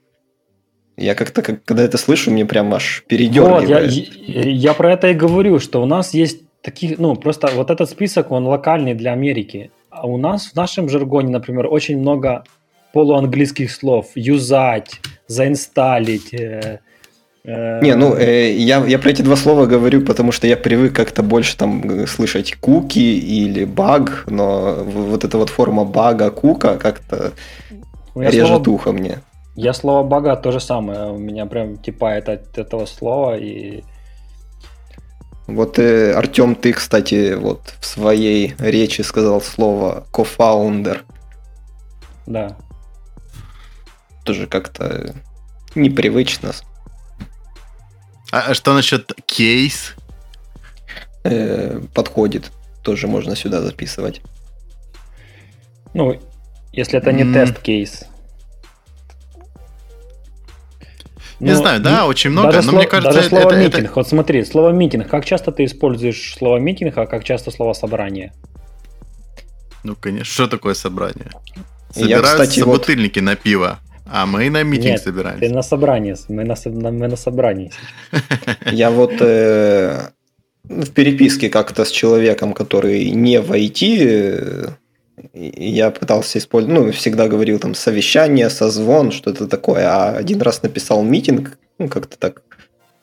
Я 0.98 1.14
как-то, 1.16 1.42
как, 1.42 1.64
когда 1.66 1.84
это 1.84 1.98
слышу, 1.98 2.32
мне 2.32 2.46
прям 2.46 2.74
аж 2.74 3.04
Вот, 3.10 3.12
я, 3.12 3.18
передергивает. 3.18 4.14
я 4.28 4.74
про 4.74 4.94
это 4.94 5.10
и 5.10 5.14
говорю, 5.14 5.60
что 5.60 5.82
у 5.82 5.86
нас 5.86 6.14
есть 6.14 6.42
таких, 6.62 6.98
ну, 7.00 7.16
просто 7.16 7.48
вот 7.54 7.70
этот 7.70 7.90
список, 7.90 8.32
он 8.32 8.46
локальный 8.48 8.94
для 8.94 9.12
Америки. 9.12 9.72
А 9.90 10.08
у 10.08 10.18
нас 10.18 10.48
в 10.48 10.56
нашем 10.56 10.90
жаргоне, 10.90 11.30
например, 11.30 11.68
очень 11.70 12.00
много 12.00 12.44
полуанглийских 12.94 13.72
слов. 13.72 14.08
Юзать, 14.16 15.02
заинсталить. 15.28 16.34
э, 16.34 16.80
э, 17.44 17.82
Не, 17.82 17.96
ну, 17.96 18.16
э, 18.16 18.54
я, 18.54 18.86
я 18.86 18.98
про 18.98 19.10
эти 19.10 19.22
два 19.22 19.36
слова 19.36 19.66
говорю, 19.66 20.02
потому 20.02 20.32
что 20.32 20.48
я 20.48 20.56
привык 20.58 20.96
как-то 20.96 21.24
больше 21.24 21.58
там 21.58 21.84
э, 21.90 22.08
слышать 22.08 22.56
куки 22.56 23.00
или 23.00 23.66
баг, 23.66 24.24
но 24.28 24.76
вот 24.86 25.26
эта 25.26 25.38
вот 25.38 25.50
форма 25.50 25.84
бага, 25.84 26.32
кука 26.32 26.78
как-то 26.78 27.34
режет 28.16 28.48
слово- 28.48 28.70
ухо 28.70 28.92
мне. 28.94 29.20
Я 29.56 29.74
слово 29.74 30.04
бага 30.04 30.36
то 30.36 30.52
же 30.52 30.60
самое. 30.60 31.12
У 31.12 31.18
меня 31.18 31.46
прям 31.46 31.78
типает 31.78 32.28
от 32.30 32.58
этого 32.58 32.86
слова. 32.86 33.38
И 33.38 33.84
Вот, 35.48 35.80
э, 35.80 36.14
Артем, 36.14 36.56
ты, 36.56 36.74
кстати, 36.74 37.36
вот 37.36 37.74
в 37.80 37.86
своей 37.86 38.54
речи 38.60 39.02
сказал 39.02 39.42
слово 39.42 40.06
кофаундер. 40.12 41.04
да. 42.26 42.58
Тоже 44.24 44.48
как-то 44.48 45.14
непривычно. 45.76 46.52
А 48.32 48.40
а 48.48 48.54
что 48.56 48.74
насчет 48.74 49.14
кейс? 49.28 49.94
Э, 51.24 51.80
подходит. 51.94 52.52
Тоже 52.84 53.08
можно 53.08 53.36
сюда 53.36 53.62
записывать. 53.62 54.22
Ну, 55.94 56.20
если 56.72 56.98
это 56.98 57.12
не 57.12 57.22
М. 57.22 57.34
тест-кейс. 57.34 58.06
Не 61.46 61.52
Ну, 61.52 61.58
знаю, 61.58 61.80
да, 61.82 62.08
очень 62.08 62.32
много, 62.32 62.52
даже 62.52 62.68
но 62.68 62.74
сло- 62.74 62.78
мне 62.78 62.88
кажется, 62.88 63.14
даже 63.14 63.28
это- 63.28 63.36
слово 63.36 63.52
это- 63.54 63.60
это- 63.62 63.78
митинг. 63.78 63.96
Вот 63.96 64.08
смотри, 64.08 64.44
слово 64.46 64.70
митинг. 64.72 65.08
Как 65.08 65.26
часто 65.26 65.52
ты 65.52 65.66
используешь 65.66 66.36
слово 66.38 66.58
митинг, 66.58 66.98
а 66.98 67.06
как 67.06 67.24
часто 67.24 67.52
слово 67.52 67.74
собрание? 67.74 68.32
Ну, 69.84 69.96
конечно, 69.96 70.26
что 70.34 70.48
такое 70.48 70.74
собрание? 70.74 71.30
Я, 71.96 72.02
Собираются 72.02 72.32
кстати, 72.34 72.60
вот- 72.62 72.80
бутыльники 72.80 73.20
на 73.20 73.36
пиво, 73.36 73.80
а 74.12 74.26
мы 74.26 74.50
на 74.50 74.64
митинг 74.64 74.86
Нет, 74.94 75.02
собираемся. 75.02 75.48
Ты 75.48 75.54
на 75.54 75.62
собрании. 75.62 76.16
Мы 76.30 76.44
на, 76.44 76.56
на- 76.66 76.92
мы 76.92 77.08
на 77.08 77.16
собрании. 77.16 77.72
Я 78.72 78.90
вот 78.90 79.14
э, 79.20 80.10
в 80.64 80.90
переписке 80.92 81.50
как-то 81.50 81.86
с 81.86 81.92
человеком, 81.92 82.54
который 82.54 83.12
не 83.12 83.40
в 83.40 83.52
IT, 83.52 84.74
и 85.34 85.70
я 85.70 85.92
пытался 85.92 86.38
использовать, 86.38 86.78
ну, 86.80 86.92
всегда 86.92 87.28
говорил 87.28 87.60
там 87.60 87.76
совещание, 87.76 88.50
созвон, 88.50 89.12
что-то 89.12 89.48
такое, 89.48 89.88
а 89.88 90.18
один 90.18 90.42
раз 90.42 90.64
написал 90.64 91.04
митинг, 91.04 91.58
ну, 91.78 91.88
как-то 91.88 92.18
так 92.18 92.42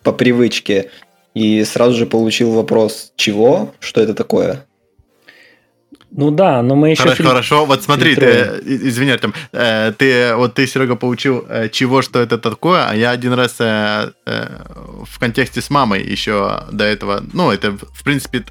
по 0.02 0.12
привычке, 0.12 0.90
и 1.34 1.64
сразу 1.64 1.96
же 1.96 2.06
получил 2.06 2.52
вопрос, 2.52 3.12
чего, 3.16 3.74
что 3.80 4.00
это 4.00 4.14
такое? 4.14 4.66
Ну 6.14 6.30
да, 6.30 6.62
но 6.62 6.74
мы 6.74 6.90
еще... 6.90 7.04
Хорошо, 7.04 7.22
фильтр- 7.22 7.28
хорошо. 7.28 7.64
вот 7.64 7.82
смотри, 7.82 8.14
ты, 8.14 8.20
фильтруем. 8.20 8.88
извини, 8.88 9.10
Артем, 9.12 9.34
э, 9.52 9.92
ты, 9.96 10.34
вот 10.34 10.54
ты, 10.54 10.66
Серега, 10.66 10.94
получил, 10.94 11.46
э, 11.48 11.70
чего, 11.70 12.02
что 12.02 12.20
это 12.20 12.36
такое, 12.36 12.86
а 12.86 12.94
я 12.94 13.10
один 13.10 13.32
раз 13.32 13.56
э, 13.60 14.10
в 14.26 15.18
контексте 15.18 15.62
с 15.62 15.70
мамой 15.70 16.02
еще 16.02 16.64
до 16.70 16.84
этого, 16.84 17.22
ну, 17.32 17.50
это, 17.50 17.72
в 17.72 18.04
принципе, 18.04 18.44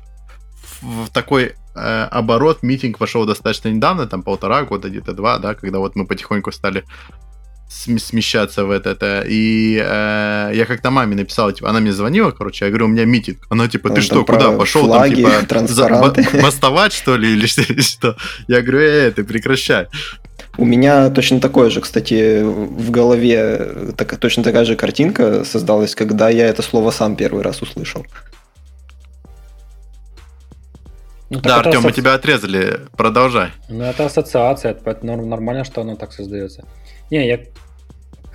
в 0.82 1.10
такой 1.12 1.54
э, 1.76 2.08
оборот 2.12 2.64
митинг 2.64 3.00
вошел 3.00 3.26
достаточно 3.26 3.70
недавно, 3.70 4.08
там 4.08 4.24
полтора 4.24 4.64
года, 4.64 4.90
где-то 4.90 5.14
два, 5.14 5.38
да, 5.40 5.54
когда 5.54 5.80
вот 5.80 5.96
мы 5.96 6.06
потихоньку 6.06 6.52
стали 6.52 6.84
см- 7.70 8.00
смещаться 8.00 8.66
в 8.66 8.72
это, 8.72 8.90
это. 8.92 9.24
и 9.28 9.76
э, 9.82 10.52
я 10.54 10.66
как-то 10.66 10.92
маме 10.92 11.16
написал, 11.16 11.52
типа, 11.52 11.70
она 11.70 11.80
мне 11.80 11.94
звонила, 11.94 12.32
короче, 12.32 12.66
я 12.66 12.72
говорю, 12.72 12.86
у 12.86 12.90
меня 12.90 13.06
митинг, 13.06 13.38
она 13.50 13.68
типа, 13.68 13.90
ты 13.90 13.96
Ну, 13.96 14.02
что, 14.02 14.26
куда 14.26 14.52
пошел, 14.52 14.86
флаги, 14.86 15.22
там, 15.24 15.24
типа, 15.26 15.48
бастовать, 16.42 16.94
что 16.94 17.16
ли, 17.18 17.32
или 17.34 17.46
что- 17.48 17.62
или 17.62 17.82
что? 17.82 18.18
Я 18.48 18.62
говорю, 18.62 18.80
э, 18.82 19.12
ты 19.12 19.24
прекращай. 19.24 19.88
У 20.58 20.66
меня 20.66 21.10
точно 21.10 21.40
такое 21.40 21.70
же, 21.70 21.80
кстати, 21.80 22.44
в 22.44 22.92
голове 22.92 23.94
так, 23.96 24.18
точно 24.18 24.44
такая 24.44 24.66
же 24.66 24.76
картинка 24.76 25.46
создалась, 25.46 25.96
когда 25.96 26.30
я 26.30 26.46
это 26.48 26.62
слово 26.62 26.92
сам 26.92 27.16
первый 27.16 27.42
раз 27.42 27.62
услышал. 27.62 28.06
Ну, 31.32 31.40
Да, 31.40 31.60
Артем, 31.60 31.82
мы 31.82 31.90
асоци- 31.92 31.94
тебя 31.96 32.14
отрезали, 32.16 32.80
продолжай. 32.98 33.52
Ну, 33.70 33.86
это 33.86 34.06
ассоциация, 34.06 34.72
это 34.72 34.82
поэтому 34.84 35.14
норм- 35.14 35.30
нормально, 35.30 35.64
что 35.64 35.80
оно 35.80 35.96
так 35.96 36.12
создается. 36.12 36.66
Не, 37.10 37.26
я, 37.26 37.40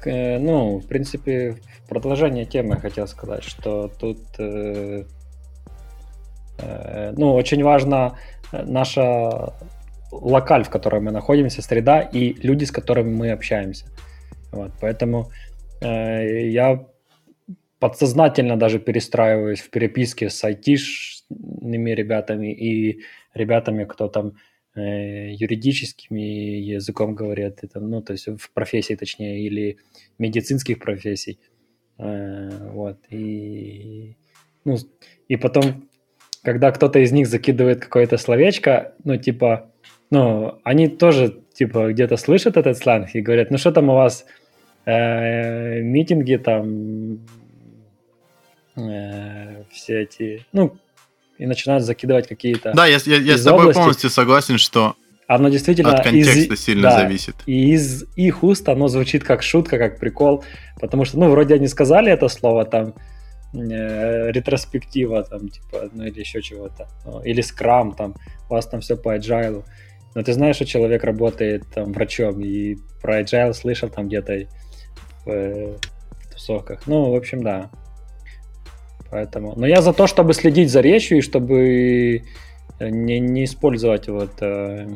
э, 0.07 0.39
ну, 0.39 0.79
в 0.79 0.87
принципе, 0.87 1.59
в 1.85 1.89
продолжение 1.91 2.47
темы 2.47 2.77
хотел 2.81 3.07
сказать, 3.07 3.45
что 3.45 3.89
тут, 3.89 4.19
э, 4.39 5.05
э, 6.59 7.13
ну, 7.19 7.35
очень 7.35 7.63
важно 7.63 8.17
наша 8.53 9.53
локаль, 10.11 10.65
в 10.65 10.71
которой 10.71 11.03
мы 11.03 11.11
находимся, 11.11 11.61
среда 11.61 12.01
и 12.01 12.33
люди, 12.47 12.65
с 12.65 12.71
которыми 12.71 13.15
мы 13.15 13.31
общаемся. 13.31 13.87
Вот, 14.53 14.73
поэтому 14.81 15.31
э, 15.83 16.49
я 16.49 16.87
подсознательно 17.79 18.57
даже 18.59 18.79
перестраиваюсь 18.79 19.61
в 19.61 19.69
переписке 19.69 20.31
с 20.31 20.43
айтишными 21.31 21.91
ребятами 21.91 22.53
и 22.53 23.03
ребятами, 23.35 23.85
кто 23.85 24.09
там 24.09 24.37
э, 24.75 25.33
юридическим 25.33 26.17
языком 26.17 27.15
говорят, 27.15 27.59
это, 27.63 27.81
ну, 27.81 28.03
то 28.03 28.13
есть 28.13 28.29
в 28.29 28.51
профессии, 28.53 28.95
точнее, 28.95 29.41
или 29.47 29.79
медицинских 30.19 30.79
профессий. 30.79 31.39
Э, 31.99 32.71
вот, 32.73 32.99
и, 33.11 34.17
ну, 34.65 34.77
и 35.29 35.37
потом, 35.37 35.89
когда 36.43 36.71
кто-то 36.71 36.99
из 36.99 37.13
них 37.13 37.27
закидывает 37.27 37.81
какое-то 37.81 38.17
словечко, 38.17 38.95
ну, 39.05 39.17
типа, 39.17 39.71
ну, 40.11 40.61
они 40.63 40.89
тоже, 40.89 41.43
типа, 41.55 41.93
где-то 41.93 42.17
слышат 42.17 42.57
этот 42.57 42.77
сленг 42.79 43.15
и 43.15 43.21
говорят, 43.21 43.51
ну, 43.51 43.59
что 43.59 43.73
там 43.73 43.89
у 43.89 43.95
вас 43.95 44.27
э, 44.85 45.81
митинги 45.81 46.37
там, 46.37 47.27
э, 48.77 49.65
все 49.71 50.03
эти, 50.03 50.47
ну, 50.53 50.77
и 51.39 51.47
начинают 51.47 51.85
закидывать 51.85 52.29
какие-то 52.29 52.73
Да, 52.75 52.87
я, 52.87 52.99
я, 53.05 53.17
я 53.17 53.39
с 53.39 53.43
тобой 53.43 53.63
области. 53.63 53.79
полностью 53.79 54.11
согласен, 54.11 54.59
что 54.59 54.97
оно 55.27 55.49
действительно 55.49 55.95
от 55.95 56.05
контекста 56.05 56.55
из, 56.55 56.61
сильно 56.61 56.83
да, 56.83 57.01
зависит. 57.01 57.35
И 57.47 57.73
из 57.73 58.05
их 58.15 58.45
уст 58.45 58.69
оно 58.69 58.89
звучит 58.89 59.25
как 59.25 59.43
шутка, 59.43 59.79
как 59.79 59.99
прикол, 59.99 60.45
потому 60.81 61.05
что, 61.05 61.19
ну, 61.19 61.31
вроде 61.31 61.55
они 61.55 61.67
сказали 61.67 62.13
это 62.13 62.29
слово 62.29 62.65
там, 62.65 62.95
э, 63.53 64.31
ретроспектива 64.31 65.25
там, 65.25 65.49
типа, 65.49 65.91
ну, 65.93 66.05
или 66.05 66.21
еще 66.21 66.43
чего-то, 66.43 66.89
ну, 67.05 67.23
или 67.23 67.41
скрам 67.41 67.93
там, 67.95 68.15
у 68.49 68.55
вас 68.55 68.67
там 68.67 68.81
все 68.81 68.97
по 68.97 69.17
agile. 69.17 69.65
Но 70.15 70.23
ты 70.23 70.33
знаешь, 70.33 70.57
что 70.57 70.65
человек 70.65 71.03
работает 71.05 71.65
там 71.75 71.93
врачом 71.93 72.41
и 72.41 72.77
про 73.03 73.21
agile 73.21 73.53
слышал 73.53 73.89
там 73.89 74.07
где-то 74.07 74.47
в, 75.25 75.31
э, 75.31 75.77
в 76.21 76.33
тусовках. 76.33 76.87
Ну, 76.87 77.11
в 77.11 77.17
общем, 77.17 77.43
да. 77.43 77.71
Поэтому. 79.11 79.55
Но 79.57 79.67
я 79.67 79.83
за 79.83 79.93
то, 79.93 80.07
чтобы 80.07 80.35
следить 80.35 80.71
за 80.71 80.81
речью 80.81 81.19
и 81.19 81.23
чтобы 81.23 82.23
не, 82.81 83.21
не 83.21 83.45
использовать 83.45 84.09
вот 84.09 84.33
э, 84.41 84.89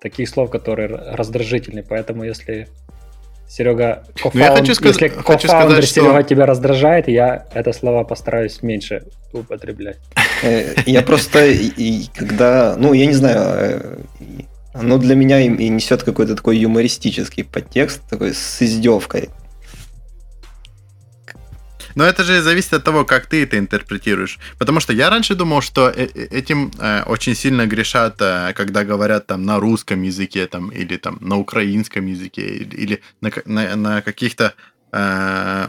таких 0.00 0.28
слов, 0.28 0.50
которые 0.50 0.88
раздражительны. 0.88 1.82
Поэтому 1.82 2.24
если 2.24 2.68
Серега, 3.48 4.04
кофаунд, 4.14 4.50
ну, 4.50 4.56
хочу 4.56 4.74
сказать, 4.74 5.00
если 5.00 5.08
хочу 5.22 5.48
сказать, 5.48 5.84
Серега 5.84 6.20
что... 6.20 6.28
тебя 6.28 6.46
раздражает, 6.46 7.08
я 7.08 7.46
это 7.54 7.72
слова 7.72 8.04
постараюсь 8.04 8.62
меньше 8.62 9.04
употреблять. 9.32 9.98
Э, 10.42 10.74
я 10.86 11.02
просто, 11.02 11.52
когда, 12.14 12.76
ну, 12.76 12.92
я 12.92 13.06
не 13.06 13.12
знаю, 13.12 13.38
э, 13.40 13.98
оно 14.72 14.98
для 14.98 15.14
меня 15.14 15.40
и 15.40 15.68
несет 15.68 16.02
какой-то 16.02 16.34
такой 16.36 16.58
юмористический 16.58 17.44
подтекст, 17.44 18.02
такой 18.10 18.34
с 18.34 18.60
издевкой. 18.60 19.30
Но 21.94 22.04
это 22.04 22.24
же 22.24 22.42
зависит 22.42 22.74
от 22.74 22.84
того, 22.84 23.04
как 23.04 23.26
ты 23.26 23.42
это 23.42 23.58
интерпретируешь. 23.58 24.38
Потому 24.58 24.80
что 24.80 24.92
я 24.92 25.10
раньше 25.10 25.34
думал, 25.34 25.60
что 25.62 25.88
э, 25.88 26.08
э, 26.14 26.26
этим 26.30 26.70
э, 26.78 27.02
очень 27.06 27.34
сильно 27.34 27.66
грешат, 27.66 28.16
когда 28.16 28.84
говорят 28.84 29.26
там 29.26 29.44
на 29.44 29.60
русском 29.60 30.02
языке 30.02 30.46
там, 30.46 30.70
или 30.70 30.96
там 30.96 31.18
на 31.20 31.36
украинском 31.36 32.06
языке, 32.06 32.42
или 32.42 33.00
на, 33.20 33.30
на, 33.44 33.76
на 33.76 34.02
каких-то 34.02 34.54
э, 34.92 35.68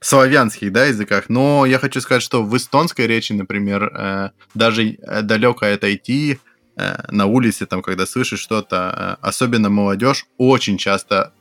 славянских 0.00 0.72
да, 0.72 0.86
языках. 0.86 1.24
Но 1.28 1.66
я 1.66 1.78
хочу 1.78 2.00
сказать, 2.00 2.22
что 2.22 2.42
в 2.42 2.56
эстонской 2.56 3.06
речи, 3.06 3.32
например, 3.32 3.84
э, 3.84 4.30
даже 4.54 4.98
далеко 5.22 5.66
отойти, 5.66 6.38
на 7.10 7.26
улице, 7.26 7.66
там, 7.66 7.82
когда 7.82 8.06
слышишь 8.06 8.40
что-то, 8.40 9.18
особенно 9.20 9.68
молодежь, 9.68 10.24
очень 10.38 10.78
часто 10.78 11.34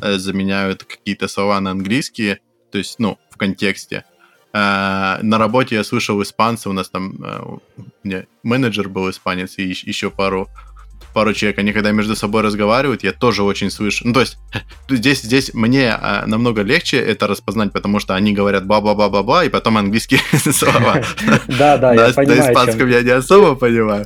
заменяют 0.00 0.84
какие-то 0.84 1.26
слова 1.26 1.60
на 1.60 1.72
английские, 1.72 2.38
то 2.70 2.78
есть, 2.78 2.98
ну, 2.98 3.18
в 3.36 3.38
контексте. 3.38 4.04
Uh, 4.52 5.22
на 5.22 5.36
работе 5.36 5.74
я 5.74 5.84
слышал 5.84 6.22
испанца, 6.22 6.70
у 6.70 6.72
нас 6.72 6.88
там 6.88 7.60
не, 8.04 8.26
менеджер 8.42 8.88
был 8.88 9.10
испанец 9.10 9.58
и 9.58 9.64
еще 9.64 10.10
пару 10.10 10.48
пару 11.16 11.32
человек, 11.32 11.58
они 11.58 11.72
когда 11.72 11.92
между 11.92 12.14
собой 12.14 12.42
разговаривают, 12.42 13.02
я 13.02 13.12
тоже 13.12 13.42
очень 13.42 13.70
слышу. 13.70 14.06
Ну, 14.06 14.12
то 14.12 14.20
есть, 14.20 14.36
здесь, 14.90 15.22
здесь 15.22 15.54
мне 15.54 15.92
а, 15.92 16.24
намного 16.26 16.60
легче 16.60 16.98
это 16.98 17.26
распознать, 17.26 17.72
потому 17.72 18.00
что 18.00 18.14
они 18.14 18.34
говорят 18.34 18.66
ба-ба-ба-ба-ба, 18.66 19.46
и 19.46 19.48
потом 19.48 19.78
английские 19.78 20.20
слова. 20.52 21.02
Да, 21.58 21.78
да, 21.78 21.94
я 21.94 22.12
понимаю. 22.12 22.38
На 22.38 22.50
испанском 22.50 22.88
я 22.90 23.02
не 23.02 23.10
особо 23.10 23.54
понимаю. 23.54 24.04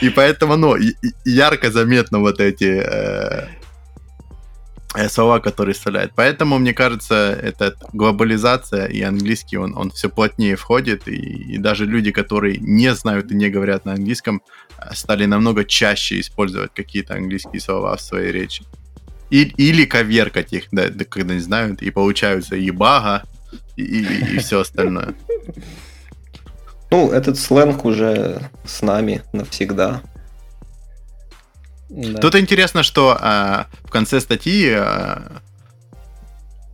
И 0.00 0.10
поэтому, 0.10 0.56
ну, 0.56 0.76
ярко 1.24 1.70
заметно 1.70 2.18
вот 2.18 2.40
эти 2.40 2.82
э, 2.84 3.46
Э, 3.50 3.59
слова, 5.08 5.40
которые 5.40 5.74
вставляет. 5.74 6.12
Поэтому, 6.14 6.58
мне 6.58 6.74
кажется, 6.74 7.38
эта 7.40 7.74
глобализация 7.92 8.86
и 8.86 9.00
английский, 9.02 9.56
он, 9.56 9.76
он 9.76 9.90
все 9.90 10.08
плотнее 10.08 10.56
входит, 10.56 11.06
и, 11.06 11.14
и 11.14 11.58
даже 11.58 11.86
люди, 11.86 12.10
которые 12.10 12.58
не 12.58 12.92
знают 12.94 13.30
и 13.30 13.34
не 13.34 13.48
говорят 13.48 13.84
на 13.84 13.92
английском, 13.92 14.42
э, 14.78 14.94
стали 14.94 15.26
намного 15.26 15.64
чаще 15.64 16.18
использовать 16.20 16.72
какие-то 16.74 17.14
английские 17.14 17.60
слова 17.60 17.96
в 17.96 18.00
своей 18.00 18.32
речи. 18.32 18.64
И, 19.30 19.42
или 19.42 19.84
коверкать 19.84 20.52
их, 20.52 20.64
да, 20.72 20.88
да, 20.88 21.04
когда 21.04 21.34
не 21.34 21.40
знают, 21.40 21.82
и 21.82 21.90
получаются 21.90 22.56
ебага, 22.56 23.22
и, 23.76 23.82
и, 23.82 24.34
и 24.34 24.38
все 24.38 24.60
остальное. 24.60 25.14
Ну, 26.90 27.12
этот 27.12 27.38
сленг 27.38 27.84
уже 27.84 28.50
с 28.64 28.82
нами 28.82 29.22
навсегда. 29.32 30.02
Да. 31.90 32.20
Тут 32.20 32.36
интересно, 32.36 32.82
что 32.84 33.18
э, 33.20 33.64
в 33.84 33.90
конце 33.90 34.20
статьи, 34.20 34.68
э, 34.70 35.16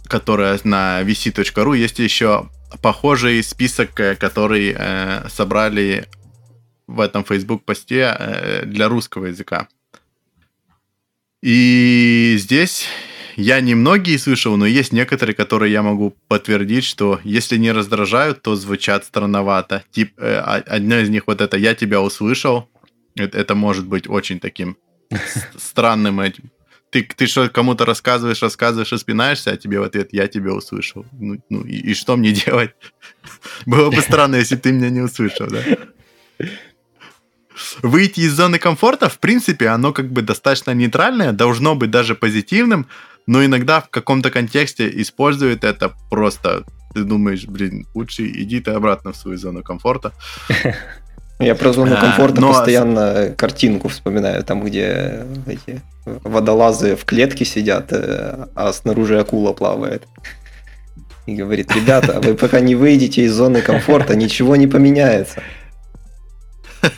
которая 0.05 0.61
на 0.63 1.01
vc.ru, 1.03 1.77
есть 1.77 1.99
еще 1.99 2.51
похожий 2.83 3.43
список, 3.43 3.99
э, 3.99 4.15
который 4.15 4.75
э, 4.77 5.29
собрали 5.31 6.07
в 6.87 7.01
этом 7.01 7.25
Facebook 7.25 7.65
посте 7.65 8.15
э, 8.19 8.67
для 8.67 8.89
русского 8.89 9.27
языка. 9.27 9.69
И 11.43 12.37
здесь 12.39 12.87
я 13.37 13.61
не 13.61 13.75
многие 13.75 14.19
слышал, 14.19 14.57
но 14.57 14.67
есть 14.67 14.93
некоторые, 14.93 15.35
которые 15.35 15.73
я 15.73 15.83
могу 15.83 16.15
подтвердить, 16.29 16.85
что 16.85 17.21
если 17.25 17.57
не 17.57 17.73
раздражают, 17.73 18.43
то 18.43 18.55
звучат 18.55 19.05
странновато. 19.05 19.83
Тип, 19.91 20.13
э, 20.19 20.37
одно 20.37 20.99
из 20.99 21.09
них 21.09 21.27
вот 21.27 21.41
это 21.41 21.57
«я 21.57 21.75
тебя 21.75 22.03
услышал», 22.03 22.69
это, 23.15 23.39
это 23.39 23.55
может 23.55 23.87
быть 23.87 24.09
очень 24.09 24.41
таким 24.41 24.77
странным 25.57 26.21
этим. 26.21 26.51
Ты, 26.91 27.03
ты 27.03 27.27
что, 27.27 27.49
кому-то 27.49 27.85
рассказываешь, 27.85 28.43
рассказываешь 28.43 28.93
и 28.93 28.99
спинаешься, 28.99 29.51
а 29.51 29.57
тебе 29.57 29.81
в 29.81 29.83
ответ 29.83 30.09
«я 30.13 30.29
тебя 30.29 30.53
услышал». 30.53 31.05
Ну, 31.13 31.43
ну 31.51 31.63
и, 31.63 31.91
и 31.91 31.95
что 31.95 32.17
мне 32.17 32.33
делать? 32.47 32.71
Было 33.67 33.91
бы 33.91 34.01
странно, 34.01 34.37
если 34.37 34.57
ты 34.57 34.73
меня 34.73 34.91
не 34.91 35.01
услышал, 35.01 35.47
да? 35.49 35.63
Выйти 37.83 38.21
из 38.21 38.35
зоны 38.35 38.59
комфорта, 38.59 39.09
в 39.09 39.19
принципе, 39.19 39.69
оно 39.69 39.93
как 39.93 40.11
бы 40.13 40.23
достаточно 40.23 40.73
нейтральное, 40.73 41.33
должно 41.33 41.75
быть 41.75 41.91
даже 41.91 42.15
позитивным, 42.15 42.87
но 43.27 43.45
иногда 43.45 43.81
в 43.81 43.89
каком-то 43.89 44.31
контексте 44.31 44.91
используют 45.01 45.65
это 45.65 45.95
просто 46.11 46.65
ты 46.97 47.05
думаешь, 47.05 47.45
блин, 47.47 47.87
лучше 47.95 48.27
иди 48.27 48.59
ты 48.61 48.71
обратно 48.71 49.13
в 49.13 49.17
свою 49.17 49.37
зону 49.37 49.63
комфорта. 49.63 50.15
Я 51.39 51.55
про 51.55 51.73
зону 51.73 51.95
а, 51.97 52.01
комфорта 52.01 52.41
Но... 52.41 52.49
постоянно 52.49 53.35
картинку 53.37 53.89
вспоминаю, 53.89 54.43
там, 54.43 54.65
где 54.65 55.27
эти 55.47 55.83
водолазы 56.05 56.97
в 56.97 57.05
клетке 57.05 57.45
сидят, 57.45 57.93
э, 57.93 58.47
а 58.55 58.73
снаружи 58.73 59.19
акула 59.19 59.53
плавает. 59.53 60.05
И 61.27 61.35
говорит, 61.35 61.75
ребята, 61.75 62.21
вы 62.21 62.35
пока 62.35 62.61
не 62.61 62.75
выйдете 62.75 63.23
из 63.25 63.35
зоны 63.35 63.61
комфорта, 63.61 64.15
ничего 64.17 64.57
не 64.57 64.67
поменяется. 64.67 65.43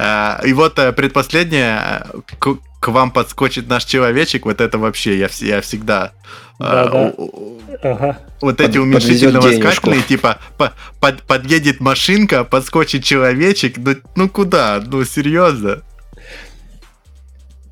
А, 0.00 0.40
и 0.44 0.52
вот 0.52 0.78
э, 0.78 0.92
предпоследнее, 0.92 2.04
э, 2.40 2.54
к 2.78 2.88
вам 2.88 3.10
подскочит 3.10 3.68
наш 3.68 3.84
человечек, 3.84 4.44
вот 4.44 4.60
это 4.60 4.78
вообще 4.78 5.18
я, 5.18 5.28
я 5.40 5.60
всегда... 5.60 6.12
Да, 6.58 6.82
а, 6.82 6.88
да. 6.88 7.90
Ага. 7.90 8.18
Вот 8.40 8.60
эти 8.60 8.78
уменьшительно-восклицательные, 8.78 10.02
типа 10.02 10.38
по, 10.56 10.72
под, 11.00 11.22
подъедет 11.22 11.80
машинка, 11.80 12.44
подскочит 12.44 13.04
человечек, 13.04 13.76
ну, 13.76 13.94
ну 14.16 14.28
куда? 14.28 14.82
Ну 14.84 15.04
серьезно? 15.04 15.82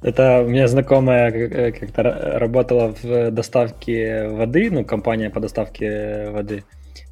Это 0.03 0.43
у 0.43 0.49
меня 0.49 0.69
знакомая 0.69 1.31
э, 1.33 1.73
как-то 1.73 2.03
работала 2.39 2.95
в 3.03 3.31
доставке 3.33 4.29
воды, 4.29 4.71
ну, 4.71 4.85
компания 4.85 5.31
по 5.31 5.41
доставке 5.41 6.31
воды. 6.31 6.65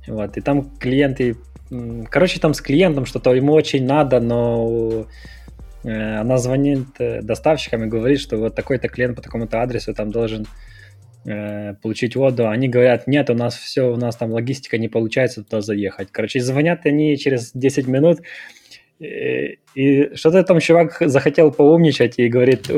Вот, 0.07 0.37
и 0.37 0.41
там 0.41 0.71
клиенты... 0.79 1.37
Короче, 2.09 2.39
там 2.39 2.55
с 2.55 2.61
клиентом 2.61 3.07
что-то 3.07 3.35
ему 3.35 3.53
очень 3.53 3.85
надо, 3.85 4.21
но 4.21 5.07
Э, 5.85 6.21
она 6.21 6.39
звонит 6.39 6.87
э, 6.99 7.21
доставщикам 7.23 7.85
и 7.85 7.87
говорит, 7.87 8.21
что 8.21 8.39
вот 8.39 8.55
такой-то 8.55 8.89
клиент 8.89 9.17
по 9.17 9.23
такому-то 9.23 9.63
адресу 9.63 9.95
там 9.95 10.11
должен 10.11 10.47
получить 11.83 12.17
воду. 12.17 12.49
Они 12.49 12.69
говорят, 12.69 13.07
нет, 13.07 13.31
у 13.31 13.35
нас 13.35 13.57
все, 13.57 13.93
у 13.93 13.97
нас 13.97 14.17
там 14.17 14.33
логистика 14.33 14.77
не 14.79 14.89
получается 14.89 15.43
туда 15.43 15.63
заехать. 15.63 16.09
Короче, 16.13 16.41
звонят 16.41 16.85
они 16.85 17.17
через 17.17 17.53
10 17.53 17.87
минут, 17.87 18.21
и, 18.99 19.59
и 19.75 20.15
что-то 20.15 20.43
там 20.43 20.61
чувак 20.61 20.97
захотел 21.01 21.51
поумничать 21.51 22.19
и 22.19 22.29
говорит, 22.29 22.71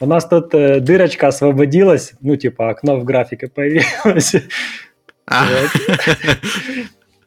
у 0.00 0.06
нас 0.06 0.28
тут 0.28 0.54
э, 0.54 0.80
дырочка 0.80 1.28
освободилась, 1.28 2.12
ну, 2.20 2.36
типа, 2.36 2.70
окно 2.70 2.96
в 2.98 3.04
графике 3.04 3.48
появилось. 3.48 4.34
А. 5.26 5.46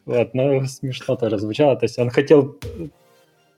Вот, 0.06 0.30
ну, 0.34 0.64
смешно 0.64 1.16
тоже 1.16 1.38
звучало. 1.38 1.76
То 1.76 1.84
есть 1.84 1.98
он 1.98 2.08
хотел 2.08 2.58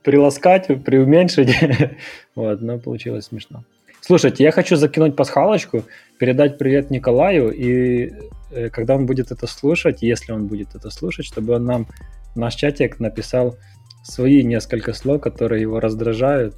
приласкать, 0.02 0.66
приуменьшить. 0.84 1.55
вот, 2.34 2.61
но 2.61 2.78
получилось 2.78 3.26
смешно. 3.26 3.64
Слушайте, 4.07 4.44
я 4.44 4.52
хочу 4.52 4.76
закинуть 4.76 5.16
пасхалочку, 5.16 5.86
передать 6.18 6.59
привет 6.59 6.90
Николаю, 6.90 7.50
и 7.50 8.12
э, 8.50 8.68
когда 8.68 8.96
он 8.96 9.07
будет 9.07 9.32
это 9.32 9.46
слушать, 9.46 10.02
если 10.02 10.32
он 10.32 10.46
будет 10.46 10.74
это 10.74 10.90
слушать, 10.90 11.24
чтобы 11.24 11.55
он 11.55 11.64
нам 11.64 11.86
в 12.34 12.36
наш 12.36 12.55
чатик 12.55 13.00
написал 13.00 13.57
свои 14.02 14.42
несколько 14.42 14.92
слов, 14.92 15.22
которые 15.22 15.62
его 15.62 15.80
раздражают 15.80 16.55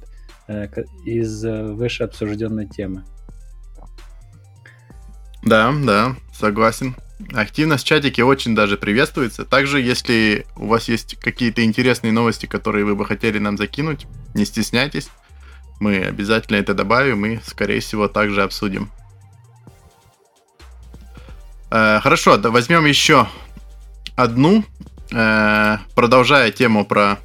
э, 0.49 0.67
из 1.05 1.45
э, 1.45 1.63
выше 1.67 2.03
обсужденной 2.03 2.67
темы. 2.67 3.05
Да, 5.41 5.73
да, 5.85 6.17
согласен. 6.33 6.97
Активность 7.31 7.85
в 7.85 7.87
чатике 7.87 8.25
очень 8.25 8.55
даже 8.55 8.75
приветствуется. 8.75 9.45
Также, 9.45 9.79
если 9.79 10.45
у 10.57 10.67
вас 10.67 10.89
есть 10.89 11.15
какие-то 11.21 11.63
интересные 11.63 12.11
новости, 12.11 12.45
которые 12.45 12.83
вы 12.83 12.97
бы 12.97 13.05
хотели 13.05 13.39
нам 13.39 13.55
закинуть, 13.55 14.05
не 14.33 14.43
стесняйтесь. 14.43 15.07
Мы 15.79 15.97
обязательно 15.97 16.57
это 16.57 16.73
добавим 16.73 17.25
и, 17.25 17.39
скорее 17.43 17.79
всего, 17.79 18.07
также 18.07 18.43
обсудим. 18.43 18.91
Э, 21.69 21.99
хорошо, 22.01 22.37
да, 22.37 22.49
возьмем 22.49 22.85
еще 22.85 23.27
одну, 24.15 24.63
э, 25.11 25.77
продолжая 25.95 26.51
тему 26.51 26.85
про 26.85 27.19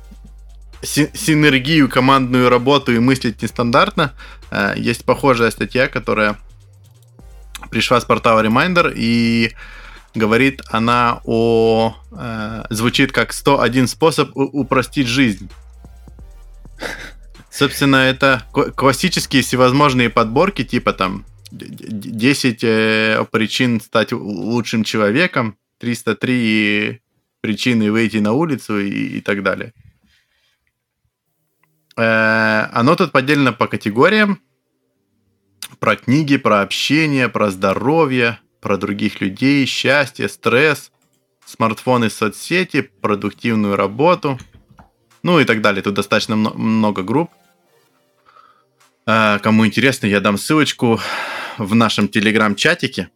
си- 0.83 1.11
синергию, 1.15 1.89
командную 1.89 2.49
работу 2.49 2.93
и 2.93 2.99
мыслить 2.99 3.41
нестандартно. 3.43 4.13
Э, 4.51 4.75
есть 4.77 5.05
похожая 5.05 5.51
статья, 5.51 5.89
которая 5.89 6.37
пришла 7.71 8.01
с 8.01 8.05
портала 8.05 8.45
Reminder, 8.45 8.93
и 8.95 9.53
говорит 10.15 10.63
она 10.71 11.21
о... 11.25 11.95
Э, 12.13 12.65
звучит 12.69 13.13
как 13.13 13.33
101 13.33 13.87
способ 13.89 14.31
упростить 14.35 15.07
жизнь. 15.07 15.51
Собственно, 17.53 17.97
это 17.97 18.45
классические 18.77 19.43
всевозможные 19.43 20.09
подборки, 20.09 20.65
типа 20.65 20.95
там 20.95 21.27
10 21.51 22.65
э, 22.65 23.27
причин 23.31 23.79
стать 23.79 24.13
лучшим 24.13 24.85
человеком, 24.85 25.59
303 25.79 27.03
причины 27.43 27.93
выйти 27.93 28.17
на 28.17 28.33
улицу 28.33 28.81
и, 28.81 29.19
и 29.19 29.21
так 29.21 29.43
далее. 29.43 29.75
Э, 31.99 32.69
оно 32.73 32.97
тут 32.97 33.13
поделено 33.13 33.53
по 33.53 33.67
категориям 33.67 34.41
про 35.79 35.97
книги, 35.97 36.39
про 36.39 36.63
общение, 36.63 37.29
про 37.29 37.51
здоровье, 37.51 38.39
про 38.63 38.79
других 38.79 39.21
людей, 39.21 39.67
счастье, 39.67 40.31
стресс, 40.31 40.91
смартфоны, 41.45 42.09
соцсети, 42.09 42.81
продуктивную 42.81 43.77
работу, 43.77 44.39
ну 45.23 45.39
и 45.39 45.45
так 45.45 45.61
далее. 45.61 45.83
Тут 45.83 45.93
достаточно 45.95 46.35
много 46.35 47.03
групп. 47.03 47.31
А, 49.07 49.39
кому 49.39 49.67
интересно, 49.67 50.07
я 50.07 50.21
дам 50.21 50.39
ссылочку 50.39 51.01
в 51.59 51.75
нашем 51.75 52.09
телеграм-чатике, 52.09 53.09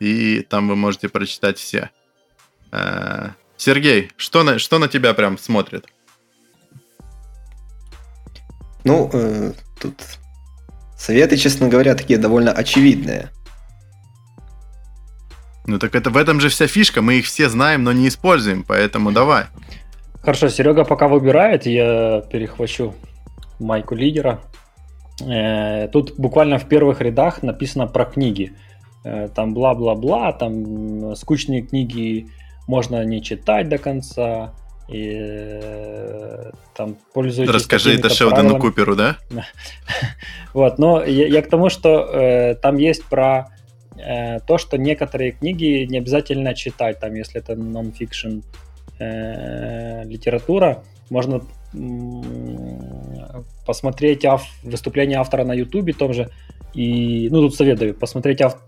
и 0.00 0.40
там 0.40 0.68
вы 0.68 0.76
можете 0.76 1.08
прочитать 1.08 1.58
все. 1.58 1.90
А, 2.70 3.32
Сергей, 3.56 4.10
что 4.16 4.42
на, 4.42 4.58
что 4.58 4.78
на 4.78 4.88
тебя 4.88 5.14
прям 5.14 5.38
смотрит? 5.38 5.86
Ну, 8.84 9.08
э, 9.12 9.52
тут 9.80 9.94
Советы, 11.02 11.36
честно 11.36 11.66
говоря, 11.66 11.96
такие 11.96 12.16
довольно 12.16 12.52
очевидные. 12.52 13.30
Ну 15.66 15.80
так 15.80 15.96
это 15.96 16.10
в 16.10 16.16
этом 16.16 16.40
же 16.40 16.48
вся 16.48 16.68
фишка, 16.68 17.02
мы 17.02 17.14
их 17.14 17.26
все 17.26 17.48
знаем, 17.48 17.82
но 17.82 17.92
не 17.92 18.06
используем, 18.06 18.62
поэтому 18.62 19.10
давай. 19.10 19.46
Хорошо, 20.22 20.48
Серега 20.48 20.84
пока 20.84 21.08
выбирает, 21.08 21.66
я 21.66 22.20
перехвачу 22.30 22.94
майку 23.58 23.96
лидера. 23.96 24.42
Э, 25.20 25.88
тут 25.88 26.14
буквально 26.18 26.58
в 26.58 26.68
первых 26.68 27.00
рядах 27.00 27.42
написано 27.42 27.86
про 27.86 28.04
книги. 28.04 28.52
Э, 29.04 29.28
там 29.28 29.54
бла-бла-бла, 29.54 30.32
там 30.32 31.14
скучные 31.16 31.62
книги 31.62 32.28
можно 32.66 33.04
не 33.04 33.22
читать 33.22 33.68
до 33.68 33.78
конца, 33.78 34.54
и 34.88 35.10
э, 35.14 36.50
там 36.74 36.96
пользуйтесь 37.14 37.52
Расскажи 37.52 37.94
это 37.94 38.08
Шелдону 38.10 38.58
Куперу, 38.58 38.96
да? 38.96 39.16
вот, 40.54 40.78
но 40.78 41.04
я, 41.04 41.26
я 41.26 41.42
к 41.42 41.48
тому, 41.48 41.70
что 41.70 42.00
э, 42.00 42.54
там 42.56 42.76
есть 42.76 43.04
про 43.04 43.48
э, 43.96 44.40
то, 44.40 44.58
что 44.58 44.76
некоторые 44.76 45.32
книги 45.32 45.86
не 45.88 45.98
обязательно 45.98 46.54
читать, 46.54 47.00
там, 47.00 47.14
если 47.14 47.40
это 47.40 47.54
нон-фикшн 47.56 48.40
э, 48.98 50.04
литература, 50.04 50.82
можно 51.10 51.42
посмотреть 53.66 54.24
ав- 54.24 54.48
выступление 54.62 55.18
автора 55.18 55.44
на 55.44 55.54
Ютубе 55.54 55.92
том 55.92 56.12
же, 56.12 56.30
и, 56.74 57.28
ну, 57.30 57.42
тут 57.42 57.54
советую 57.54 57.94
посмотреть 57.94 58.40
ав- 58.40 58.58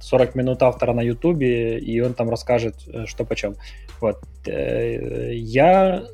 40 0.00 0.34
э, 0.34 0.38
минут 0.38 0.62
автора 0.62 0.92
на 0.92 1.02
Ютубе, 1.02 1.78
и 1.78 2.00
он 2.00 2.14
там 2.14 2.28
расскажет, 2.28 2.74
э, 2.88 3.06
что 3.06 3.24
почем. 3.24 3.54
Вот. 4.00 4.18
Э, 4.46 5.32
я 5.34 6.04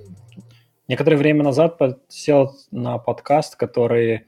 некоторое 0.88 1.16
время 1.16 1.42
назад 1.42 1.78
сел 2.08 2.54
на 2.70 2.98
подкаст, 2.98 3.56
который, 3.56 4.26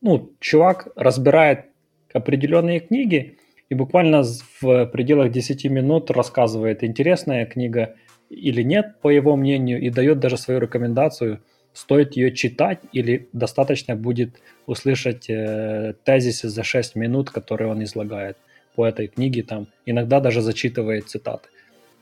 ну, 0.00 0.32
чувак 0.40 0.88
разбирает 0.96 1.66
определенные 2.14 2.80
книги 2.80 3.36
и 3.68 3.74
буквально 3.74 4.22
в 4.60 4.86
пределах 4.86 5.30
10 5.30 5.66
минут 5.66 6.10
рассказывает, 6.10 6.82
интересная 6.82 7.44
книга 7.44 7.94
или 8.30 8.62
нет, 8.62 9.00
по 9.00 9.08
его 9.08 9.36
мнению, 9.36 9.80
и 9.80 9.90
дает 9.90 10.18
даже 10.18 10.36
свою 10.36 10.60
рекомендацию– 10.60 11.40
стоит 11.78 12.16
ее 12.16 12.34
читать 12.34 12.80
или 12.92 13.28
достаточно 13.32 13.94
будет 13.94 14.40
услышать 14.66 15.30
э, 15.30 15.94
тезисы 16.04 16.48
за 16.48 16.64
6 16.64 16.96
минут, 16.96 17.30
которые 17.30 17.70
он 17.70 17.84
излагает 17.84 18.36
по 18.74 18.84
этой 18.84 19.06
книге, 19.06 19.44
там 19.44 19.68
иногда 19.86 20.18
даже 20.18 20.40
зачитывает 20.40 21.08
цитаты. 21.08 21.48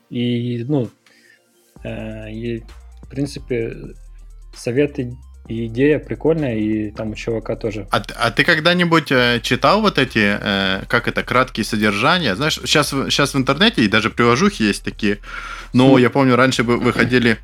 И, 0.09 0.65
ну, 0.67 0.89
э, 1.83 2.31
и, 2.31 2.63
в 3.03 3.09
принципе, 3.09 3.75
советы 4.55 5.13
и 5.47 5.67
идея 5.67 5.99
прикольная, 5.99 6.55
и 6.55 6.91
там 6.91 7.11
у 7.11 7.15
чувака 7.15 7.55
тоже. 7.55 7.87
А, 7.91 8.01
а 8.15 8.31
ты 8.31 8.43
когда-нибудь 8.43 9.11
э, 9.11 9.39
читал 9.41 9.81
вот 9.81 9.97
эти, 9.97 10.37
э, 10.39 10.83
как 10.87 11.07
это, 11.07 11.23
краткие 11.23 11.63
содержания? 11.63 12.35
Знаешь, 12.35 12.59
сейчас, 12.63 12.89
сейчас 12.89 13.33
в 13.33 13.37
интернете 13.37 13.83
и 13.83 13.87
даже 13.87 14.09
приложухи 14.09 14.63
есть 14.63 14.83
такие, 14.83 15.19
но 15.73 15.97
я 15.97 16.09
помню, 16.09 16.35
раньше 16.35 16.63
выходили 16.63 17.37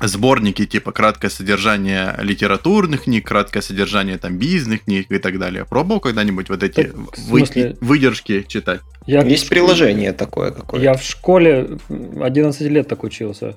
сборники 0.00 0.64
типа 0.64 0.92
краткое 0.92 1.28
содержание 1.28 2.14
литературных 2.20 3.04
книг, 3.04 3.26
краткое 3.26 3.62
содержание 3.62 4.18
там 4.18 4.38
бизнес 4.38 4.80
книг 4.80 5.10
и 5.10 5.18
так 5.18 5.38
далее. 5.38 5.64
Пробовал 5.64 6.00
когда-нибудь 6.00 6.48
вот 6.48 6.62
эти 6.62 6.84
так, 6.84 7.16
смысле... 7.16 7.76
выдержки 7.80 8.44
читать? 8.46 8.80
Я 9.06 9.22
Есть 9.22 9.48
приложение 9.48 10.12
такое 10.12 10.52
какое-то. 10.52 10.84
Я 10.84 10.94
в 10.94 11.02
школе 11.02 11.78
11 11.88 12.60
лет 12.62 12.88
так 12.88 13.02
учился. 13.02 13.56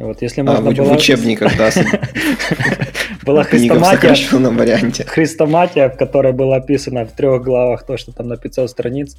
Вот, 0.00 0.22
если 0.22 0.40
а, 0.40 0.44
можно 0.44 0.70
а, 0.70 0.72
было... 0.72 0.84
в 0.84 0.92
учебниках, 0.92 1.56
да. 1.58 1.70
Была 3.22 3.44
хрестоматия, 3.44 4.16
варианте. 4.50 5.04
хрестоматия, 5.04 5.90
в 5.90 5.96
которой 5.98 6.32
было 6.32 6.56
описано 6.56 7.04
в 7.04 7.12
трех 7.12 7.42
главах 7.42 7.84
то, 7.84 7.98
что 7.98 8.10
там 8.10 8.28
на 8.28 8.38
500 8.38 8.70
страниц. 8.70 9.16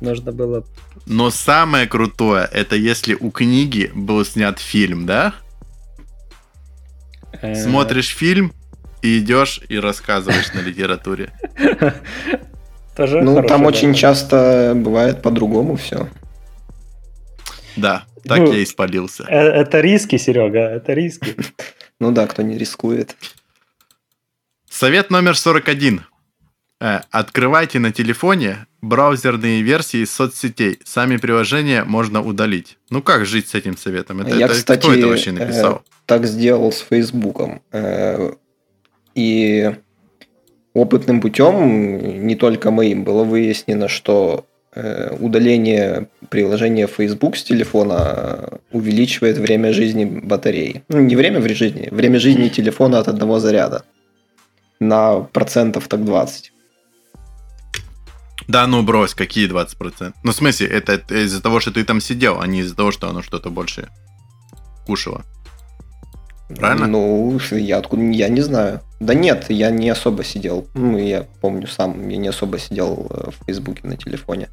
Нужно 0.00 0.32
было... 0.32 0.64
Но 1.06 1.30
самое 1.30 1.86
крутое, 1.86 2.48
это 2.52 2.74
если 2.74 3.14
у 3.14 3.30
книги 3.30 3.92
был 3.94 4.24
снят 4.24 4.58
фильм, 4.58 5.06
да? 5.06 5.34
Э. 7.40 7.54
Смотришь 7.54 8.08
фильм 8.08 8.52
и 9.02 9.20
идешь 9.20 9.60
и 9.68 9.78
рассказываешь 9.78 10.52
на 10.52 10.58
литературе. 10.58 11.30
Тоже 12.96 13.22
ну, 13.22 13.40
там 13.44 13.66
очень 13.66 13.94
часто 13.94 14.72
бывает 14.74 15.22
по-другому 15.22 15.76
все. 15.76 16.08
Да, 17.76 18.04
так 18.24 18.38
ну, 18.38 18.52
я 18.52 18.58
и 18.58 18.64
спалился. 18.64 19.24
Э, 19.28 19.36
это 19.36 19.80
риски, 19.80 20.16
Серега, 20.16 20.60
это 20.60 20.92
риски. 20.92 21.36
Ну 22.00 22.10
да, 22.10 22.26
кто 22.26 22.42
не 22.42 22.58
рискует. 22.58 23.16
Совет 24.68 25.10
номер 25.10 25.38
41. 25.38 26.00
Э, 26.80 27.00
открывайте 27.10 27.78
на 27.78 27.92
телефоне 27.92 28.66
браузерные 28.82 29.62
версии 29.62 30.04
соцсетей. 30.04 30.78
Сами 30.84 31.16
приложения 31.16 31.84
можно 31.84 32.22
удалить. 32.22 32.78
Ну 32.90 33.00
как 33.00 33.26
жить 33.26 33.48
с 33.48 33.54
этим 33.54 33.76
советом? 33.76 34.20
Это, 34.20 34.36
Я, 34.36 34.46
это, 34.46 34.54
кстати, 34.54 34.80
кто 34.80 34.92
это 34.92 35.06
вообще 35.06 35.32
написал? 35.32 35.76
Э, 35.76 35.78
так 36.06 36.26
сделал 36.26 36.72
с 36.72 36.80
Фейсбуком. 36.80 37.62
Э, 37.72 38.32
и 39.14 39.76
опытным 40.74 41.20
путем, 41.20 42.26
не 42.26 42.34
только 42.34 42.70
моим, 42.70 43.04
было 43.04 43.24
выяснено, 43.24 43.88
что 43.88 44.44
э, 44.46 44.53
удаление 45.20 46.08
приложения 46.30 46.86
Facebook 46.86 47.36
с 47.36 47.44
телефона 47.44 48.60
увеличивает 48.72 49.38
время 49.38 49.72
жизни 49.72 50.04
батареи. 50.04 50.82
Ну, 50.88 51.00
не 51.00 51.16
время 51.16 51.40
в 51.40 51.48
жизни, 51.48 51.88
время 51.90 52.18
жизни 52.18 52.48
телефона 52.48 52.98
от 52.98 53.08
одного 53.08 53.38
заряда 53.38 53.84
на 54.80 55.20
процентов 55.20 55.88
так 55.88 56.04
20. 56.04 56.52
Да, 58.48 58.66
ну 58.66 58.82
брось, 58.82 59.14
какие 59.14 59.48
20%? 59.50 60.12
Ну, 60.22 60.32
в 60.32 60.34
смысле, 60.34 60.66
это, 60.66 60.92
это 60.92 61.24
из-за 61.24 61.40
того, 61.42 61.60
что 61.60 61.72
ты 61.72 61.84
там 61.84 62.00
сидел, 62.00 62.40
а 62.40 62.46
не 62.46 62.60
из-за 62.60 62.76
того, 62.76 62.92
что 62.92 63.08
оно 63.08 63.22
что-то 63.22 63.50
больше 63.50 63.88
кушало. 64.86 65.24
Правильно? 66.48 66.86
Ну, 66.86 67.38
я 67.52 67.78
откуда 67.78 68.02
я 68.02 68.28
не 68.28 68.42
знаю. 68.42 68.80
Да 69.00 69.14
нет, 69.14 69.46
я 69.48 69.70
не 69.70 69.88
особо 69.88 70.24
сидел. 70.24 70.66
Ну, 70.74 70.98
я 70.98 71.26
помню 71.40 71.66
сам, 71.66 72.06
я 72.08 72.18
не 72.18 72.28
особо 72.28 72.58
сидел 72.58 73.06
э, 73.08 73.30
в 73.30 73.46
Фейсбуке 73.46 73.80
на 73.84 73.96
телефоне. 73.96 74.50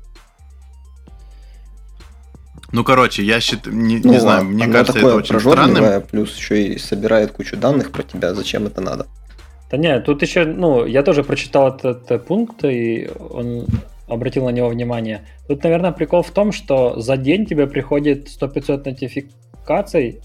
Ну, 2.71 2.83
короче, 2.83 3.23
я 3.23 3.39
считаю, 3.41 3.75
не, 3.75 3.97
ну, 3.97 4.11
не 4.13 4.19
знаю, 4.19 4.45
мне 4.45 4.65
кажется, 4.67 4.93
такое 4.93 5.11
это 5.11 5.17
очень 5.17 5.39
странным. 5.39 6.01
плюс 6.03 6.37
еще 6.37 6.63
и 6.67 6.77
собирает 6.77 7.31
кучу 7.31 7.57
данных 7.57 7.91
про 7.91 8.03
тебя. 8.03 8.33
Зачем 8.33 8.65
это 8.65 8.81
надо? 8.81 9.07
Да 9.69 9.77
нет, 9.77 10.05
тут 10.05 10.21
еще, 10.21 10.45
ну, 10.45 10.85
я 10.85 11.03
тоже 11.03 11.23
прочитал 11.23 11.69
этот, 11.69 12.05
этот 12.05 12.25
пункт, 12.25 12.63
и 12.63 13.09
он 13.29 13.65
обратил 14.07 14.45
на 14.45 14.49
него 14.49 14.69
внимание. 14.69 15.25
Тут, 15.47 15.63
наверное, 15.63 15.91
прикол 15.91 16.23
в 16.23 16.31
том, 16.31 16.51
что 16.51 16.99
за 16.99 17.17
день 17.17 17.45
тебе 17.45 17.67
приходит 17.67 18.27
100-500 18.27 18.83
нотификаций 18.85 20.21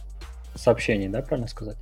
сообщений, 0.54 1.08
да, 1.08 1.22
правильно 1.22 1.48
сказать? 1.48 1.76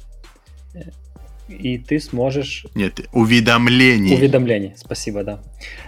И 1.48 1.78
ты 1.78 2.00
сможешь... 2.00 2.66
Нет, 2.74 3.00
уведомлений. 3.12 4.14
Уведомлений, 4.14 4.72
спасибо, 4.76 5.24
да. 5.24 5.42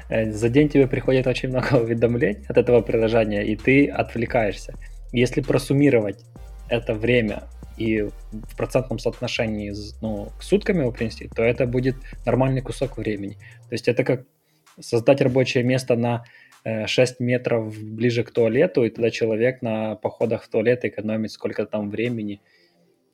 Э, 0.09 0.30
за 0.30 0.48
день 0.48 0.68
тебе 0.68 0.86
приходит 0.86 1.26
очень 1.26 1.48
много 1.48 1.74
уведомлений 1.82 2.44
от 2.48 2.59
этого 2.59 2.82
приложения, 2.82 3.42
и 3.42 3.57
ты 3.57 3.88
отвлекаешься. 3.88 4.74
Если 5.12 5.40
просуммировать 5.40 6.24
это 6.68 6.94
время 6.94 7.44
и 7.78 8.02
в 8.02 8.57
процентном 8.57 8.98
соотношении 8.98 9.72
ну, 10.02 10.30
к 10.38 10.42
сутками 10.42 10.80
его 10.80 10.92
принести, 10.92 11.28
то 11.28 11.42
это 11.42 11.66
будет 11.66 11.96
нормальный 12.26 12.61
кусок 12.61 12.98
времени. 12.98 13.34
То 13.68 13.72
есть 13.72 13.88
это 13.88 14.04
как 14.04 14.26
создать 14.80 15.20
рабочее 15.22 15.64
место 15.64 15.96
на 15.96 16.24
6 16.86 16.96
э, 16.98 17.24
метров 17.24 17.74
ближе 17.78 18.24
к 18.24 18.30
туалету, 18.30 18.84
и 18.84 18.90
тогда 18.90 19.11
человек 19.11 19.62
на 19.62 19.94
походах 19.94 20.42
в 20.42 20.48
туалет 20.48 20.84
экономит 20.84 21.30
сколько 21.30 21.64
там 21.64 21.90
времени. 21.90 22.40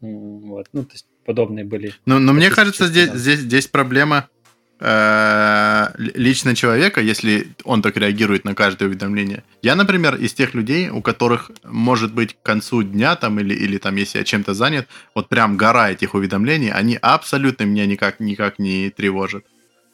Вот. 0.00 0.68
Ну, 0.72 0.84
то 0.84 0.92
есть 0.94 1.06
подобные 1.24 1.64
были. 1.64 1.94
Но, 2.06 2.18
но 2.18 2.32
мне 2.32 2.50
кажется, 2.50 2.86
здесь, 2.86 3.10
здесь, 3.12 3.40
здесь 3.40 3.66
проблема 3.66 4.28
э, 4.80 5.86
лично 5.96 6.54
человека, 6.54 7.00
если 7.00 7.48
он 7.64 7.82
так 7.82 7.96
реагирует 7.96 8.44
на 8.44 8.54
каждое 8.54 8.88
уведомление. 8.88 9.44
Я, 9.62 9.74
например, 9.76 10.16
из 10.16 10.34
тех 10.34 10.54
людей, 10.54 10.90
у 10.90 11.00
которых, 11.00 11.50
может 11.64 12.12
быть, 12.12 12.34
к 12.34 12.42
концу 12.42 12.82
дня 12.82 13.16
там 13.16 13.38
или, 13.38 13.54
или 13.54 13.78
там, 13.78 13.96
если 13.96 14.18
я 14.18 14.24
чем-то 14.24 14.54
занят, 14.54 14.88
вот 15.14 15.28
прям 15.28 15.56
гора 15.56 15.90
этих 15.90 16.14
уведомлений, 16.14 16.70
они 16.70 16.98
абсолютно 17.00 17.64
меня 17.64 17.86
никак, 17.86 18.20
никак 18.20 18.58
не 18.58 18.90
тревожат. 18.90 19.44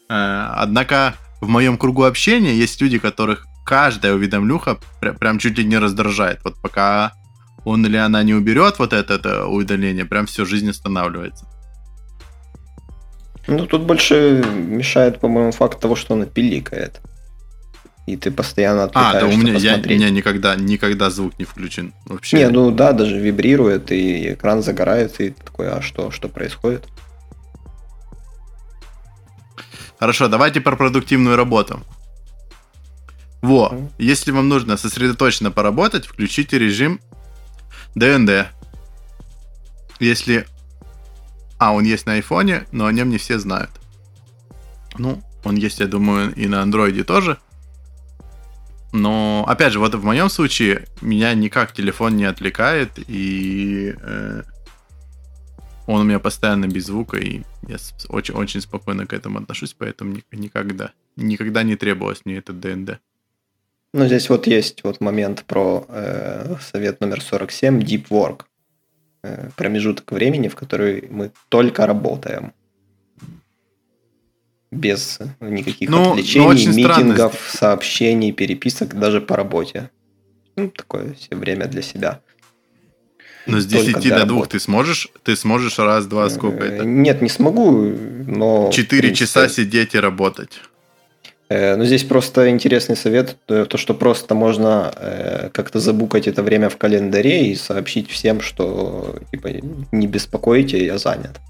Э, 0.09 0.49
однако 0.57 1.15
в 1.41 1.49
моем 1.49 1.77
кругу 1.77 2.05
общения 2.05 2.55
есть 2.55 2.81
люди, 2.81 2.99
которых 2.99 3.47
каждая 3.65 4.15
уведомлюха 4.15 4.79
прям 5.21 5.39
чуть 5.39 5.59
ли 5.59 5.65
не 5.65 5.79
раздражает. 5.79 6.41
Вот 6.43 6.55
пока 6.63 7.13
он 7.69 7.85
или 7.87 7.97
она 7.97 8.23
не 8.23 8.35
уберет 8.35 8.79
вот 8.79 8.93
это, 8.93 9.15
это 9.15 9.47
удаление, 9.47 10.05
прям 10.05 10.27
все, 10.27 10.45
жизнь 10.45 10.71
останавливается. 10.71 11.47
Ну, 13.47 13.67
тут 13.67 13.83
больше 13.83 14.45
мешает, 14.47 15.21
по-моему, 15.21 15.53
факт 15.53 15.81
того, 15.81 15.97
что 15.97 16.15
она 16.15 16.27
пиликает. 16.27 17.01
И 18.07 18.17
ты 18.17 18.31
постоянно 18.31 18.85
отвлекаешься 18.85 19.19
А, 19.19 19.21
да 19.21 19.27
у 19.27 19.37
меня, 19.37 19.55
я, 19.55 19.77
у 19.77 19.89
меня 19.89 20.11
никогда, 20.11 20.57
никогда 20.57 21.11
звук 21.11 21.39
не 21.39 21.45
включен 21.45 21.93
вообще. 22.07 22.39
Не, 22.39 22.49
ну 22.49 22.71
да, 22.71 22.93
даже 22.93 23.19
вибрирует, 23.19 23.93
и 23.93 24.33
экран 24.33 24.63
загорает, 24.63 25.21
и 25.21 25.31
такой, 25.31 25.71
а 25.71 25.83
что, 25.83 26.11
что 26.11 26.29
происходит? 26.29 26.85
Хорошо, 29.99 30.29
давайте 30.29 30.61
про 30.61 30.77
продуктивную 30.77 31.37
работу. 31.37 31.83
Во, 33.43 33.71
mm-hmm. 33.73 33.89
если 33.99 34.31
вам 34.31 34.49
нужно 34.49 34.77
сосредоточенно 34.77 35.51
поработать, 35.51 36.07
включите 36.07 36.59
режим 36.59 37.01
ДНД. 37.95 38.49
Если... 40.01 40.47
А, 41.59 41.73
он 41.73 41.85
есть 41.85 42.07
на 42.07 42.13
айфоне, 42.13 42.67
но 42.71 42.87
о 42.87 42.93
нем 42.93 43.11
не 43.11 43.19
все 43.19 43.39
знают. 43.39 43.71
Ну, 44.97 45.23
он 45.45 45.57
есть, 45.57 45.81
я 45.81 45.87
думаю, 45.87 46.33
и 46.35 46.47
на 46.47 46.63
андроиде 46.63 47.05
тоже. 47.05 47.39
Но, 48.93 49.45
опять 49.47 49.73
же, 49.73 49.81
вот 49.81 49.95
в 49.95 50.05
моем 50.05 50.29
случае 50.31 50.87
меня 51.03 51.35
никак 51.35 51.73
телефон 51.73 52.17
не 52.17 52.25
отвлекает, 52.25 52.93
и 53.07 53.95
э, 54.01 54.43
он 55.87 56.03
у 56.03 56.05
меня 56.05 56.19
постоянно 56.19 56.67
без 56.67 56.87
звука, 56.87 57.19
и 57.19 57.43
я 57.67 57.77
очень, 58.09 58.35
очень 58.35 58.61
спокойно 58.61 59.07
к 59.07 59.13
этому 59.13 59.39
отношусь, 59.39 59.75
поэтому 59.75 60.17
никогда, 60.33 60.93
никогда 61.17 61.63
не 61.63 61.77
требовалось 61.77 62.23
мне 62.25 62.37
этот 62.37 62.61
ДНД. 62.61 63.01
Ну, 63.99 64.07
здесь 64.07 64.29
вот 64.29 64.47
есть 64.47 64.85
вот 64.85 65.01
момент 65.01 65.43
про 65.45 65.85
э, 65.89 66.55
совет 66.61 67.01
номер 67.01 67.21
47, 67.21 67.81
Deep 67.81 68.09
Work. 68.11 68.43
Э, 69.25 69.49
промежуток 69.57 70.13
времени, 70.13 70.47
в 70.47 70.55
который 70.55 71.09
мы 71.11 71.33
только 71.49 71.85
работаем. 71.85 72.53
Без 74.71 75.19
никаких 75.41 75.91
ну, 75.91 76.11
отвлечений, 76.11 76.67
ну, 76.69 76.75
митингов, 76.75 77.35
странно. 77.35 77.59
сообщений, 77.59 78.31
переписок, 78.31 78.95
даже 78.95 79.21
по 79.21 79.35
работе. 79.35 79.91
Ну, 80.55 80.71
такое 80.71 81.15
все 81.15 81.35
время 81.35 81.67
для 81.67 81.83
себя. 81.83 82.21
Но 83.47 83.59
с 83.59 83.67
10 83.67 84.09
до 84.09 84.27
2 84.27 84.47
ты 84.47 84.61
сможешь, 84.61 85.09
ты 85.25 85.35
сможешь 85.35 85.81
раз, 85.81 86.07
два, 86.07 86.31
сколько 86.31 86.65
это? 86.65 86.85
Нет, 86.85 87.21
не 87.21 87.31
смогу, 87.31 87.83
но... 88.29 88.71
4 88.73 89.15
часа 89.15 89.49
сидеть 89.49 89.95
и 89.95 89.99
работать. 89.99 90.61
Ну, 91.51 91.85
здесь 91.85 92.05
просто 92.05 92.51
интересный 92.51 92.97
совет, 92.97 93.39
э, 93.49 93.65
то, 93.65 93.79
что 93.79 93.95
просто 93.95 94.35
можно 94.35 94.93
э, 94.95 95.49
как-то 95.51 95.81
забукать 95.81 96.29
это 96.29 96.43
время 96.43 96.69
в 96.69 96.77
календаре 96.77 97.47
и 97.47 97.55
сообщить 97.55 98.11
всем, 98.11 98.43
что 98.43 99.17
типа 99.33 99.49
не 99.91 100.07
беспокойте, 100.07 100.85
я 100.85 100.99
занят. 100.99 101.41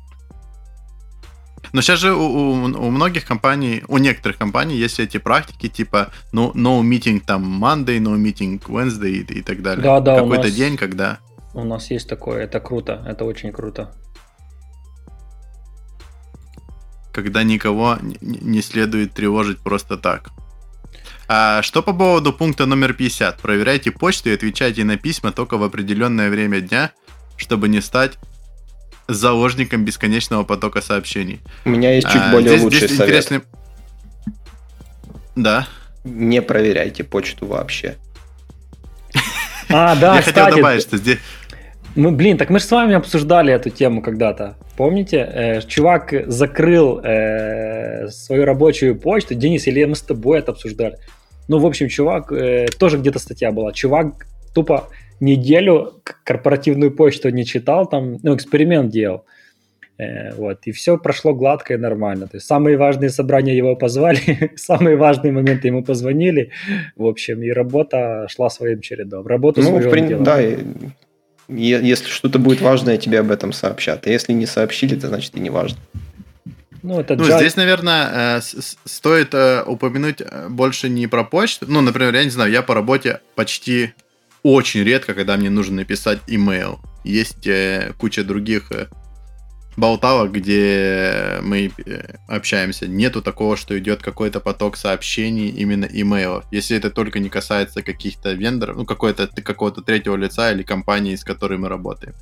Но 1.72 1.82
сейчас 1.82 1.99
же 1.99 2.14
у, 2.14 2.20
у, 2.20 2.53
у 2.64 2.90
многих 2.90 3.26
компаний, 3.26 3.82
у 3.88 3.99
некоторых 3.99 4.38
компаний 4.38 4.76
есть 4.76 5.01
эти 5.01 5.18
практики, 5.18 5.68
типа 5.68 6.11
no, 6.32 6.53
no 6.55 6.80
meeting 6.82 7.20
там 7.26 7.62
Monday, 7.62 7.99
no 7.99 8.16
meeting 8.16 8.61
Wednesday 8.68 9.11
и, 9.11 9.38
и 9.38 9.42
так 9.42 9.62
далее. 9.62 9.82
Да, 9.82 10.01
да, 10.01 10.16
Какой-то 10.16 10.44
нас, 10.44 10.55
день, 10.55 10.76
когда... 10.76 11.18
У 11.55 11.64
нас 11.64 11.90
есть 11.90 12.09
такое, 12.09 12.44
это 12.44 12.61
круто, 12.61 13.05
это 13.07 13.24
очень 13.24 13.53
круто. 13.53 13.92
Когда 17.22 17.42
никого 17.42 17.98
не 18.20 18.62
следует 18.62 19.12
тревожить 19.12 19.58
просто 19.58 19.96
так. 19.96 20.30
А 21.28 21.60
что 21.62 21.82
по 21.82 21.92
поводу 21.92 22.32
пункта 22.32 22.64
номер 22.64 22.94
50? 22.94 23.40
Проверяйте 23.40 23.90
почту 23.90 24.30
и 24.30 24.34
отвечайте 24.34 24.84
на 24.84 24.96
письма 24.96 25.30
только 25.30 25.58
в 25.58 25.62
определенное 25.62 26.30
время 26.30 26.60
дня, 26.60 26.92
чтобы 27.36 27.68
не 27.68 27.82
стать 27.82 28.18
заложником 29.08 29.84
бесконечного 29.84 30.44
потока 30.44 30.80
сообщений. 30.80 31.40
У 31.64 31.70
меня 31.70 31.94
есть 31.94 32.06
чуть 32.08 32.22
а, 32.22 32.30
более 32.30 32.50
здесь, 32.50 32.62
лучший 32.62 32.78
здесь 32.86 32.96
совет. 32.96 33.08
Интересный... 33.08 33.40
Да. 35.36 35.68
Не 36.04 36.40
проверяйте 36.40 37.04
почту 37.04 37.46
вообще. 37.46 37.96
А, 39.70 39.94
да, 39.96 40.16
Я 40.16 40.22
хотел 40.22 40.50
добавить, 40.50 40.82
что 40.82 40.96
здесь... 40.96 41.18
Мы, 41.97 42.12
блин, 42.12 42.36
так 42.36 42.51
мы 42.51 42.59
же 42.59 42.64
с 42.64 42.70
вами 42.70 42.95
обсуждали 42.95 43.53
эту 43.53 43.70
тему 43.70 44.03
когда-то. 44.03 44.57
Помните? 44.76 45.16
Э, 45.16 45.61
чувак 45.62 46.14
закрыл 46.26 47.01
э, 47.01 48.09
свою 48.09 48.45
рабочую 48.45 48.97
почту. 48.97 49.34
Денис, 49.34 49.66
или 49.66 49.84
мы 49.84 49.95
с 49.95 50.03
тобой 50.03 50.39
это 50.39 50.53
обсуждали? 50.53 50.99
Ну, 51.49 51.59
в 51.59 51.66
общем, 51.66 51.89
чувак, 51.89 52.30
э, 52.32 52.66
тоже 52.78 52.99
где-то 52.99 53.18
статья 53.18 53.51
была. 53.51 53.72
Чувак 53.72 54.26
тупо 54.55 54.89
неделю 55.20 55.95
корпоративную 56.24 56.91
почту 56.91 57.30
не 57.30 57.45
читал, 57.45 57.86
там, 57.86 58.18
ну, 58.22 58.34
эксперимент 58.34 58.91
делал. 58.91 59.24
Э, 59.99 60.32
вот, 60.34 60.59
и 60.66 60.72
все 60.72 60.97
прошло 60.97 61.34
гладко 61.34 61.74
и 61.74 61.76
нормально. 61.76 62.26
То 62.28 62.36
есть 62.36 62.47
самые 62.47 62.76
важные 62.76 63.11
собрания 63.11 63.57
его 63.57 63.74
позвали, 63.76 64.53
самые 64.57 64.97
важные 64.97 65.32
моменты 65.32 65.68
ему 65.68 65.82
позвонили. 65.82 66.51
В 66.97 67.05
общем, 67.05 67.43
и 67.43 67.51
работа 67.51 68.26
шла 68.28 68.49
своим 68.51 68.80
чередом. 68.80 69.26
Работу 69.26 69.61
ну, 69.62 69.68
свою 69.68 69.89
в 69.89 69.91
прин... 69.91 70.22
Да, 70.22 70.39
если 71.49 72.09
что-то 72.09 72.38
будет 72.38 72.61
важное, 72.61 72.99
тебе 72.99 73.20
об 73.20 73.30
этом 73.30 73.53
сообщат. 73.53 74.07
А 74.07 74.11
если 74.11 74.32
не 74.32 74.46
сообщили, 74.46 74.94
то 74.94 75.09
значит 75.09 75.34
и 75.36 75.40
не 75.40 75.51
важно. 75.51 75.78
Ну, 76.82 77.01
это 77.01 77.16
ну 77.16 77.24
здесь, 77.24 77.57
наверное, 77.57 78.38
э, 78.38 78.40
стоит 78.84 79.34
э, 79.34 79.62
упомянуть 79.66 80.20
э, 80.20 80.49
больше 80.49 80.88
не 80.88 81.07
про 81.07 81.24
почту. 81.24 81.66
Ну, 81.68 81.80
например, 81.80 82.14
я 82.14 82.24
не 82.24 82.30
знаю, 82.30 82.53
я 82.53 82.62
по 82.62 82.74
работе 82.74 83.20
почти 83.34 83.94
очень 84.42 84.84
редко, 84.84 85.14
когда 85.14 85.36
мне 85.36 85.51
нужно 85.51 85.76
написать 85.76 86.20
имейл. 86.28 86.78
Есть 87.05 87.49
куча 87.99 88.22
других 88.22 88.70
болталок, 89.79 90.33
где 90.33 91.39
мы 91.43 91.70
э, 91.87 92.16
общаемся. 92.26 92.89
Нету 92.89 93.22
такого, 93.22 93.57
что 93.57 93.79
идет 93.79 94.03
какой-то 94.03 94.41
поток 94.41 94.76
сообщений, 94.76 95.49
именно 95.49 95.85
имейлов. 95.85 96.45
Если 96.51 96.76
это 96.76 96.91
только 96.91 97.20
не 97.20 97.29
касается 97.29 97.83
каких-то 97.83 98.33
вендоров, 98.33 98.76
ну, 98.76 98.85
какой-то, 98.85 99.29
какого-то 99.29 99.83
третьего 99.83 100.16
лица 100.16 100.51
или 100.53 100.62
компании, 100.62 101.14
с 101.14 101.24
которой 101.24 101.59
мы 101.59 101.68
работаем. 101.68 102.14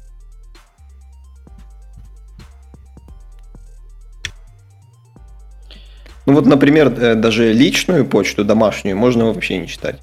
Ну 6.27 6.35
вот, 6.35 6.45
например, 6.45 6.89
э, 6.89 7.15
даже 7.15 7.53
личную 7.53 8.05
почту, 8.05 8.45
домашнюю, 8.45 8.97
можно 8.97 9.27
вообще 9.27 9.59
не 9.59 9.67
читать. 9.67 10.01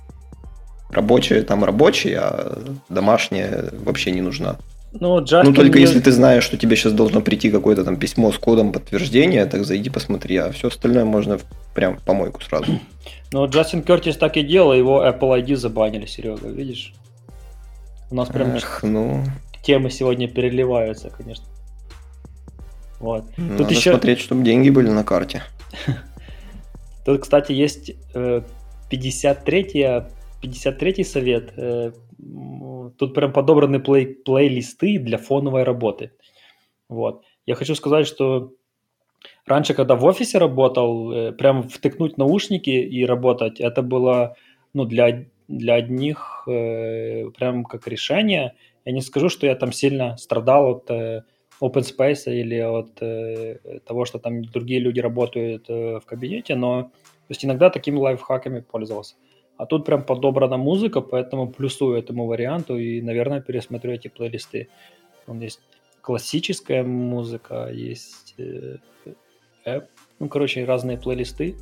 Рабочая 0.90 1.42
там 1.44 1.64
рабочая, 1.64 2.20
а 2.20 2.78
домашняя 2.90 3.70
вообще 3.86 4.12
не 4.12 4.22
нужна. 4.22 4.58
Ну, 5.00 5.20
ну, 5.20 5.54
только 5.54 5.80
если 5.80 6.00
ты 6.00 6.12
знаешь, 6.12 6.44
что 6.44 6.56
тебе 6.56 6.76
сейчас 6.76 6.94
должно 6.94 7.22
прийти 7.22 7.50
какое-то 7.50 7.84
там 7.84 7.98
письмо 7.98 8.32
с 8.32 8.38
кодом 8.38 8.72
подтверждения, 8.72 9.46
так 9.48 9.66
зайди 9.66 9.90
посмотри, 9.90 10.38
а 10.38 10.52
все 10.52 10.68
остальное 10.68 11.04
можно 11.04 11.40
прям 11.74 11.98
в 11.98 12.04
помойку 12.04 12.42
сразу. 12.42 12.80
Ну, 13.32 13.48
Джастин 13.50 13.82
Кертис 13.82 14.16
так 14.16 14.38
и 14.38 14.44
делал, 14.44 14.74
его 14.74 15.04
Apple 15.04 15.44
ID 15.44 15.56
забанили, 15.56 16.06
Серега, 16.06 16.48
видишь? 16.48 16.94
У 18.12 18.16
нас 18.16 18.30
прям 18.30 18.56
Эх, 18.56 18.84
ну, 18.84 19.24
темы 19.64 19.90
сегодня 19.90 20.28
переливаются, 20.28 21.10
конечно. 21.10 21.46
Вот. 23.00 23.26
Тут 23.36 23.60
надо 23.60 23.74
еще... 23.74 23.90
смотреть, 23.90 24.20
чтобы 24.20 24.44
деньги 24.44 24.70
были 24.70 24.90
на 24.90 25.04
карте. 25.04 25.42
Тут, 27.06 27.22
кстати, 27.22 27.54
есть 27.54 27.94
53 28.14 29.64
53 30.42 31.04
совет. 31.04 31.54
Э, 32.84 32.90
тут 32.98 33.14
прям 33.14 33.34
подобраны 33.34 33.80
плей, 33.80 34.08
плейлисты 34.08 35.00
для 35.00 35.18
фоновой 35.18 35.64
работы. 35.64 36.12
Вот. 36.90 37.24
Я 37.46 37.56
хочу 37.56 37.76
сказать, 37.76 38.08
что 38.08 38.54
раньше, 39.46 39.74
когда 39.74 39.96
в 39.96 40.06
офисе 40.06 40.38
работал, 40.38 41.12
э, 41.12 41.32
прям 41.32 41.64
втыкнуть 41.64 42.18
наушники 42.18 42.70
и 42.70 43.06
работать, 43.06 43.60
это 43.60 43.82
было 43.82 44.36
ну, 44.74 44.86
для, 44.86 45.26
для 45.48 45.76
одних 45.76 46.44
э, 46.48 47.30
прям 47.38 47.64
как 47.66 47.88
решение. 47.88 48.56
Я 48.86 48.92
не 48.92 49.02
скажу, 49.02 49.30
что 49.30 49.46
я 49.48 49.56
там 49.56 49.72
сильно 49.72 50.18
страдал 50.18 50.72
от 50.72 50.90
open 50.90 51.84
space 51.84 52.26
или 52.28 52.58
от 52.58 52.96
того, 53.86 54.04
что 54.04 54.20
там 54.20 54.44
другие 54.44 54.82
люди 54.82 55.00
работают 55.00 55.70
в 55.70 56.02
кабинете, 56.06 56.56
но 56.56 56.84
то 56.84 57.30
есть 57.30 57.46
иногда 57.46 57.70
такими 57.70 57.98
лайфхаками 57.98 58.60
пользовался. 58.60 59.16
А 59.58 59.66
тут 59.66 59.86
прям 59.86 60.04
подобрана 60.04 60.58
музыка, 60.58 61.02
поэтому 61.02 61.48
плюсую 61.48 61.98
этому 61.98 62.26
варианту 62.26 62.78
и, 62.78 63.02
наверное, 63.02 63.42
пересмотрю 63.42 63.94
эти 63.94 64.08
плейлисты. 64.08 64.68
Там 65.26 65.40
есть 65.40 65.60
классическая 66.02 66.84
музыка, 66.84 67.70
есть 67.72 68.36
э, 68.38 68.78
э, 69.66 69.82
ну, 70.20 70.28
короче, 70.28 70.66
разные 70.66 70.98
плейлисты. 70.98 71.56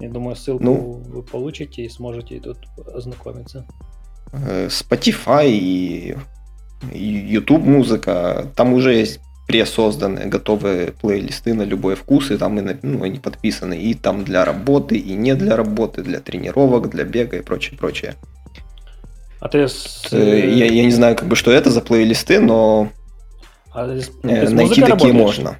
Я 0.00 0.10
думаю, 0.10 0.36
ссылку 0.36 0.64
ну, 0.64 1.02
вы 1.06 1.22
получите 1.22 1.82
и 1.82 1.88
сможете 1.88 2.40
тут 2.40 2.58
ознакомиться. 2.94 3.66
Э, 4.32 4.66
Spotify 4.66 5.48
и 5.48 6.16
YouTube 6.92 7.64
музыка, 7.64 8.52
там 8.56 8.74
уже 8.74 8.92
есть 8.94 9.20
пресозданные, 9.46 10.26
готовые 10.26 10.92
плейлисты 10.92 11.54
на 11.54 11.62
любой 11.62 11.96
вкус, 11.96 12.30
и 12.30 12.36
там 12.36 12.58
и, 12.58 12.76
ну, 12.82 13.02
они 13.02 13.18
подписаны 13.18 13.78
и 13.78 13.94
там 13.94 14.24
для 14.24 14.44
работы, 14.44 14.96
и 14.96 15.12
не 15.14 15.34
для 15.34 15.56
работы, 15.56 16.02
для 16.02 16.20
тренировок, 16.20 16.88
для 16.88 17.04
бега 17.04 17.36
и 17.36 17.42
прочее, 17.42 17.78
прочее. 17.78 18.14
А 19.40 19.48
ты. 19.48 19.66
Э, 20.12 20.50
я, 20.50 20.64
я 20.64 20.84
не 20.84 20.90
знаю, 20.90 21.16
как 21.16 21.28
бы, 21.28 21.36
что 21.36 21.50
это 21.52 21.70
за 21.70 21.82
плейлисты, 21.82 22.40
но 22.40 22.88
а 23.70 23.86
ты, 23.86 24.06
ну, 24.22 24.30
ты 24.30 24.50
найти 24.50 24.80
такие 24.80 25.12
работаешь? 25.12 25.14
можно. 25.14 25.58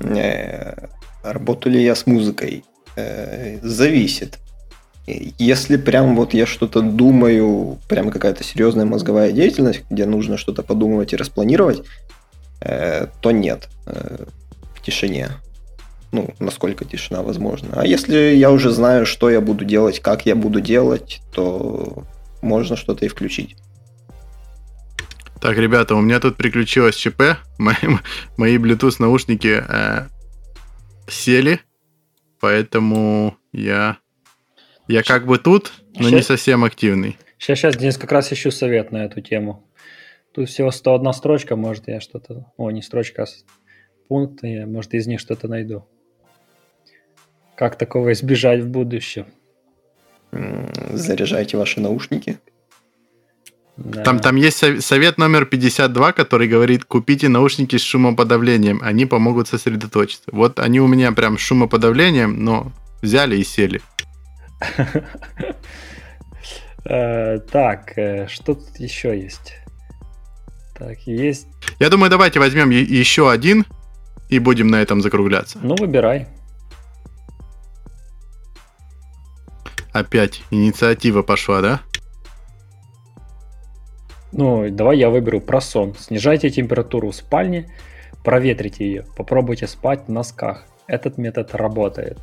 Э, 0.00 0.86
работаю 1.24 1.72
ли 1.72 1.82
я 1.82 1.96
с 1.96 2.06
музыкой? 2.06 2.64
Э, 2.94 3.58
зависит. 3.62 4.38
Если 5.06 5.76
прям 5.76 6.16
вот 6.16 6.32
я 6.32 6.46
что-то 6.46 6.80
думаю, 6.80 7.78
прям 7.88 8.10
какая-то 8.10 8.42
серьезная 8.42 8.86
мозговая 8.86 9.32
деятельность, 9.32 9.82
где 9.90 10.06
нужно 10.06 10.38
что-то 10.38 10.62
подумывать 10.62 11.12
и 11.12 11.16
распланировать, 11.16 11.82
Э, 11.82 12.23
то 12.60 13.30
нет 13.30 13.68
э, 13.86 14.24
в 14.74 14.82
тишине. 14.82 15.30
Ну, 16.12 16.32
насколько 16.38 16.84
тишина 16.84 17.22
возможна. 17.22 17.70
А 17.74 17.86
если 17.86 18.34
я 18.34 18.50
уже 18.50 18.70
знаю, 18.70 19.04
что 19.04 19.30
я 19.30 19.40
буду 19.40 19.64
делать, 19.64 20.00
как 20.00 20.26
я 20.26 20.36
буду 20.36 20.60
делать, 20.60 21.20
то 21.34 22.04
можно 22.40 22.76
что-то 22.76 23.04
и 23.04 23.08
включить. 23.08 23.56
Так, 25.40 25.56
ребята, 25.58 25.94
у 25.94 26.00
меня 26.00 26.20
тут 26.20 26.36
приключилось 26.36 26.94
ЧП. 26.94 27.36
Мои, 27.58 27.74
мои 28.36 28.56
Bluetooth 28.58 28.96
наушники 28.98 29.62
э, 29.66 30.06
сели, 31.08 31.60
поэтому 32.40 33.36
я 33.52 33.98
я 34.86 35.02
как 35.02 35.26
бы 35.26 35.38
тут, 35.38 35.72
но 35.94 36.04
сейчас, 36.04 36.12
не 36.12 36.22
совсем 36.22 36.64
активный. 36.64 37.16
Сейчас, 37.38 37.58
сейчас, 37.58 37.76
Денис, 37.76 37.96
как 37.96 38.12
раз 38.12 38.32
ищу 38.32 38.50
совет 38.50 38.92
на 38.92 39.04
эту 39.04 39.20
тему. 39.20 39.64
Тут 40.34 40.48
всего 40.48 40.72
101 40.72 41.12
строчка, 41.12 41.54
может, 41.54 41.86
я 41.86 42.00
что-то... 42.00 42.46
О, 42.56 42.70
не 42.72 42.82
строчка, 42.82 43.22
а 43.22 43.26
пункт, 44.08 44.40
я, 44.42 44.66
может, 44.66 44.92
из 44.94 45.06
них 45.06 45.20
что-то 45.20 45.46
найду. 45.46 45.86
Как 47.56 47.76
такого 47.76 48.12
избежать 48.12 48.62
в 48.62 48.68
будущем? 48.68 49.26
Заряжайте 50.32 51.56
ваши 51.56 51.80
наушники. 51.80 52.38
Да. 53.76 54.02
Там, 54.02 54.18
там 54.18 54.34
есть 54.34 54.58
совет 54.84 55.18
номер 55.18 55.46
52, 55.46 56.12
который 56.12 56.48
говорит, 56.48 56.84
купите 56.84 57.28
наушники 57.28 57.76
с 57.76 57.82
шумоподавлением, 57.82 58.80
они 58.82 59.06
помогут 59.06 59.46
сосредоточиться. 59.46 60.24
Вот 60.32 60.58
они 60.58 60.80
у 60.80 60.88
меня 60.88 61.12
прям 61.12 61.38
с 61.38 61.42
шумоподавлением, 61.42 62.42
но 62.44 62.72
взяли 63.02 63.36
и 63.36 63.44
сели. 63.44 63.80
Э, 66.86 67.38
так, 67.38 67.96
э, 67.96 68.26
что 68.28 68.54
тут 68.54 68.78
еще 68.78 69.18
есть? 69.18 69.54
Так, 70.78 70.98
есть. 71.06 71.46
Я 71.78 71.88
думаю, 71.88 72.10
давайте 72.10 72.40
возьмем 72.40 72.70
еще 72.70 73.30
один 73.30 73.64
и 74.28 74.38
будем 74.38 74.68
на 74.68 74.82
этом 74.82 75.00
закругляться. 75.00 75.58
Ну, 75.62 75.76
выбирай. 75.76 76.26
Опять 79.92 80.42
инициатива 80.50 81.22
пошла, 81.22 81.60
да? 81.60 81.80
Ну, 84.32 84.68
давай 84.68 84.98
я 84.98 85.10
выберу 85.10 85.40
про 85.40 85.60
сон. 85.60 85.94
Снижайте 85.96 86.50
температуру 86.50 87.10
в 87.10 87.14
спальне, 87.14 87.72
проветрите 88.24 88.84
ее, 88.84 89.06
попробуйте 89.16 89.68
спать 89.68 90.08
в 90.08 90.10
носках. 90.10 90.64
Этот 90.88 91.18
метод 91.18 91.54
работает. 91.54 92.18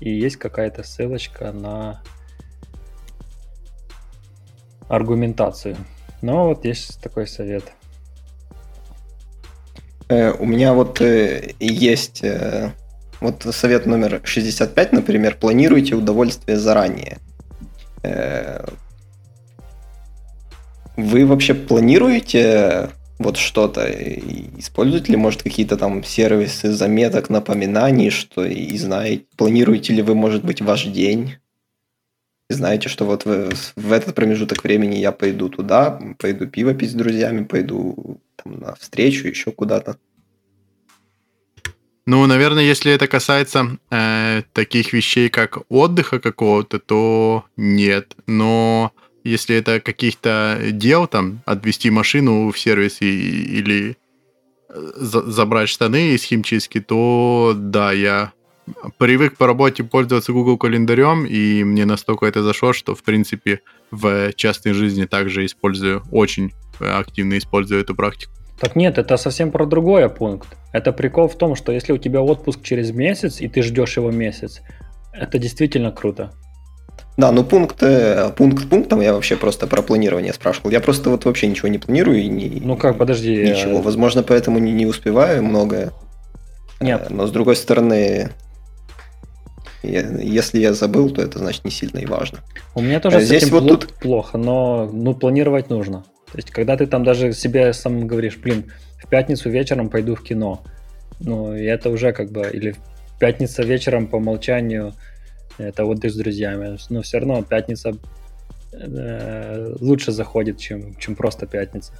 И 0.00 0.10
есть 0.10 0.36
какая-то 0.36 0.82
ссылочка 0.82 1.52
на 1.52 2.02
аргументацию. 4.88 5.76
Но 6.22 6.48
вот 6.48 6.64
есть 6.64 7.00
такой 7.02 7.26
совет. 7.26 7.64
Э, 10.08 10.32
у 10.38 10.46
меня 10.46 10.72
вот 10.72 11.00
э, 11.00 11.54
есть 11.58 12.22
э, 12.22 12.72
вот 13.20 13.46
совет 13.50 13.86
номер 13.86 14.20
65, 14.24 14.92
например, 14.92 15.36
планируйте 15.36 15.94
удовольствие 15.94 16.58
заранее. 16.58 17.18
Вы 20.96 21.24
вообще 21.26 21.54
планируете 21.54 22.90
вот 23.18 23.36
что-то? 23.36 23.88
Используете 24.58 25.12
ли, 25.12 25.16
может, 25.16 25.44
какие-то 25.44 25.76
там 25.76 26.02
сервисы 26.02 26.72
заметок, 26.72 27.30
напоминаний, 27.30 28.10
что 28.10 28.44
и 28.44 28.76
знаете? 28.76 29.24
Планируете 29.36 29.92
ли 29.92 30.02
вы, 30.02 30.16
может 30.16 30.44
быть, 30.44 30.60
ваш 30.60 30.84
день? 30.86 31.36
Знаете, 32.52 32.88
что 32.88 33.04
вот 33.04 33.24
в, 33.24 33.50
в 33.76 33.92
этот 33.92 34.14
промежуток 34.14 34.64
времени 34.64 34.96
я 34.96 35.12
пойду 35.12 35.48
туда, 35.48 36.00
пойду 36.18 36.46
пиво 36.46 36.74
пить 36.74 36.90
с 36.90 36.94
друзьями, 36.94 37.44
пойду 37.44 38.20
там, 38.36 38.60
на 38.60 38.74
встречу, 38.74 39.28
еще 39.28 39.52
куда-то. 39.52 39.96
Ну, 42.04 42.26
наверное, 42.26 42.64
если 42.64 42.92
это 42.92 43.06
касается 43.06 43.78
э, 43.90 44.42
таких 44.52 44.92
вещей, 44.92 45.28
как 45.28 45.58
отдыха 45.68 46.18
какого-то, 46.18 46.80
то 46.80 47.44
нет. 47.56 48.16
Но 48.26 48.92
если 49.22 49.54
это 49.56 49.80
каких-то 49.80 50.58
дел, 50.72 51.06
там, 51.06 51.42
отвезти 51.46 51.90
машину 51.90 52.50
в 52.50 52.58
сервис 52.58 53.00
и, 53.00 53.58
или 53.58 53.96
э, 54.68 54.92
за, 54.96 55.30
забрать 55.30 55.68
штаны 55.68 56.14
из 56.14 56.24
химчистки, 56.24 56.80
то 56.80 57.54
да, 57.56 57.92
я 57.92 58.32
привык 58.98 59.36
по 59.36 59.46
работе 59.46 59.84
пользоваться 59.84 60.32
Google 60.32 60.58
календарем, 60.58 61.24
и 61.24 61.64
мне 61.64 61.84
настолько 61.84 62.26
это 62.26 62.42
зашло, 62.42 62.72
что, 62.72 62.94
в 62.94 63.02
принципе, 63.02 63.60
в 63.90 64.32
частной 64.34 64.72
жизни 64.72 65.04
также 65.04 65.44
использую, 65.44 66.02
очень 66.10 66.52
активно 66.80 67.38
использую 67.38 67.80
эту 67.80 67.94
практику. 67.94 68.32
Так 68.60 68.76
нет, 68.76 68.98
это 68.98 69.16
совсем 69.16 69.50
про 69.50 69.66
другой 69.66 70.08
пункт. 70.08 70.48
Это 70.72 70.92
прикол 70.92 71.28
в 71.28 71.36
том, 71.36 71.56
что 71.56 71.72
если 71.72 71.92
у 71.92 71.98
тебя 71.98 72.22
отпуск 72.22 72.62
через 72.62 72.92
месяц, 72.92 73.40
и 73.40 73.48
ты 73.48 73.62
ждешь 73.62 73.96
его 73.96 74.10
месяц, 74.10 74.60
это 75.12 75.38
действительно 75.38 75.90
круто. 75.90 76.32
Да, 77.16 77.30
ну 77.30 77.44
пункт, 77.44 77.82
э, 77.82 78.30
пункт 78.36 78.68
пунктом 78.68 79.00
я 79.00 79.12
вообще 79.12 79.36
просто 79.36 79.66
про 79.66 79.82
планирование 79.82 80.32
спрашивал. 80.32 80.70
Я 80.70 80.80
просто 80.80 81.10
вот 81.10 81.24
вообще 81.24 81.46
ничего 81.46 81.68
не 81.68 81.78
планирую 81.78 82.22
и 82.22 82.28
не. 82.28 82.60
Ну 82.60 82.76
как, 82.76 82.98
подожди. 82.98 83.34
Ничего. 83.36 83.76
Я... 83.76 83.82
Возможно, 83.82 84.22
поэтому 84.22 84.58
не, 84.58 84.72
не 84.72 84.86
успеваю 84.86 85.42
многое. 85.42 85.92
Нет. 86.80 87.06
Э, 87.10 87.12
но 87.12 87.26
с 87.26 87.30
другой 87.30 87.56
стороны, 87.56 88.30
если 89.82 90.60
я 90.60 90.74
забыл, 90.74 91.10
то 91.10 91.22
это 91.22 91.38
значит 91.38 91.64
не 91.64 91.70
сильно 91.70 91.98
и 91.98 92.06
важно. 92.06 92.38
У 92.74 92.80
меня 92.80 93.00
тоже 93.00 93.20
с 93.20 93.24
здесь 93.24 93.44
этим 93.44 93.52
вот 93.52 93.68
тут... 93.68 93.94
плохо, 93.94 94.38
но 94.38 94.88
ну, 94.92 95.14
планировать 95.14 95.70
нужно. 95.70 96.04
То 96.30 96.38
есть, 96.38 96.50
когда 96.50 96.76
ты 96.76 96.86
там 96.86 97.04
даже 97.04 97.32
себе 97.32 97.72
сам 97.72 98.06
говоришь, 98.06 98.38
блин, 98.38 98.72
в 99.02 99.08
пятницу 99.08 99.50
вечером 99.50 99.90
пойду 99.90 100.14
в 100.14 100.22
кино, 100.22 100.62
ну, 101.20 101.54
и 101.54 101.64
это 101.64 101.90
уже 101.90 102.12
как 102.12 102.30
бы, 102.30 102.48
или 102.52 102.74
пятница 103.20 103.62
вечером 103.62 104.06
по 104.06 104.16
умолчанию 104.16 104.94
это 105.58 105.84
отдых 105.84 106.12
с 106.12 106.16
друзьями, 106.16 106.78
но 106.88 107.02
все 107.02 107.18
равно 107.18 107.42
пятница 107.42 107.92
э, 108.72 109.74
лучше 109.80 110.12
заходит, 110.12 110.58
чем, 110.58 110.96
чем 110.96 111.14
просто 111.14 111.46
пятница. 111.46 111.92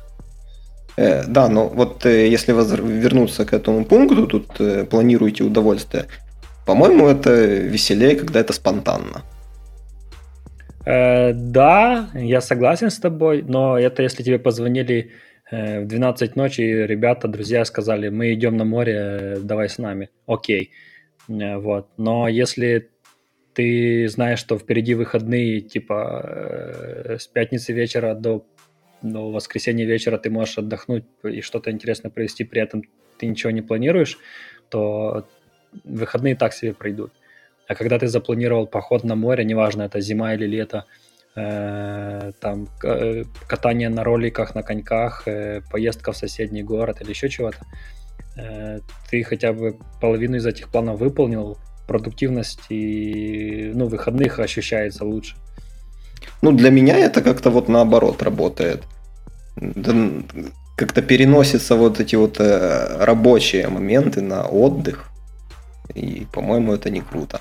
Э, 0.97 1.25
да, 1.27 1.49
но 1.49 1.69
вот 1.69 2.05
э, 2.07 2.29
если 2.29 2.53
вернуться 2.53 3.45
к 3.45 3.53
этому 3.53 3.85
пункту, 3.85 4.27
тут 4.27 4.61
э, 4.61 4.85
планируете 4.85 5.45
удовольствие, 5.45 6.07
по-моему, 6.67 7.09
это 7.09 7.31
веселее, 7.45 8.17
когда 8.17 8.41
это 8.41 8.53
спонтанно. 8.53 9.23
Э, 10.85 11.33
да, 11.33 12.11
я 12.15 12.41
согласен 12.41 12.91
с 12.91 12.99
тобой, 12.99 13.43
но 13.43 13.79
это 13.79 14.03
если 14.03 14.23
тебе 14.23 14.39
позвонили 14.39 15.13
э, 15.51 15.81
в 15.81 15.87
12 15.87 16.37
ночи, 16.37 16.61
ребята, 16.61 17.29
друзья 17.29 17.65
сказали, 17.65 18.09
мы 18.09 18.33
идем 18.33 18.57
на 18.57 18.65
море, 18.65 19.39
давай 19.41 19.69
с 19.69 19.79
нами. 19.79 20.11
Окей. 20.27 20.71
Э, 21.29 21.59
вот. 21.59 21.89
Но 21.97 22.29
если 22.29 22.91
ты 23.55 24.09
знаешь, 24.09 24.39
что 24.39 24.59
впереди 24.59 24.95
выходные, 24.95 25.61
типа 25.61 26.23
э, 26.25 27.19
с 27.19 27.27
пятницы 27.27 27.73
вечера 27.73 28.15
до, 28.15 28.47
до 29.03 29.31
воскресенья 29.31 29.85
вечера 29.85 30.19
ты 30.19 30.31
можешь 30.31 30.59
отдохнуть 30.59 31.05
и 31.23 31.41
что-то 31.43 31.71
интересное 31.71 32.11
провести, 32.11 32.45
при 32.45 32.63
этом 32.63 32.83
ты 33.19 33.27
ничего 33.27 33.51
не 33.51 33.63
планируешь, 33.63 34.19
то 34.69 35.29
выходные 35.85 36.37
так 36.37 36.53
себе 36.53 36.73
пройдут. 36.73 37.13
А 37.69 37.75
когда 37.75 37.99
ты 37.99 38.09
запланировал 38.09 38.67
поход 38.67 39.05
на 39.05 39.15
море, 39.15 39.45
неважно, 39.45 39.83
это 39.83 40.01
зима 40.01 40.35
или 40.35 40.47
лето, 40.47 40.85
э, 41.37 42.33
там 42.41 42.69
э, 42.85 43.25
катание 43.49 43.89
на 43.89 44.05
роликах, 44.05 44.55
на 44.55 44.63
коньках, 44.63 45.23
э, 45.27 45.61
поездка 45.71 46.13
в 46.13 46.17
соседний 46.17 46.63
город 46.63 47.01
или 47.01 47.11
еще 47.11 47.29
чего-то, 47.29 47.59
э, 48.37 48.81
ты 49.11 49.23
хотя 49.23 49.53
бы 49.53 49.79
половину 50.01 50.37
из 50.37 50.47
этих 50.47 50.69
планов 50.69 50.99
выполнил, 51.01 51.57
продуктивность 51.87 52.61
и 52.71 53.73
ну, 53.75 53.87
выходных 53.87 54.39
ощущается 54.39 55.05
лучше. 55.05 55.37
Ну, 56.43 56.53
для 56.53 56.71
меня 56.71 56.99
это 56.99 57.21
как-то 57.23 57.51
вот 57.51 57.69
наоборот 57.69 58.23
работает. 58.23 58.83
Как-то 60.77 61.03
переносятся 61.03 61.77
вот 61.77 62.01
эти 62.01 62.17
вот 62.17 62.41
э, 62.41 63.05
рабочие 63.05 63.69
моменты 63.69 64.23
на 64.23 64.47
отдых. 64.47 65.12
И, 65.95 66.27
по-моему, 66.33 66.73
это 66.75 66.91
не 66.91 67.01
круто. 67.01 67.41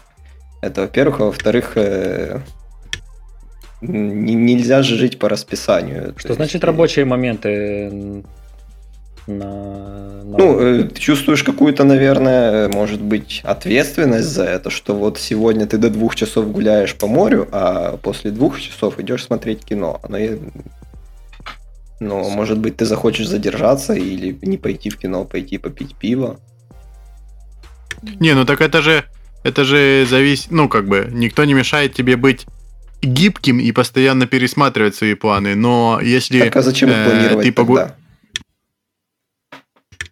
Это, 0.61 0.81
во-первых. 0.81 1.21
А 1.21 1.25
во-вторых, 1.25 1.73
э, 1.75 2.39
нельзя 3.81 4.83
же 4.83 4.95
жить 4.95 5.19
по 5.19 5.29
расписанию. 5.29 6.13
Что 6.17 6.33
значит 6.33 6.55
есть... 6.55 6.63
рабочие 6.63 7.05
моменты? 7.05 8.23
На, 9.27 10.23
на... 10.23 10.37
Ну, 10.37 10.59
э, 10.59 10.83
ты 10.83 10.99
чувствуешь 10.99 11.43
какую-то, 11.43 11.83
наверное, 11.83 12.69
может 12.69 13.01
быть, 13.01 13.41
ответственность 13.43 14.27
за 14.27 14.45
это, 14.45 14.69
что 14.69 14.95
вот 14.95 15.19
сегодня 15.19 15.67
ты 15.67 15.77
до 15.77 15.89
двух 15.89 16.15
часов 16.15 16.51
гуляешь 16.51 16.95
по 16.95 17.07
морю, 17.07 17.47
а 17.51 17.97
после 17.97 18.31
двух 18.31 18.59
часов 18.59 18.99
идешь 18.99 19.25
смотреть 19.25 19.63
кино. 19.63 20.01
Но, 20.09 20.17
я... 20.17 20.37
Но 21.99 22.29
может 22.29 22.57
быть, 22.57 22.77
ты 22.77 22.85
захочешь 22.85 23.27
задержаться 23.27 23.93
или 23.93 24.37
не 24.41 24.57
пойти 24.57 24.89
в 24.89 24.97
кино, 24.97 25.23
пойти 25.23 25.59
попить 25.59 25.95
пиво. 25.95 26.39
Не, 28.19 28.33
ну 28.33 28.45
так 28.45 28.61
это 28.61 28.81
же, 28.81 29.05
это 29.43 29.63
же 29.63 30.05
зависит, 30.09 30.51
ну 30.51 30.69
как 30.69 30.87
бы, 30.87 31.09
никто 31.11 31.43
не 31.43 31.53
мешает 31.53 31.93
тебе 31.93 32.15
быть 32.15 32.45
гибким 33.01 33.59
и 33.59 33.71
постоянно 33.71 34.27
пересматривать 34.27 34.95
свои 34.95 35.15
планы, 35.15 35.55
но 35.55 35.99
если 36.01 36.39
так, 36.39 36.55
а 36.55 36.61
зачем 36.61 36.89
э, 36.89 37.05
планировать 37.05 37.45
ты 37.45 37.51
погу... 37.51 37.75
тогда? 37.77 37.95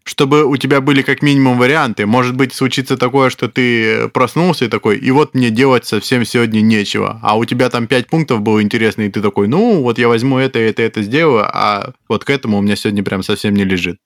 чтобы 0.10 0.44
у 0.44 0.58
тебя 0.58 0.82
были 0.82 1.04
как 1.04 1.22
минимум 1.22 1.60
варианты. 1.60 2.08
Может 2.08 2.36
быть, 2.36 2.54
случится 2.54 2.98
такое, 2.98 3.30
что 3.30 3.48
ты 3.48 4.10
проснулся 4.10 4.66
и 4.66 4.68
такой, 4.68 4.98
и 4.98 5.12
вот 5.12 5.36
мне 5.36 5.52
делать 5.52 5.86
совсем 5.86 6.26
сегодня 6.26 6.62
нечего. 6.62 7.20
А 7.22 7.38
у 7.38 7.46
тебя 7.46 7.70
там 7.70 7.86
пять 7.86 8.08
пунктов 8.08 8.42
было 8.42 8.62
интересно, 8.64 9.04
и 9.04 9.10
ты 9.10 9.22
такой, 9.22 9.48
ну, 9.48 9.84
вот 9.84 10.00
я 10.00 10.08
возьму 10.08 10.40
это, 10.40 10.58
это, 10.58 10.82
это 10.82 11.04
сделаю, 11.04 11.46
а 11.46 11.94
вот 12.08 12.26
к 12.26 12.32
этому 12.32 12.58
у 12.58 12.62
меня 12.62 12.76
сегодня 12.76 13.04
прям 13.04 13.22
совсем 13.22 13.54
не 13.54 13.64
лежит. 13.64 14.00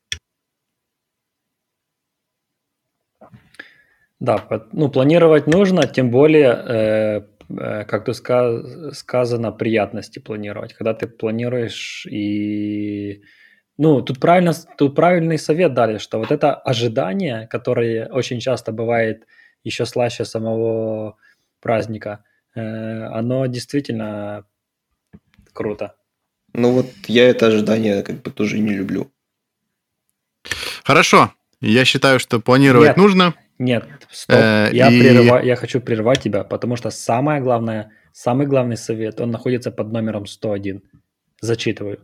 Да, 4.23 4.47
ну, 4.71 4.87
планировать 4.87 5.47
нужно, 5.47 5.85
тем 5.85 6.09
более, 6.09 6.49
э, 6.49 7.21
э, 7.49 7.83
как 7.83 8.05
тут 8.05 8.15
сказано, 8.15 9.51
приятности 9.51 10.19
планировать. 10.19 10.73
Когда 10.73 10.93
ты 10.93 11.07
планируешь 11.07 12.05
и 12.09 13.21
ну, 13.77 14.01
тут, 14.01 14.21
правильно, 14.21 14.53
тут 14.77 14.95
правильный 14.95 15.37
совет 15.37 15.73
дали, 15.73 15.97
что 15.97 16.19
вот 16.19 16.31
это 16.31 16.55
ожидание, 16.55 17.47
которое 17.47 18.07
очень 18.07 18.39
часто 18.39 18.71
бывает 18.71 19.27
еще 19.65 19.85
слаще 19.85 20.23
самого 20.23 21.17
праздника, 21.59 22.23
э, 22.55 22.61
оно 22.61 23.45
действительно 23.47 24.45
круто. 25.51 25.95
Ну 26.53 26.71
вот 26.71 26.85
я 27.07 27.27
это 27.29 27.47
ожидание 27.47 28.03
как 28.03 28.21
бы 28.21 28.31
тоже 28.31 28.59
не 28.59 28.73
люблю. 28.73 29.11
Хорошо. 30.85 31.33
Я 31.59 31.83
считаю, 31.83 32.19
что 32.19 32.39
планировать 32.39 32.87
нет, 32.87 32.97
нужно. 32.97 33.33
Нет, 33.57 33.85
стоп. 34.14 34.38
Э, 34.38 34.69
я, 34.72 34.90
и... 34.90 34.99
прерыва... 34.99 35.41
я 35.41 35.56
хочу 35.56 35.81
прервать 35.81 36.22
тебя, 36.22 36.44
потому 36.44 36.76
что 36.76 36.90
самое 36.90 37.41
главное, 37.41 37.91
самый 38.11 38.48
главный 38.48 38.77
совет, 38.77 39.19
он 39.19 39.31
находится 39.31 39.72
под 39.72 39.91
номером 39.91 40.26
101. 40.26 40.81
Зачитываю. 41.41 41.99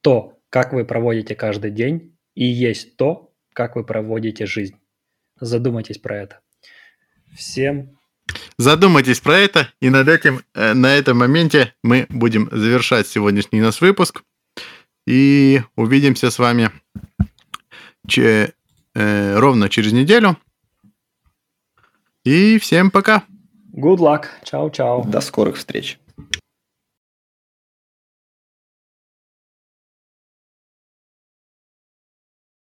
То, 0.00 0.38
как 0.50 0.72
вы 0.72 0.84
проводите 0.84 1.34
каждый 1.34 1.70
день, 1.70 2.16
и 2.34 2.46
есть 2.46 2.96
то, 2.96 3.32
как 3.52 3.76
вы 3.76 3.84
проводите 3.84 4.46
жизнь. 4.46 4.76
Задумайтесь 5.40 5.98
про 5.98 6.16
это. 6.16 6.40
Всем 7.36 7.98
Задумайтесь 8.58 9.20
про 9.20 9.38
это, 9.38 9.72
и 9.80 9.88
над 9.88 10.08
этим, 10.08 10.42
э, 10.54 10.74
на 10.74 10.94
этом 10.96 11.18
моменте 11.18 11.74
мы 11.82 12.06
будем 12.08 12.48
завершать 12.50 13.06
сегодняшний 13.06 13.60
наш 13.60 13.80
выпуск. 13.80 14.22
И 15.06 15.62
увидимся 15.76 16.30
с 16.30 16.38
вами 16.38 16.70
че, 18.06 18.52
э, 18.94 19.38
ровно 19.38 19.68
через 19.68 19.92
неделю. 19.92 20.36
И 22.28 22.58
всем 22.58 22.90
пока. 22.90 23.22
Good 23.74 24.00
luck. 24.00 24.24
Чао-чао. 24.44 25.04
До 25.04 25.22
скорых 25.22 25.56
встреч. 25.56 25.98